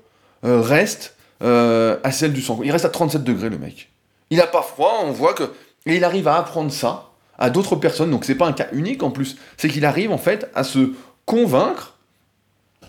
euh, 0.43 0.59
reste 0.61 1.15
euh, 1.43 1.97
à 2.03 2.11
celle 2.11 2.33
du 2.33 2.41
sang. 2.41 2.59
Il 2.63 2.71
reste 2.71 2.85
à 2.85 2.89
37 2.89 3.23
degrés 3.23 3.49
le 3.49 3.57
mec. 3.57 3.89
Il 4.29 4.37
n'a 4.37 4.47
pas 4.47 4.61
froid, 4.61 5.01
on 5.03 5.11
voit 5.11 5.33
que. 5.33 5.43
Et 5.85 5.95
il 5.95 6.03
arrive 6.03 6.27
à 6.27 6.37
apprendre 6.37 6.71
ça 6.71 7.07
à 7.37 7.49
d'autres 7.49 7.75
personnes, 7.75 8.11
donc 8.11 8.25
c'est 8.25 8.35
pas 8.35 8.47
un 8.47 8.53
cas 8.53 8.67
unique 8.71 9.03
en 9.03 9.11
plus, 9.11 9.37
c'est 9.57 9.69
qu'il 9.69 9.85
arrive 9.85 10.11
en 10.11 10.17
fait 10.17 10.49
à 10.55 10.63
se 10.63 10.93
convaincre, 11.27 11.93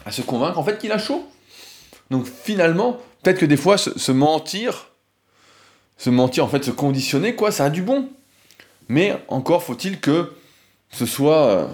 à 0.07 0.12
se 0.12 0.22
convaincre 0.22 0.59
en 0.59 0.64
fait 0.64 0.79
qu'il 0.79 0.92
a 0.92 0.98
chaud. 0.98 1.29
Donc 2.11 2.24
finalement, 2.27 2.96
peut-être 3.22 3.38
que 3.38 3.44
des 3.44 3.59
fois 3.59 3.77
se 3.77 4.12
mentir 4.12 4.88
se 5.98 6.11
mentir, 6.11 6.44
en 6.44 6.48
fait, 6.48 6.64
se 6.64 6.70
conditionner, 6.70 7.35
quoi, 7.35 7.51
ça 7.51 7.64
a 7.64 7.70
du 7.70 7.83
bon. 7.83 8.09
Mais 8.88 9.16
encore 9.29 9.62
faut-il 9.62 10.01
que 10.01 10.33
ce 10.90 11.05
soit, 11.05 11.46
euh, 11.48 11.66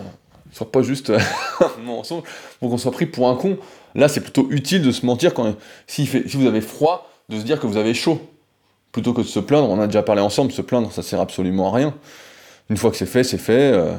soit 0.52 0.72
pas 0.72 0.82
juste 0.82 1.10
un 1.60 1.82
mensonge 1.82 2.24
pour 2.58 2.70
qu'on 2.70 2.78
soit 2.78 2.90
pris 2.90 3.06
pour 3.06 3.28
un 3.28 3.36
con. 3.36 3.58
Là, 3.94 4.08
c'est 4.08 4.22
plutôt 4.22 4.48
utile 4.50 4.82
de 4.82 4.90
se 4.90 5.06
mentir 5.06 5.34
quand 5.34 5.54
si, 5.86 6.06
si 6.06 6.36
vous 6.36 6.46
avez 6.46 6.62
froid, 6.62 7.08
de 7.28 7.38
se 7.38 7.44
dire 7.44 7.60
que 7.60 7.66
vous 7.66 7.76
avez 7.76 7.94
chaud. 7.94 8.20
Plutôt 8.90 9.12
que 9.12 9.20
de 9.20 9.26
se 9.26 9.40
plaindre, 9.40 9.68
on 9.68 9.80
a 9.80 9.86
déjà 9.86 10.02
parlé 10.02 10.22
ensemble, 10.22 10.52
se 10.52 10.62
plaindre, 10.62 10.90
ça 10.92 11.02
sert 11.02 11.20
absolument 11.20 11.72
à 11.72 11.76
rien. 11.76 11.94
Une 12.70 12.76
fois 12.76 12.90
que 12.90 12.96
c'est 12.96 13.06
fait, 13.06 13.24
c'est 13.24 13.38
fait. 13.38 13.72
Euh, 13.72 13.94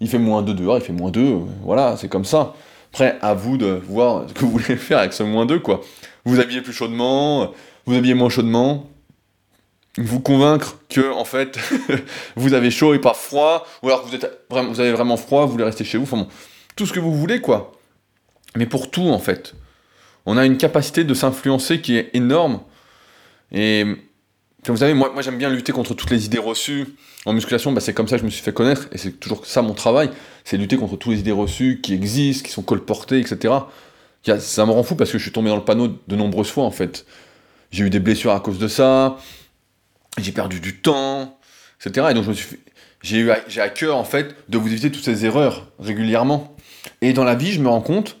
il, 0.00 0.08
fait 0.08 0.18
moins 0.18 0.42
2 0.42 0.54
dehors, 0.54 0.78
il 0.78 0.82
fait 0.82 0.92
moins 0.92 1.10
2. 1.10 1.20
Euh, 1.20 1.38
voilà, 1.62 1.96
c'est 1.96 2.08
comme 2.08 2.24
ça. 2.24 2.54
Après, 2.92 3.18
à 3.20 3.34
vous 3.34 3.58
de 3.58 3.80
voir 3.88 4.28
ce 4.28 4.32
que 4.32 4.40
vous 4.40 4.52
voulez 4.52 4.76
faire 4.76 4.98
avec 4.98 5.12
ce 5.12 5.22
moins 5.22 5.44
2, 5.44 5.58
quoi. 5.58 5.82
Vous 6.24 6.40
habillez 6.40 6.62
plus 6.62 6.72
chaudement, 6.72 7.52
vous 7.84 7.94
habillez 7.94 8.14
moins 8.14 8.30
chaudement, 8.30 8.88
vous 9.98 10.20
convaincre 10.20 10.78
que 10.88 11.12
en 11.12 11.24
fait 11.24 11.58
vous 12.36 12.52
avez 12.54 12.70
chaud 12.70 12.94
et 12.94 12.98
pas 12.98 13.14
froid, 13.14 13.66
ou 13.82 13.88
alors 13.88 14.02
que 14.02 14.08
vous, 14.08 14.14
êtes 14.14 14.46
vraiment, 14.50 14.70
vous 14.70 14.80
avez 14.80 14.92
vraiment 14.92 15.16
froid, 15.16 15.46
vous 15.46 15.52
voulez 15.52 15.64
rester 15.64 15.84
chez 15.84 15.98
vous, 15.98 16.06
tout 16.74 16.86
ce 16.86 16.92
que 16.92 17.00
vous 17.00 17.14
voulez 17.14 17.40
quoi. 17.40 17.72
Mais 18.56 18.66
pour 18.66 18.90
tout 18.90 19.08
en 19.08 19.18
fait, 19.18 19.54
on 20.24 20.36
a 20.36 20.44
une 20.44 20.56
capacité 20.56 21.04
de 21.04 21.14
s'influencer 21.14 21.80
qui 21.80 21.96
est 21.96 22.10
énorme. 22.14 22.60
Vous 24.68 24.76
savez, 24.78 24.94
moi, 24.94 25.10
moi 25.12 25.22
j'aime 25.22 25.38
bien 25.38 25.50
lutter 25.50 25.72
contre 25.72 25.94
toutes 25.94 26.10
les 26.10 26.26
idées 26.26 26.38
reçues. 26.38 26.86
En 27.24 27.32
musculation, 27.32 27.72
bah, 27.72 27.80
c'est 27.80 27.94
comme 27.94 28.08
ça 28.08 28.16
que 28.16 28.20
je 28.20 28.24
me 28.24 28.30
suis 28.30 28.42
fait 28.42 28.52
connaître, 28.52 28.88
et 28.92 28.98
c'est 28.98 29.12
toujours 29.12 29.46
ça 29.46 29.62
mon 29.62 29.74
travail, 29.74 30.10
c'est 30.44 30.56
lutter 30.56 30.76
contre 30.76 30.96
toutes 30.96 31.12
les 31.12 31.20
idées 31.20 31.32
reçues 31.32 31.80
qui 31.82 31.94
existent, 31.94 32.46
qui 32.46 32.52
sont 32.52 32.62
colportées, 32.62 33.18
etc. 33.18 33.54
Ça 34.38 34.66
me 34.66 34.72
rend 34.72 34.82
fou 34.82 34.96
parce 34.96 35.12
que 35.12 35.18
je 35.18 35.22
suis 35.22 35.32
tombé 35.32 35.50
dans 35.50 35.56
le 35.56 35.64
panneau 35.64 35.88
de 35.88 36.16
nombreuses 36.16 36.50
fois 36.50 36.64
en 36.64 36.70
fait. 36.70 37.06
J'ai 37.70 37.84
eu 37.84 37.90
des 37.90 38.00
blessures 38.00 38.32
à 38.32 38.40
cause 38.40 38.58
de 38.58 38.68
ça, 38.68 39.18
j'ai 40.18 40.32
perdu 40.32 40.60
du 40.60 40.80
temps, 40.80 41.38
etc. 41.80 42.08
Et 42.10 42.14
donc 42.14 42.24
je 42.24 42.30
me 42.30 42.34
suis 42.34 42.58
j'ai 43.02 43.18
eu 43.18 43.30
j'ai 43.46 43.60
à 43.60 43.68
cœur 43.68 43.96
en 43.96 44.04
fait 44.04 44.34
de 44.48 44.58
vous 44.58 44.66
éviter 44.66 44.90
toutes 44.90 45.04
ces 45.04 45.24
erreurs 45.24 45.70
régulièrement. 45.78 46.56
Et 47.02 47.12
dans 47.12 47.24
la 47.24 47.36
vie, 47.36 47.52
je 47.52 47.60
me 47.60 47.68
rends 47.68 47.80
compte 47.80 48.16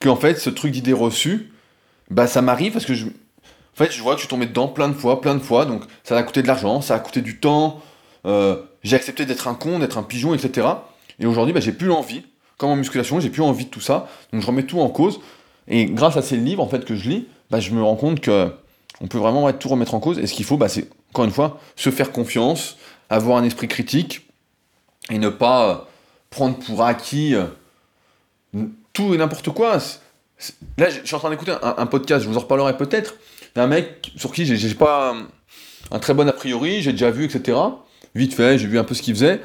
que 0.00 0.08
en 0.08 0.16
fait 0.16 0.38
ce 0.38 0.50
truc 0.50 0.72
d'idée 0.72 0.92
reçue, 0.92 1.52
bah 2.10 2.26
ça 2.26 2.42
m'arrive 2.42 2.72
parce 2.72 2.86
que 2.86 2.94
je 2.94 3.06
en 3.76 3.84
fait, 3.84 3.92
je 3.92 4.02
vois 4.02 4.14
je 4.14 4.20
suis 4.20 4.28
tombé 4.28 4.46
dedans 4.46 4.68
plein 4.68 4.88
de 4.88 4.94
fois, 4.94 5.20
plein 5.20 5.34
de 5.34 5.42
fois, 5.42 5.66
donc 5.66 5.82
ça 6.02 6.16
a 6.16 6.22
coûté 6.22 6.42
de 6.42 6.46
l'argent, 6.46 6.80
ça 6.80 6.94
a 6.94 6.98
coûté 6.98 7.20
du 7.20 7.38
temps, 7.38 7.82
euh, 8.24 8.56
j'ai 8.82 8.96
accepté 8.96 9.26
d'être 9.26 9.48
un 9.48 9.54
con, 9.54 9.78
d'être 9.78 9.98
un 9.98 10.02
pigeon, 10.02 10.34
etc. 10.34 10.66
Et 11.18 11.26
aujourd'hui, 11.26 11.52
bah, 11.52 11.60
j'ai 11.60 11.72
plus 11.72 11.90
envie, 11.92 12.24
comme 12.56 12.70
en 12.70 12.76
musculation, 12.76 13.20
j'ai 13.20 13.30
plus 13.30 13.42
envie 13.42 13.66
de 13.66 13.70
tout 13.70 13.80
ça, 13.80 14.08
donc 14.32 14.40
je 14.40 14.46
remets 14.46 14.64
tout 14.64 14.80
en 14.80 14.88
cause. 14.88 15.20
Et 15.68 15.86
grâce 15.86 16.16
à 16.16 16.22
ces 16.22 16.36
livres 16.36 16.62
en 16.62 16.68
fait 16.68 16.84
que 16.84 16.94
je 16.94 17.08
lis, 17.10 17.28
bah, 17.50 17.60
je 17.60 17.70
me 17.72 17.82
rends 17.82 17.96
compte 17.96 18.20
que 18.20 18.50
on 19.02 19.08
peut 19.08 19.18
vraiment 19.18 19.52
tout 19.52 19.68
remettre 19.68 19.94
en 19.94 20.00
cause. 20.00 20.18
Et 20.18 20.26
ce 20.26 20.32
qu'il 20.32 20.46
faut, 20.46 20.56
bah, 20.56 20.68
c'est 20.68 20.88
encore 21.10 21.24
une 21.24 21.30
fois, 21.30 21.60
se 21.76 21.90
faire 21.90 22.12
confiance, 22.12 22.76
avoir 23.10 23.38
un 23.38 23.44
esprit 23.44 23.68
critique 23.68 24.26
et 25.10 25.18
ne 25.18 25.28
pas 25.28 25.68
euh, 25.68 25.74
prendre 26.30 26.56
pour 26.58 26.82
acquis 26.82 27.34
euh, 27.34 27.46
tout 28.92 29.14
et 29.14 29.18
n'importe 29.18 29.50
quoi. 29.50 29.78
Là, 30.76 30.90
je 30.90 31.04
suis 31.04 31.14
en 31.14 31.18
train 31.18 31.30
d'écouter 31.30 31.54
un, 31.62 31.86
podcast, 31.86 32.22
je 32.22 32.28
vous 32.28 32.36
en 32.36 32.40
reparlerai 32.40 32.76
peut-être, 32.76 33.14
d'un 33.56 33.66
mec 33.66 34.12
sur 34.16 34.32
qui 34.32 34.44
j'ai 34.44 34.74
pas 34.74 35.16
un 35.90 35.98
très 35.98 36.14
bon 36.14 36.28
a 36.28 36.32
priori, 36.32 36.82
j'ai 36.82 36.92
déjà 36.92 37.10
vu, 37.10 37.24
etc. 37.24 37.58
Vite 38.14 38.34
fait, 38.34 38.58
j'ai 38.58 38.66
vu 38.66 38.78
un 38.78 38.84
peu 38.84 38.94
ce 38.94 39.02
qu'il 39.02 39.14
faisait. 39.14 39.40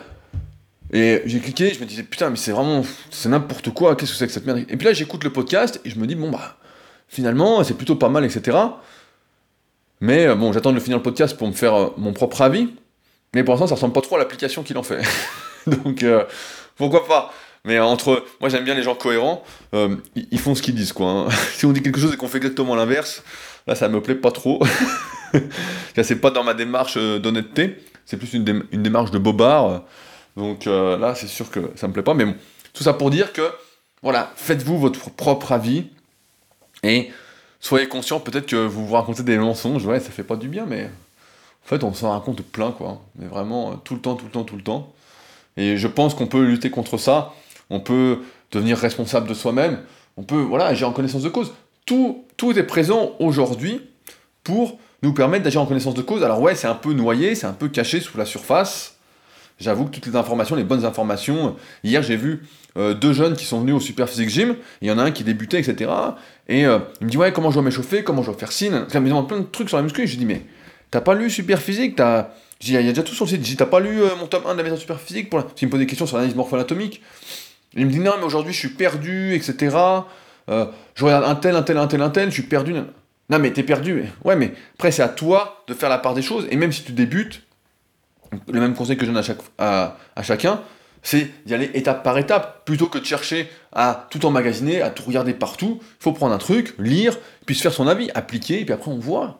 Et 0.94 1.22
j'ai 1.26 1.40
cliqué, 1.40 1.74
je 1.74 1.80
me 1.80 1.86
disais, 1.86 2.04
putain, 2.04 2.30
mais 2.30 2.36
c'est 2.36 2.52
vraiment, 2.52 2.84
c'est 3.10 3.30
n'importe 3.30 3.70
quoi, 3.70 3.96
qu'est-ce 3.96 4.12
que 4.12 4.18
c'est 4.18 4.28
que 4.28 4.34
cette 4.34 4.46
merde? 4.46 4.60
Et 4.68 4.78
puis 4.78 4.86
là, 4.86 4.94
j'écoute 4.94 5.24
le 5.24 5.32
podcast 5.32 5.80
et 5.86 5.90
je 5.90 5.98
me 5.98 6.06
dis, 6.06 6.16
bon, 6.16 6.30
bah, 6.30 6.58
finalement, 7.08 7.64
c'est 7.64 7.76
plutôt 7.76 7.96
pas 7.96 8.10
mal, 8.10 8.26
etc. 8.26 8.58
Mais 10.02 10.26
euh, 10.26 10.36
bon, 10.36 10.52
j'attends 10.52 10.74
de 10.74 10.80
finir 10.80 10.98
le 10.98 11.04
podcast 11.04 11.38
pour 11.38 11.48
me 11.48 11.54
faire 11.54 11.76
euh, 11.76 11.90
mon 11.96 12.12
propre 12.12 12.42
avis. 12.42 12.70
Mais 13.34 13.44
pour 13.46 13.54
l'instant, 13.54 13.68
ça 13.68 13.76
ressemble 13.76 13.94
pas 13.94 14.02
trop 14.02 14.16
à 14.16 14.20
l'application 14.20 14.64
qu'il 14.64 14.78
en 14.78 14.84
fait. 14.84 15.02
Donc, 15.68 16.04
euh, 16.04 16.26
pourquoi 16.76 17.08
pas? 17.08 17.34
Mais 17.64 17.80
entre. 17.80 18.26
Moi, 18.42 18.50
j'aime 18.50 18.66
bien 18.66 18.74
les 18.74 18.84
gens 18.84 18.96
cohérents. 18.96 19.44
ils 19.72 20.40
font 20.40 20.56
ce 20.56 20.62
qu'ils 20.62 20.76
disent, 20.76 20.92
quoi. 20.92 21.08
Hein. 21.08 21.28
si 21.54 21.66
on 21.66 21.72
dit 21.72 21.82
quelque 21.82 22.00
chose 22.00 22.14
et 22.14 22.18
qu'on 22.18 22.28
fait 22.28 22.40
exactement 22.40 22.76
l'inverse, 22.76 23.24
là, 23.68 23.76
ça 23.76 23.88
me 23.88 24.02
plaît 24.02 24.16
pas 24.16 24.32
trop. 24.32 24.62
c'est 25.96 26.16
pas 26.22 26.32
dans 26.32 26.44
ma 26.44 26.54
démarche 26.54 26.98
d'honnêteté. 26.98 27.78
C'est 28.06 28.18
plus 28.18 28.34
une, 28.34 28.66
une, 28.72 28.84
démarche 28.84 29.12
de 29.12 29.18
bobard. 29.18 29.84
Donc 30.36 30.66
là, 30.66 31.14
c'est 31.16 31.28
sûr 31.28 31.50
que 31.50 31.72
ça 31.76 31.88
me 31.88 31.94
plaît 31.94 32.04
pas. 32.04 32.14
Mais 32.14 32.26
bon, 32.26 32.36
tout 32.74 32.84
ça 32.84 32.94
pour 32.94 33.10
dire 33.10 33.34
que, 33.34 33.50
voilà, 34.02 34.32
faites-vous 34.36 34.78
votre 34.78 35.10
propre 35.12 35.52
avis. 35.52 35.86
Et 36.84 37.12
soyez 37.60 37.88
conscient 37.88 38.20
peut-être 38.20 38.48
que 38.48 38.56
vous 38.56 38.88
vous 38.88 38.94
racontez 38.94 39.24
des 39.24 39.38
mensonges, 39.38 39.86
ouais, 39.86 40.00
ça 40.00 40.10
fait 40.10 40.24
pas 40.24 40.36
du 40.36 40.48
bien, 40.48 40.66
mais 40.66 40.90
En 41.64 41.68
fait, 41.68 41.84
on 41.84 41.94
s'en 41.94 42.12
raconte 42.12 42.42
plein, 42.42 42.72
quoi. 42.72 43.02
Mais 43.18 43.28
vraiment, 43.28 43.76
tout 43.78 43.94
le 43.94 44.02
temps, 44.02 44.16
tout 44.16 44.26
le 44.26 44.32
temps, 44.32 44.44
tout 44.44 44.56
le 44.56 44.64
temps. 44.64 44.94
Et 45.58 45.78
je 45.78 45.88
pense 45.88 46.16
qu'on 46.16 46.28
peut 46.28 46.44
lutter 46.44 46.72
contre 46.72 46.98
ça. 46.98 47.34
On 47.70 47.80
peut 47.80 48.20
devenir 48.52 48.78
responsable 48.78 49.28
de 49.28 49.34
soi-même. 49.34 49.80
On 50.18 50.24
peut, 50.24 50.42
voilà, 50.42 50.66
agir 50.66 50.90
en 50.90 50.92
connaissance 50.92 51.22
de 51.22 51.30
cause. 51.30 51.54
Tout, 51.86 52.26
tout 52.38 52.58
est 52.58 52.64
présent 52.64 53.14
aujourd'hui 53.20 53.82
pour 54.44 54.80
nous 55.04 55.14
permettre 55.14 55.44
d'agir 55.44 55.62
en 55.62 55.66
connaissance 55.66 55.94
de 55.94 56.02
cause. 56.02 56.24
Alors 56.24 56.42
ouais, 56.42 56.56
c'est 56.56 56.68
un 56.68 56.76
peu 56.76 56.94
noyé, 56.94 57.36
c'est 57.36 57.48
un 57.48 57.54
peu 57.54 57.70
caché 57.70 58.00
sous 58.00 58.18
la 58.18 58.26
surface. 58.26 58.96
J'avoue 59.60 59.86
que 59.86 59.92
toutes 59.92 60.08
les 60.08 60.16
informations, 60.16 60.56
les 60.56 60.64
bonnes 60.64 60.86
informations. 60.86 61.56
Hier, 61.84 62.02
j'ai 62.02 62.16
vu 62.16 62.44
euh, 62.78 62.94
deux 62.96 63.14
jeunes 63.14 63.36
qui 63.36 63.46
sont 63.46 63.62
venus 63.62 63.76
au 63.76 63.80
Super 63.80 64.10
Physique 64.10 64.30
Gym. 64.30 64.56
Il 64.82 64.88
y 64.88 64.92
en 64.92 64.98
a 64.98 65.04
un 65.04 65.12
qui 65.12 65.24
débutait, 65.24 65.60
etc. 65.60 65.92
Et 66.48 66.66
euh, 66.66 66.80
il 67.00 67.06
me 67.06 67.12
dit 67.12 67.18
ouais, 67.18 67.32
comment 67.32 67.52
je 67.52 67.56
dois 67.56 67.64
m'échauffer, 67.64 68.04
comment 68.04 68.24
je 68.24 68.32
dois 68.32 68.40
faire 68.40 68.52
signe? 68.52 68.86
Il 68.92 69.00
me 69.00 69.08
demande 69.08 69.28
plein 69.28 69.40
de 69.40 69.46
trucs 69.46 69.70
sur 69.70 69.78
la 69.78 69.84
muscu. 69.84 70.02
Et 70.02 70.08
je 70.08 70.18
dis 70.18 70.26
mais 70.26 70.42
t'as 70.90 71.02
pas 71.02 71.14
lu 71.14 71.30
Super 71.30 71.62
Physique? 71.62 71.96
T'as 71.96 72.30
il 72.64 72.74
y 72.74 72.78
a 72.78 72.82
déjà 72.82 73.04
tout 73.04 73.14
sur 73.14 73.26
le 73.26 73.30
site. 73.30 73.42
Dis 73.42 73.56
t'as 73.56 73.66
pas 73.66 73.80
lu 73.80 74.02
euh, 74.02 74.16
mon 74.20 74.28
tome 74.28 74.44
1 74.48 74.54
de 74.54 74.58
la 74.58 74.64
méthode 74.64 74.80
Super 74.80 75.00
Physique? 75.00 75.30
Pour 75.30 75.44
Il 75.62 75.66
me 75.66 75.72
pose 75.72 75.80
des 75.80 75.86
questions 75.86 76.08
sur 76.08 76.18
l'analyse 76.18 76.36
morpho-anatomique. 76.36 77.02
Il 77.76 77.86
me 77.86 77.92
dit 77.92 78.00
non 78.00 78.14
mais 78.18 78.26
aujourd'hui 78.26 78.54
je 78.54 78.60
suis 78.60 78.70
perdu, 78.70 79.36
etc. 79.36 79.78
je 80.48 81.06
regarde 81.06 81.26
un 81.26 81.36
tel, 81.36 81.56
un 81.56 81.64
tel, 81.64 81.78
un 81.78 81.88
tel, 81.88 82.02
un 82.02 82.10
tel, 82.10 82.30
je 82.30 82.34
suis 82.34 82.44
perdu. 82.44 82.74
Non 82.74 83.40
mais 83.40 83.52
t'es 83.52 83.64
perdu. 83.64 84.06
Ouais 84.24 84.36
mais 84.36 84.54
après 84.76 84.92
c'est 84.92 85.04
à 85.04 85.10
toi 85.10 85.64
de 85.68 85.74
faire 85.74 85.90
la 85.90 85.98
part 85.98 86.14
des 86.14 86.22
choses. 86.22 86.48
Et 86.52 86.56
même 86.56 86.72
si 86.72 86.84
tu 86.84 86.92
débutes, 86.92 87.44
le 88.52 88.60
même 88.60 88.76
conseil 88.76 88.98
que 88.98 89.06
je 89.06 89.12
donne 89.12 89.24
à, 89.58 89.96
chacun, 90.24 90.62
c'est 91.04 91.30
d'y 91.46 91.54
aller 91.54 91.72
étape 91.74 92.04
par 92.04 92.18
étape, 92.18 92.66
plutôt 92.66 92.88
que 92.88 92.98
de 92.98 93.06
chercher 93.06 93.50
à 93.74 94.08
tout 94.10 94.26
emmagasiner, 94.26 94.82
à 94.82 94.90
tout 94.90 95.04
regarder 95.04 95.34
partout. 95.34 95.80
Il 95.82 96.04
faut 96.04 96.14
prendre 96.14 96.34
un 96.34 96.38
truc, 96.38 96.76
lire, 96.78 97.18
puis 97.46 97.56
se 97.56 97.62
faire 97.62 97.74
son 97.74 97.88
avis, 97.88 98.10
appliquer, 98.14 98.62
et 98.62 98.66
puis 98.66 98.74
après 98.74 98.92
on 98.92 99.00
voit 99.00 99.40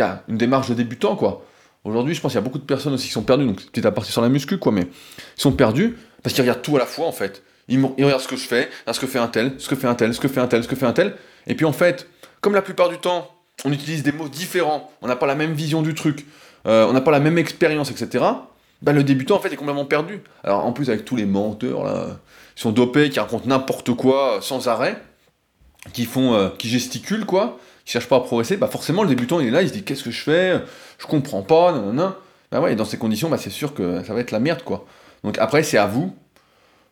a 0.00 0.22
une 0.28 0.38
démarche 0.38 0.68
de 0.70 0.74
débutant, 0.74 1.16
quoi. 1.16 1.44
Aujourd'hui, 1.84 2.14
je 2.14 2.20
pense 2.20 2.32
qu'il 2.32 2.38
y 2.38 2.42
a 2.42 2.44
beaucoup 2.44 2.58
de 2.58 2.64
personnes 2.64 2.94
aussi 2.94 3.08
qui 3.08 3.12
sont 3.12 3.24
perdues, 3.24 3.44
donc 3.44 3.60
petit 3.66 3.86
à 3.86 3.90
partir 3.90 4.12
sur 4.12 4.22
la 4.22 4.28
muscu, 4.28 4.56
quoi, 4.58 4.72
mais 4.72 4.82
ils 4.82 5.40
sont 5.40 5.52
perdus 5.52 5.98
parce 6.22 6.34
qu'ils 6.34 6.42
regardent 6.42 6.62
tout 6.62 6.76
à 6.76 6.78
la 6.78 6.86
fois, 6.86 7.06
en 7.06 7.12
fait. 7.12 7.42
Ils, 7.68 7.82
regardent 7.84 8.20
ce 8.20 8.28
que 8.28 8.36
je 8.36 8.46
fais, 8.46 8.68
ce 8.90 8.98
que 8.98 9.06
fait 9.06 9.18
un 9.18 9.28
tel, 9.28 9.54
ce 9.58 9.68
que 9.68 9.76
fait 9.76 9.86
un 9.86 9.94
tel, 9.94 10.12
ce 10.12 10.20
que 10.20 10.28
fait 10.28 10.40
un 10.40 10.48
tel, 10.48 10.62
ce 10.62 10.68
que 10.68 10.76
fait 10.76 10.86
un 10.86 10.92
tel, 10.92 11.16
et 11.46 11.54
puis 11.54 11.64
en 11.64 11.72
fait, 11.72 12.08
comme 12.40 12.54
la 12.54 12.62
plupart 12.62 12.88
du 12.88 12.98
temps, 12.98 13.30
on 13.64 13.72
utilise 13.72 14.02
des 14.02 14.12
mots 14.12 14.28
différents, 14.28 14.90
on 15.00 15.06
n'a 15.06 15.16
pas 15.16 15.26
la 15.26 15.34
même 15.34 15.52
vision 15.52 15.82
du 15.82 15.94
truc, 15.94 16.26
euh, 16.66 16.86
on 16.86 16.92
n'a 16.92 17.00
pas 17.00 17.10
la 17.10 17.20
même 17.20 17.38
expérience, 17.38 17.90
etc., 17.90 18.24
ben, 18.82 18.92
le 18.92 19.04
débutant 19.04 19.36
en 19.36 19.38
fait 19.38 19.52
est 19.52 19.56
complètement 19.56 19.84
perdu. 19.84 20.22
Alors 20.42 20.66
en 20.66 20.72
plus 20.72 20.90
avec 20.90 21.04
tous 21.04 21.14
les 21.14 21.24
menteurs 21.24 21.84
là, 21.84 22.18
qui 22.56 22.62
sont 22.62 22.72
dopés, 22.72 23.10
qui 23.10 23.20
racontent 23.20 23.46
n'importe 23.46 23.94
quoi 23.94 24.38
euh, 24.38 24.40
sans 24.40 24.66
arrêt, 24.66 25.00
qui 25.92 26.04
font, 26.04 26.34
euh, 26.34 26.48
qui 26.58 26.68
gesticulent 26.68 27.24
quoi, 27.24 27.58
qui 27.84 27.92
cherchent 27.92 28.08
pas 28.08 28.16
à 28.16 28.20
progresser, 28.20 28.56
bah 28.56 28.66
forcément 28.66 29.04
le 29.04 29.08
débutant 29.08 29.38
il 29.38 29.46
est 29.46 29.50
là, 29.50 29.62
il 29.62 29.68
se 29.68 29.72
dit 29.72 29.84
qu'est-ce 29.84 30.02
que 30.02 30.10
je 30.10 30.20
fais, 30.20 30.60
je 30.98 31.06
comprends 31.06 31.42
pas, 31.42 31.72
non. 31.72 32.14
Bah 32.50 32.60
ouais, 32.60 32.72
et 32.72 32.76
dans 32.76 32.84
ces 32.84 32.98
conditions, 32.98 33.30
bah, 33.30 33.38
c'est 33.38 33.50
sûr 33.50 33.72
que 33.72 34.02
ça 34.04 34.12
va 34.14 34.20
être 34.20 34.32
la 34.32 34.40
merde 34.40 34.64
quoi. 34.64 34.84
Donc 35.22 35.38
après 35.38 35.62
c'est 35.62 35.78
à 35.78 35.86
vous 35.86 36.14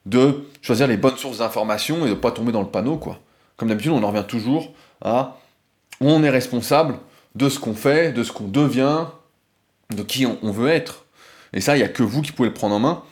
de 0.07 0.45
choisir 0.63 0.87
les 0.87 0.97
bonnes 0.97 1.17
sources 1.17 1.39
d'informations 1.39 2.07
et 2.07 2.11
de 2.11 2.15
pas 2.15 2.31
tomber 2.31 2.53
dans 2.53 2.63
le 2.63 2.69
panneau 2.69 2.97
quoi. 2.97 3.19
Comme 3.57 3.69
d'habitude 3.69 3.93
on 3.93 4.03
en 4.03 4.09
revient 4.09 4.25
toujours 4.27 4.73
à 5.03 5.37
on 6.01 6.23
est 6.23 6.31
responsable 6.31 6.99
de 7.35 7.49
ce 7.49 7.59
qu'on 7.59 7.75
fait, 7.75 8.13
de 8.13 8.25
ce 8.25 8.33
qu'on 8.33 8.49
devient, 8.49 9.07
de 9.95 10.03
qui 10.03 10.27
on, 10.27 10.51
veut 10.51 10.69
être. 10.69 11.05
Et 11.53 11.61
ça, 11.61 11.77
il 11.77 11.81
n'y 11.81 11.85
a 11.85 11.89
que 11.89 12.03
vous 12.03 12.23
qui 12.23 12.33
pouvez 12.33 12.49
le 12.49 12.55
prendre 12.55 12.75
en 12.75 12.79
main. 12.79 13.03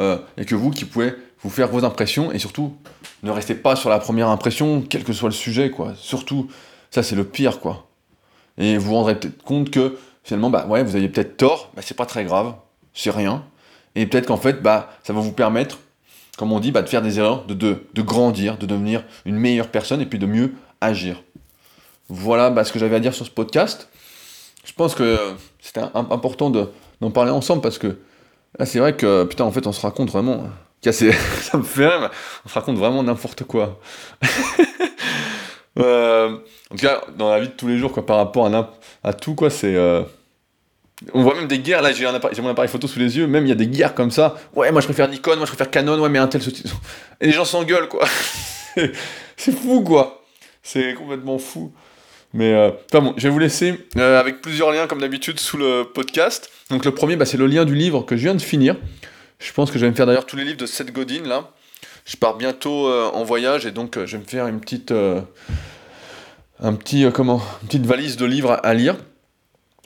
Euh, 0.00 0.18
a 0.36 0.44
que 0.44 0.54
vous 0.54 0.70
qui 0.70 0.84
pouvez 0.84 1.14
vous 1.42 1.50
faire 1.50 1.68
vos 1.68 1.84
impressions. 1.84 2.32
Et 2.32 2.38
surtout, 2.38 2.76
ne 3.22 3.30
restez 3.30 3.54
pas 3.54 3.76
sur 3.76 3.90
la 3.90 3.98
première 3.98 4.28
impression, 4.28 4.82
quel 4.82 5.04
que 5.04 5.12
soit 5.12 5.28
le 5.28 5.34
sujet, 5.34 5.70
quoi. 5.70 5.94
Surtout, 5.96 6.48
ça, 6.90 7.02
c'est 7.02 7.16
le 7.16 7.24
pire, 7.24 7.60
quoi. 7.60 7.86
Et 8.58 8.76
vous 8.76 8.86
vous 8.86 8.94
rendrez 8.94 9.18
peut-être 9.18 9.42
compte 9.42 9.70
que, 9.70 9.98
finalement, 10.22 10.50
bah 10.50 10.66
ouais, 10.66 10.82
vous 10.82 10.96
aviez 10.96 11.08
peut-être 11.08 11.36
tort, 11.36 11.70
bah 11.74 11.82
c'est 11.84 11.96
pas 11.96 12.06
très 12.06 12.24
grave, 12.24 12.54
c'est 12.92 13.10
rien. 13.10 13.44
Et 13.94 14.06
peut-être 14.06 14.26
qu'en 14.26 14.36
fait, 14.36 14.62
bah, 14.62 14.92
ça 15.02 15.12
va 15.12 15.20
vous 15.20 15.32
permettre, 15.32 15.78
comme 16.36 16.52
on 16.52 16.60
dit, 16.60 16.72
bah, 16.72 16.82
de 16.82 16.88
faire 16.88 17.02
des 17.02 17.18
erreurs, 17.18 17.44
de, 17.46 18.02
grandir, 18.02 18.58
de 18.58 18.66
devenir 18.66 19.04
une 19.24 19.36
meilleure 19.36 19.68
personne 19.68 20.00
et 20.00 20.06
puis 20.06 20.18
de 20.18 20.26
mieux 20.26 20.52
agir. 20.80 21.22
Voilà 22.08 22.50
bah, 22.50 22.64
ce 22.64 22.72
que 22.72 22.78
j'avais 22.78 22.96
à 22.96 23.00
dire 23.00 23.14
sur 23.14 23.24
ce 23.24 23.30
podcast. 23.30 23.88
Je 24.64 24.72
pense 24.72 24.94
que 24.94 25.18
c'était 25.60 25.82
important 25.94 26.50
d'en 26.50 27.10
parler 27.10 27.30
ensemble 27.30 27.62
parce 27.62 27.78
que 27.78 27.98
là, 28.58 28.66
c'est 28.66 28.78
vrai 28.78 28.96
que, 28.96 29.24
putain, 29.24 29.44
en 29.44 29.52
fait, 29.52 29.66
on 29.66 29.72
se 29.72 29.80
raconte 29.80 30.10
vraiment. 30.10 30.44
ça 30.92 31.56
me 31.56 31.62
fait 31.62 31.86
rire, 31.86 32.10
on 32.44 32.48
se 32.48 32.54
raconte 32.54 32.76
vraiment 32.76 33.02
n'importe 33.02 33.44
quoi. 33.44 33.80
euh, 35.78 36.36
en 36.70 36.76
tout 36.76 36.86
cas, 36.86 37.00
dans 37.16 37.30
la 37.30 37.40
vie 37.40 37.48
de 37.48 37.52
tous 37.54 37.68
les 37.68 37.78
jours, 37.78 37.90
quoi, 37.90 38.04
par 38.04 38.18
rapport 38.18 38.46
à, 38.46 38.74
à 39.02 39.12
tout, 39.14 39.34
quoi, 39.34 39.48
c'est. 39.48 39.74
Euh, 39.74 40.02
on 41.12 41.22
voit 41.22 41.34
même 41.34 41.48
des 41.48 41.58
guerres, 41.58 41.82
là 41.82 41.92
j'ai 41.92 42.04
mon 42.06 42.48
appareil 42.48 42.70
photo 42.70 42.86
sous 42.86 42.98
les 42.98 43.16
yeux, 43.16 43.26
même 43.26 43.44
il 43.44 43.48
y 43.48 43.52
a 43.52 43.56
des 43.56 43.66
guerres 43.66 43.94
comme 43.94 44.10
ça. 44.10 44.36
Ouais, 44.54 44.70
moi 44.70 44.80
je 44.80 44.86
préfère 44.86 45.08
Nikon, 45.08 45.36
moi 45.36 45.44
je 45.44 45.50
préfère 45.50 45.70
Canon, 45.70 46.00
ouais, 46.00 46.08
mais 46.08 46.18
un 46.18 46.28
tel. 46.28 46.40
Et 47.20 47.26
les 47.26 47.32
gens 47.32 47.44
s'engueulent, 47.44 47.88
quoi. 47.88 48.06
c'est 49.36 49.52
fou, 49.52 49.82
quoi. 49.82 50.24
C'est 50.62 50.94
complètement 50.94 51.38
fou. 51.38 51.72
Mais 52.32 52.52
euh, 52.52 52.70
bon, 52.92 53.14
je 53.16 53.22
vais 53.22 53.28
vous 53.28 53.38
laisser 53.38 53.86
euh, 53.96 54.18
avec 54.18 54.40
plusieurs 54.40 54.72
liens 54.72 54.88
comme 54.88 55.00
d'habitude 55.00 55.38
sous 55.38 55.56
le 55.56 55.84
podcast. 55.84 56.50
Donc 56.70 56.84
le 56.84 56.90
premier, 56.90 57.14
bah, 57.14 57.26
c'est 57.26 57.36
le 57.36 57.46
lien 57.46 57.64
du 57.64 57.76
livre 57.76 58.02
que 58.02 58.16
je 58.16 58.22
viens 58.22 58.34
de 58.34 58.42
finir. 58.42 58.76
Je 59.38 59.52
pense 59.52 59.70
que 59.70 59.78
je 59.78 59.84
vais 59.84 59.90
me 59.90 59.96
faire 59.96 60.06
d'ailleurs 60.06 60.26
tous 60.26 60.36
les 60.36 60.44
livres 60.44 60.56
de 60.56 60.66
Seth 60.66 60.92
Godin 60.92 61.22
là. 61.24 61.50
Je 62.06 62.16
pars 62.16 62.36
bientôt 62.36 62.88
euh, 62.88 63.08
en 63.12 63.22
voyage 63.22 63.66
et 63.66 63.70
donc 63.70 64.04
je 64.04 64.16
vais 64.16 64.22
me 64.22 64.26
faire 64.26 64.48
une 64.48 64.60
petite, 64.60 64.92
un 66.60 66.74
petit, 66.74 67.06
comment, 67.14 67.40
une 67.62 67.68
petite 67.68 67.86
valise 67.86 68.16
de 68.16 68.26
livres 68.26 68.58
à, 68.62 68.74
lire. 68.74 68.96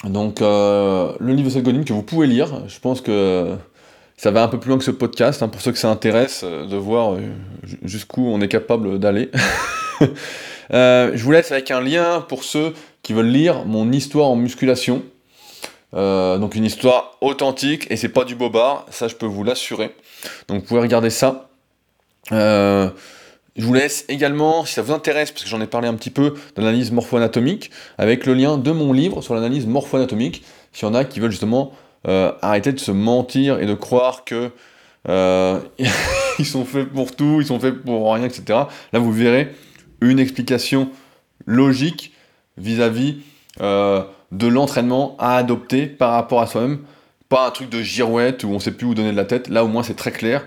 Donc 0.05 0.41
le 0.41 1.17
livre 1.21 1.51
de 1.51 1.83
que 1.83 1.93
vous 1.93 2.03
pouvez 2.03 2.27
lire. 2.27 2.63
Je 2.69 2.79
pense 2.79 3.01
que 3.01 3.57
ça 4.17 4.31
va 4.31 4.43
un 4.43 4.49
peu 4.49 4.59
plus 4.59 4.69
loin 4.69 4.79
que 4.79 4.85
ce 4.85 4.91
podcast 4.91 5.43
hein, 5.43 5.49
pour 5.49 5.61
ceux 5.61 5.73
que 5.73 5.79
ça 5.79 5.91
intéresse 5.91 6.45
de 6.45 6.77
voir 6.77 7.17
jusqu'où 7.83 8.27
on 8.27 8.41
est 8.41 8.49
capable 8.49 8.99
d'aller. 8.99 9.31
Euh, 10.73 11.13
je 11.15 11.25
vous 11.25 11.33
laisse 11.33 11.51
avec 11.51 11.71
un 11.71 11.81
lien 11.81 12.21
pour 12.21 12.45
ceux 12.45 12.75
qui 13.03 13.13
veulent 13.13 13.31
lire 13.31 13.65
mon 13.65 13.91
histoire 13.91 14.29
en 14.29 14.37
musculation. 14.37 15.03
Euh, 15.95 16.37
donc 16.37 16.55
une 16.55 16.67
histoire 16.67 17.17
authentique 17.23 17.87
et 17.91 17.97
c'est 17.97 18.11
pas 18.11 18.25
du 18.25 18.35
bobard, 18.35 18.85
ça 18.91 19.09
je 19.09 19.15
peux 19.15 19.27
vous 19.27 19.45
l'assurer. 19.45 19.95
Donc 20.49 20.61
vous 20.61 20.67
pouvez 20.67 20.81
regarder 20.81 21.11
ça. 21.11 21.49
Euh, 22.33 22.91
je 23.59 23.65
vous 23.65 23.75
laisse 23.75 24.05
également, 24.09 24.65
si 24.65 24.75
ça 24.75 24.83
vous 24.83 24.93
intéresse, 24.93 25.31
parce 25.31 25.45
que 25.45 25.51
j'en 25.51 25.61
ai 25.61 25.67
parlé 25.67 25.89
un 25.89 25.95
petit 25.95 26.11
peu 26.11 26.31
de 26.31 26.63
l'analyse 26.63 26.93
morpho-anatomique, 26.93 27.71
avec 27.99 28.25
le 28.25 28.35
lien 28.35 28.57
de 28.57 28.71
mon 28.71 28.93
livre 28.93 29.21
sur 29.21 29.35
l'analyse 29.35 29.67
morpho-anatomique, 29.67 30.45
s'il 30.73 30.87
y 30.87 30.91
en 30.91 30.95
a 30.95 31.05
qui 31.05 31.21
veulent 31.21 31.31
justement 31.31 31.73
arrêter 32.05 32.73
de 32.73 32.79
se 32.79 32.93
mentir 32.93 33.59
et 33.59 33.67
de 33.67 33.75
croire 33.75 34.25
que 34.25 34.51
ils 36.39 36.47
sont 36.47 36.65
faits 36.65 36.89
pour 36.89 37.15
tout, 37.15 37.41
ils 37.41 37.47
sont 37.47 37.61
faits 37.61 37.83
pour 37.83 38.15
rien, 38.15 38.25
etc. 38.25 38.61
Là 38.93 38.99
vous 38.99 39.13
verrez, 39.13 39.55
une 40.01 40.19
explication 40.19 40.91
logique 41.47 42.13
vis-à-vis 42.57 43.19
euh, 43.61 44.03
de 44.33 44.47
l'entraînement 44.47 45.17
à 45.19 45.37
adopter 45.37 45.87
par 45.87 46.13
rapport 46.13 46.41
à 46.41 46.47
soi-même. 46.47 46.81
Pas 47.29 47.49
un 47.49 47.51
truc 47.51 47.69
de 47.71 47.83
girouette 47.83 48.45
où 48.45 48.49
on 48.49 48.59
sait 48.59 48.73
plus 48.73 48.87
où 48.87 48.95
donner 48.95 49.13
de 49.13 49.17
la 49.17 49.25
tête. 49.25 49.49
Là, 49.49 49.65
au 49.65 49.69
moins, 49.69 49.83
c'est 49.83 49.97
très 49.97 50.13
clair. 50.13 50.47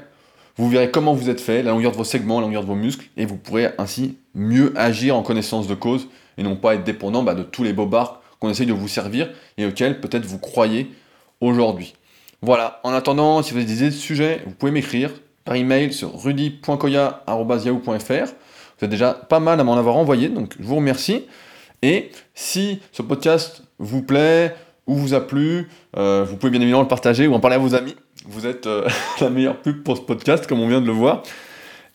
Vous 0.62 0.70
verrez 0.70 0.92
comment 0.92 1.16
vous 1.16 1.32
êtes 1.32 1.42
fait, 1.42 1.64
la 1.64 1.72
longueur 1.72 1.92
de 1.92 1.98
vos 1.98 2.04
segments, 2.04 2.40
la 2.40 2.46
longueur 2.46 2.62
de 2.62 2.68
vos 2.68 2.76
muscles, 2.76 3.08
et 3.18 3.26
vous 3.26 3.36
pourrez 3.36 3.72
ainsi 3.80 4.20
mieux 4.36 4.74
agir 4.76 5.16
en 5.16 5.24
connaissance 5.24 5.66
de 5.66 5.74
cause 5.74 6.08
et 6.38 6.44
non 6.44 6.56
pas 6.56 6.76
être 6.76 6.84
dépendant 6.84 7.24
bah, 7.24 7.34
de 7.34 7.42
tous 7.42 7.64
les 7.64 7.74
bobards 7.74 8.22
qu'on 8.40 8.52
essaye 8.52 8.68
de 8.68 8.74
vous 8.74 8.88
servir 8.88 9.32
et 9.58 9.66
auxquels 9.66 10.00
peut-être 10.00 10.24
vous 10.24 10.38
croyez 10.38 10.92
aujourd'hui. 11.40 11.96
Voilà, 12.44 12.80
en 12.84 12.94
attendant, 12.94 13.42
si 13.42 13.54
vous 13.54 13.58
avez 13.58 13.66
des 13.66 13.78
idées 13.78 13.90
de 13.90 13.96
sujets, 13.96 14.44
vous 14.46 14.54
pouvez 14.54 14.72
m'écrire 14.72 15.10
par 15.46 15.56
email 15.56 15.92
sur 15.94 16.14
rudy.koya.yahoo.fr. 16.14 18.34
Vous 18.78 18.86
êtes 18.86 18.92
déjà 18.92 19.16
pas 19.16 19.40
mal 19.40 19.60
à 19.60 19.64
m'en 19.64 19.78
avoir 19.78 19.98
envoyé, 19.98 20.30
donc 20.30 20.54
je 20.60 20.64
vous 20.64 20.76
remercie. 20.76 21.26
Et 21.82 22.12
si 22.36 22.82
ce 22.92 23.02
podcast 23.02 23.64
vous 23.80 24.04
plaît 24.04 24.54
ou 24.88 24.96
vous 24.96 25.14
a 25.14 25.26
plu, 25.26 25.70
euh, 25.98 26.26
vous 26.28 26.38
pouvez 26.38 26.52
bien 26.52 26.62
évidemment 26.62 26.82
le 26.82 26.88
partager 26.88 27.28
ou 27.28 27.34
en 27.34 27.40
parler 27.40 27.56
à 27.56 27.60
vos 27.60 27.76
amis. 27.76 27.96
Vous 28.26 28.46
êtes 28.46 28.68
euh, 28.68 28.88
la 29.22 29.30
meilleure 29.30 29.58
pub 29.58 29.84
pour 29.84 29.98
ce 29.98 30.02
podcast, 30.02 30.48
comme 30.48 30.60
on 30.60 30.68
vient 30.68 30.82
de 30.82 30.86
le 30.86 30.92
voir. 30.92 31.24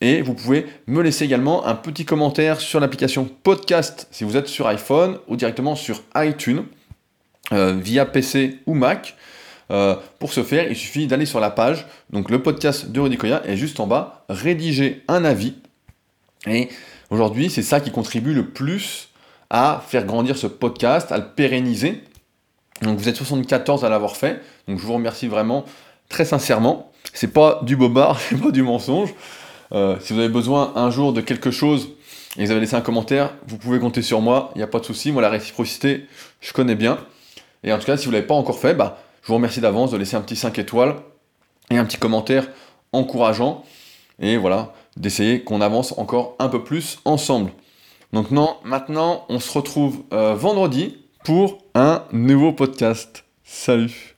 Et 0.01 0.21
vous 0.23 0.35
pouvez 0.35 0.67
me 0.87 1.03
laisser 1.03 1.25
également 1.25 1.67
un 1.67 1.75
petit 1.75 2.05
commentaire 2.05 2.61
sur 2.61 2.81
l'application 2.81 3.29
podcast 3.43 4.09
si 4.11 4.25
vous 4.25 4.37
êtes 4.37 4.47
sur 4.47 4.67
iPhone 4.67 5.19
ou 5.27 5.37
directement 5.37 5.75
sur 5.75 6.03
iTunes 6.17 6.65
euh, 7.53 7.77
via 7.81 8.05
PC 8.05 8.59
ou 8.67 8.75
Mac. 8.75 9.17
pour 10.19 10.33
ce 10.33 10.43
faire, 10.43 10.69
il 10.69 10.77
suffit 10.77 11.07
d'aller 11.07 11.27
sur 11.27 11.41
la 11.41 11.51
page, 11.51 11.87
donc 12.11 12.31
le 12.31 12.43
podcast 12.43 12.91
de 12.91 13.01
Rudy 13.01 13.17
Koya, 13.17 13.43
et 13.47 13.57
juste 13.57 13.81
en 13.81 13.87
bas, 13.87 14.25
rédiger 14.29 15.03
un 15.09 15.25
avis 15.25 15.55
et 16.47 16.69
aujourd'hui, 17.11 17.51
c'est 17.51 17.63
ça 17.63 17.81
qui 17.81 17.91
contribue 17.91 18.35
le 18.35 18.49
plus 18.49 19.09
à 19.51 19.83
faire 19.87 20.05
grandir 20.07 20.37
ce 20.37 20.47
podcast, 20.47 21.13
à 21.13 21.19
le 21.19 21.29
pérenniser. 21.35 22.03
Donc 22.83 22.99
vous 22.99 23.09
êtes 23.09 23.17
74 23.17 23.85
à 23.85 23.89
l'avoir 23.89 24.17
fait, 24.17 24.41
donc 24.69 24.79
je 24.79 24.85
vous 24.85 24.95
remercie 24.95 25.29
vraiment 25.29 25.65
très 26.09 26.25
sincèrement. 26.25 26.93
C'est 27.13 27.33
pas 27.33 27.61
du 27.63 27.77
bobard, 27.77 28.21
c'est 28.29 28.41
pas 28.41 28.51
du 28.51 28.63
mensonge. 28.63 29.15
Euh, 29.73 29.97
si 30.01 30.13
vous 30.13 30.21
avez 30.21 30.29
besoin 30.29 30.73
un 30.77 30.91
jour 30.91 31.13
de 31.13 31.21
quelque 31.21 31.51
chose 31.51 31.91
et 32.37 32.45
vous 32.45 32.51
avez 32.51 32.61
laissé 32.61 32.77
un 32.77 32.83
commentaire, 32.83 33.35
vous 33.49 33.57
pouvez 33.57 33.81
compter 33.81 34.03
sur 34.03 34.21
moi, 34.21 34.51
il 34.55 34.59
n'y 34.59 34.65
a 34.65 34.69
pas 34.69 34.79
de 34.79 34.85
souci. 34.85 35.11
Moi, 35.11 35.23
la 35.23 35.31
réciprocité, 35.31 36.07
je 36.41 36.53
connais 36.53 36.75
bien. 36.75 36.99
Et 37.65 37.73
en 37.73 37.79
tout 37.79 37.87
cas, 37.87 37.97
si 37.97 38.05
vous 38.05 38.13
ne 38.13 38.17
l'avez 38.17 38.27
pas 38.27 38.35
encore 38.35 38.59
fait, 38.59 38.75
bah, 38.75 38.99
je 39.23 39.29
vous 39.29 39.35
remercie 39.35 39.61
d'avance 39.61 39.91
de 39.91 39.97
laisser 39.97 40.17
un 40.17 40.21
petit 40.21 40.37
5 40.37 40.59
étoiles 40.59 40.97
et 41.71 41.79
un 41.79 41.85
petit 41.85 41.97
commentaire 41.97 42.47
encourageant. 42.93 43.65
Et 44.21 44.37
voilà, 44.37 44.73
d'essayer 44.97 45.43
qu'on 45.43 45.61
avance 45.61 45.99
encore 45.99 46.37
un 46.39 46.49
peu 46.49 46.63
plus 46.63 46.99
ensemble. 47.05 47.51
Donc 48.13 48.31
non, 48.31 48.57
maintenant, 48.65 49.25
on 49.29 49.41
se 49.41 49.53
retrouve 49.53 50.03
euh, 50.13 50.35
vendredi 50.35 50.99
pour 51.25 51.59
un 51.77 52.05
nouveau 52.11 52.55
podcast. 52.55 53.27
Salut 53.45 54.16